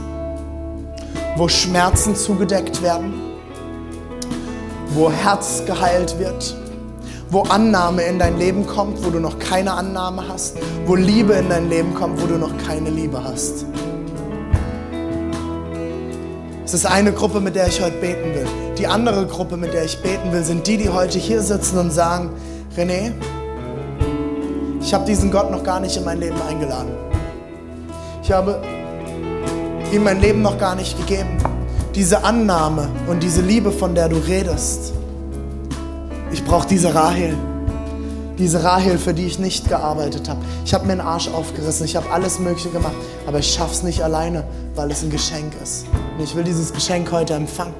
wo 1.36 1.46
Schmerzen 1.46 2.16
zugedeckt 2.16 2.82
werden, 2.82 3.12
wo 4.94 5.10
Herz 5.10 5.62
geheilt 5.66 6.18
wird, 6.18 6.56
wo 7.28 7.42
Annahme 7.42 8.02
in 8.04 8.18
dein 8.18 8.38
Leben 8.38 8.66
kommt, 8.66 9.04
wo 9.04 9.10
du 9.10 9.20
noch 9.20 9.38
keine 9.38 9.72
Annahme 9.72 10.26
hast, 10.26 10.56
wo 10.86 10.94
Liebe 10.94 11.34
in 11.34 11.50
dein 11.50 11.68
Leben 11.68 11.94
kommt, 11.94 12.20
wo 12.22 12.26
du 12.26 12.38
noch 12.38 12.56
keine 12.66 12.88
Liebe 12.88 13.22
hast. 13.22 13.66
Es 16.68 16.74
ist 16.74 16.84
eine 16.84 17.12
Gruppe, 17.12 17.40
mit 17.40 17.56
der 17.56 17.66
ich 17.66 17.80
heute 17.80 17.96
beten 17.96 18.34
will. 18.34 18.44
Die 18.76 18.86
andere 18.86 19.24
Gruppe, 19.24 19.56
mit 19.56 19.72
der 19.72 19.86
ich 19.86 20.02
beten 20.02 20.30
will, 20.32 20.44
sind 20.44 20.66
die, 20.66 20.76
die 20.76 20.90
heute 20.90 21.18
hier 21.18 21.40
sitzen 21.40 21.78
und 21.78 21.90
sagen, 21.90 22.28
René, 22.76 23.12
ich 24.78 24.92
habe 24.92 25.06
diesen 25.06 25.30
Gott 25.30 25.50
noch 25.50 25.64
gar 25.64 25.80
nicht 25.80 25.96
in 25.96 26.04
mein 26.04 26.20
Leben 26.20 26.36
eingeladen. 26.46 26.90
Ich 28.22 28.30
habe 28.30 28.60
ihm 29.90 30.04
mein 30.04 30.20
Leben 30.20 30.42
noch 30.42 30.58
gar 30.58 30.74
nicht 30.74 30.98
gegeben. 30.98 31.38
Diese 31.94 32.22
Annahme 32.22 32.90
und 33.06 33.22
diese 33.22 33.40
Liebe, 33.40 33.72
von 33.72 33.94
der 33.94 34.10
du 34.10 34.16
redest. 34.16 34.92
Ich 36.30 36.44
brauche 36.44 36.68
diese 36.68 36.94
Rahel. 36.94 37.34
Diese 38.38 38.62
Rahel, 38.62 38.98
für 38.98 39.12
die 39.12 39.26
ich 39.26 39.40
nicht 39.40 39.68
gearbeitet 39.68 40.28
habe. 40.28 40.40
Ich 40.64 40.72
habe 40.72 40.86
mir 40.86 40.92
den 40.92 41.00
Arsch 41.00 41.28
aufgerissen, 41.28 41.84
ich 41.84 41.96
habe 41.96 42.08
alles 42.10 42.38
Mögliche 42.38 42.70
gemacht, 42.70 42.94
aber 43.26 43.40
ich 43.40 43.52
schaff's 43.52 43.82
nicht 43.82 44.02
alleine, 44.02 44.44
weil 44.76 44.90
es 44.90 45.02
ein 45.02 45.10
Geschenk 45.10 45.52
ist. 45.60 45.86
Und 46.16 46.22
ich 46.22 46.36
will 46.36 46.44
dieses 46.44 46.72
Geschenk 46.72 47.10
heute 47.10 47.34
empfangen. 47.34 47.74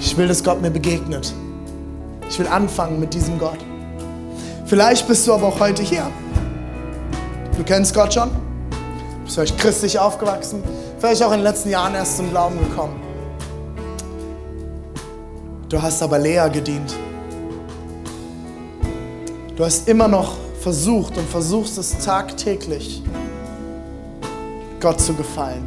Ich 0.00 0.16
will, 0.16 0.28
dass 0.28 0.44
Gott 0.44 0.62
mir 0.62 0.70
begegnet. 0.70 1.32
Ich 2.28 2.38
will 2.38 2.46
anfangen 2.46 3.00
mit 3.00 3.12
diesem 3.12 3.38
Gott. 3.38 3.58
Vielleicht 4.66 5.08
bist 5.08 5.26
du 5.26 5.34
aber 5.34 5.48
auch 5.48 5.60
heute 5.60 5.82
hier. 5.82 6.08
Du 7.56 7.64
kennst 7.64 7.94
Gott 7.94 8.14
schon. 8.14 8.30
Du 8.30 9.24
bist 9.24 9.34
vielleicht 9.34 9.58
christlich 9.58 9.98
aufgewachsen. 9.98 10.62
Vielleicht 10.98 11.22
auch 11.22 11.32
in 11.32 11.38
den 11.38 11.44
letzten 11.44 11.70
Jahren 11.70 11.94
erst 11.94 12.16
zum 12.16 12.30
Glauben 12.30 12.58
gekommen. 12.58 13.00
Du 15.68 15.82
hast 15.82 16.02
aber 16.02 16.18
Lea 16.18 16.48
gedient. 16.52 16.94
Du 19.56 19.64
hast 19.64 19.88
immer 19.88 20.08
noch 20.08 20.34
versucht 20.60 21.16
und 21.16 21.28
versuchst 21.28 21.78
es 21.78 21.98
tagtäglich, 22.04 23.04
Gott 24.80 25.00
zu 25.00 25.14
gefallen. 25.14 25.62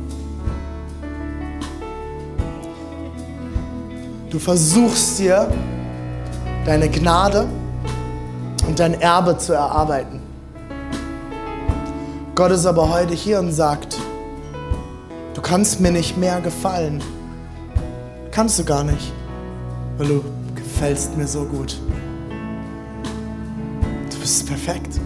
Du 4.29 4.39
versuchst 4.39 5.19
dir 5.19 5.49
deine 6.65 6.89
Gnade 6.89 7.47
und 8.67 8.77
dein 8.77 8.99
Erbe 8.99 9.37
zu 9.37 9.53
erarbeiten. 9.53 10.19
Gott 12.35 12.51
ist 12.51 12.65
aber 12.65 12.89
heute 12.89 13.13
hier 13.13 13.39
und 13.39 13.53
sagt, 13.53 13.97
du 15.33 15.41
kannst 15.41 15.79
mir 15.79 15.91
nicht 15.91 16.17
mehr 16.17 16.41
gefallen. 16.41 17.01
Kannst 18.31 18.59
du 18.59 18.65
gar 18.65 18.83
nicht, 18.83 19.13
weil 19.97 20.07
du 20.07 20.23
gefällst 20.55 21.15
mir 21.15 21.27
so 21.27 21.45
gut. 21.45 21.79
Du 24.27 24.33
bist 24.33 24.45
perfekt. 24.45 24.99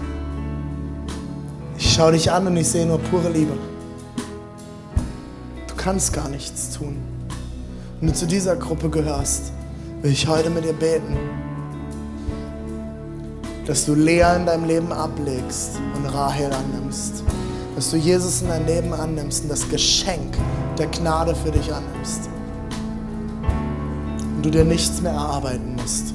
Ich 1.77 1.93
schaue 1.93 2.13
dich 2.13 2.31
an 2.31 2.47
und 2.47 2.57
ich 2.57 2.67
sehe 2.67 2.87
nur 2.87 2.97
pure 2.97 3.29
Liebe. 3.29 3.53
Du 5.67 5.75
kannst 5.75 6.11
gar 6.11 6.27
nichts 6.27 6.75
tun. 6.75 6.97
Wenn 7.99 8.09
du 8.09 8.15
zu 8.15 8.25
dieser 8.25 8.55
Gruppe 8.55 8.89
gehörst, 8.89 9.51
will 10.01 10.11
ich 10.11 10.27
heute 10.27 10.49
mit 10.49 10.63
dir 10.63 10.73
beten, 10.73 11.15
dass 13.67 13.85
du 13.85 13.93
Lea 13.93 14.37
in 14.37 14.47
deinem 14.47 14.65
Leben 14.65 14.91
ablegst 14.91 15.79
und 15.95 16.07
Rahel 16.07 16.51
annimmst. 16.51 17.23
Dass 17.75 17.91
du 17.91 17.97
Jesus 17.97 18.41
in 18.41 18.47
dein 18.47 18.65
Leben 18.65 18.91
annimmst 18.91 19.43
und 19.43 19.49
das 19.49 19.69
Geschenk 19.69 20.35
der 20.79 20.87
Gnade 20.87 21.35
für 21.35 21.51
dich 21.51 21.71
annimmst. 21.71 22.27
Und 24.35 24.43
du 24.43 24.49
dir 24.49 24.65
nichts 24.65 24.99
mehr 24.99 25.11
erarbeiten 25.11 25.75
musst. 25.79 26.11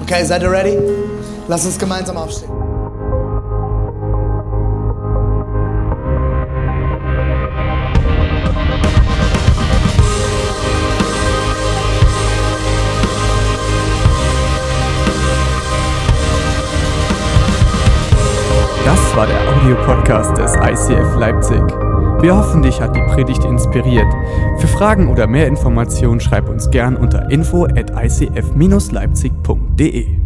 Okay, 0.00 0.24
seid 0.24 0.40
ihr 0.40 0.50
ready? 0.50 0.78
Lass 1.50 1.66
uns 1.66 1.78
gemeinsam 1.80 2.16
aufstehen. 2.16 2.52
Das 18.84 19.16
war 19.16 19.26
der 19.26 19.40
Audiopodcast 19.56 20.38
des 20.38 20.54
ICF 20.54 21.16
Leipzig. 21.16 21.60
Wir 22.20 22.36
hoffen, 22.36 22.62
dich 22.62 22.80
hat 22.80 22.94
die 22.94 23.02
Predigt 23.12 23.44
inspiriert. 23.44 24.06
Für 24.58 24.68
Fragen 24.68 25.08
oder 25.08 25.26
mehr 25.26 25.48
Informationen 25.48 26.20
schreib 26.20 26.48
uns 26.48 26.70
gern 26.70 26.96
unter 26.96 27.28
info 27.28 27.64
at 27.64 27.90
icf-leipzig.de. 27.90 30.19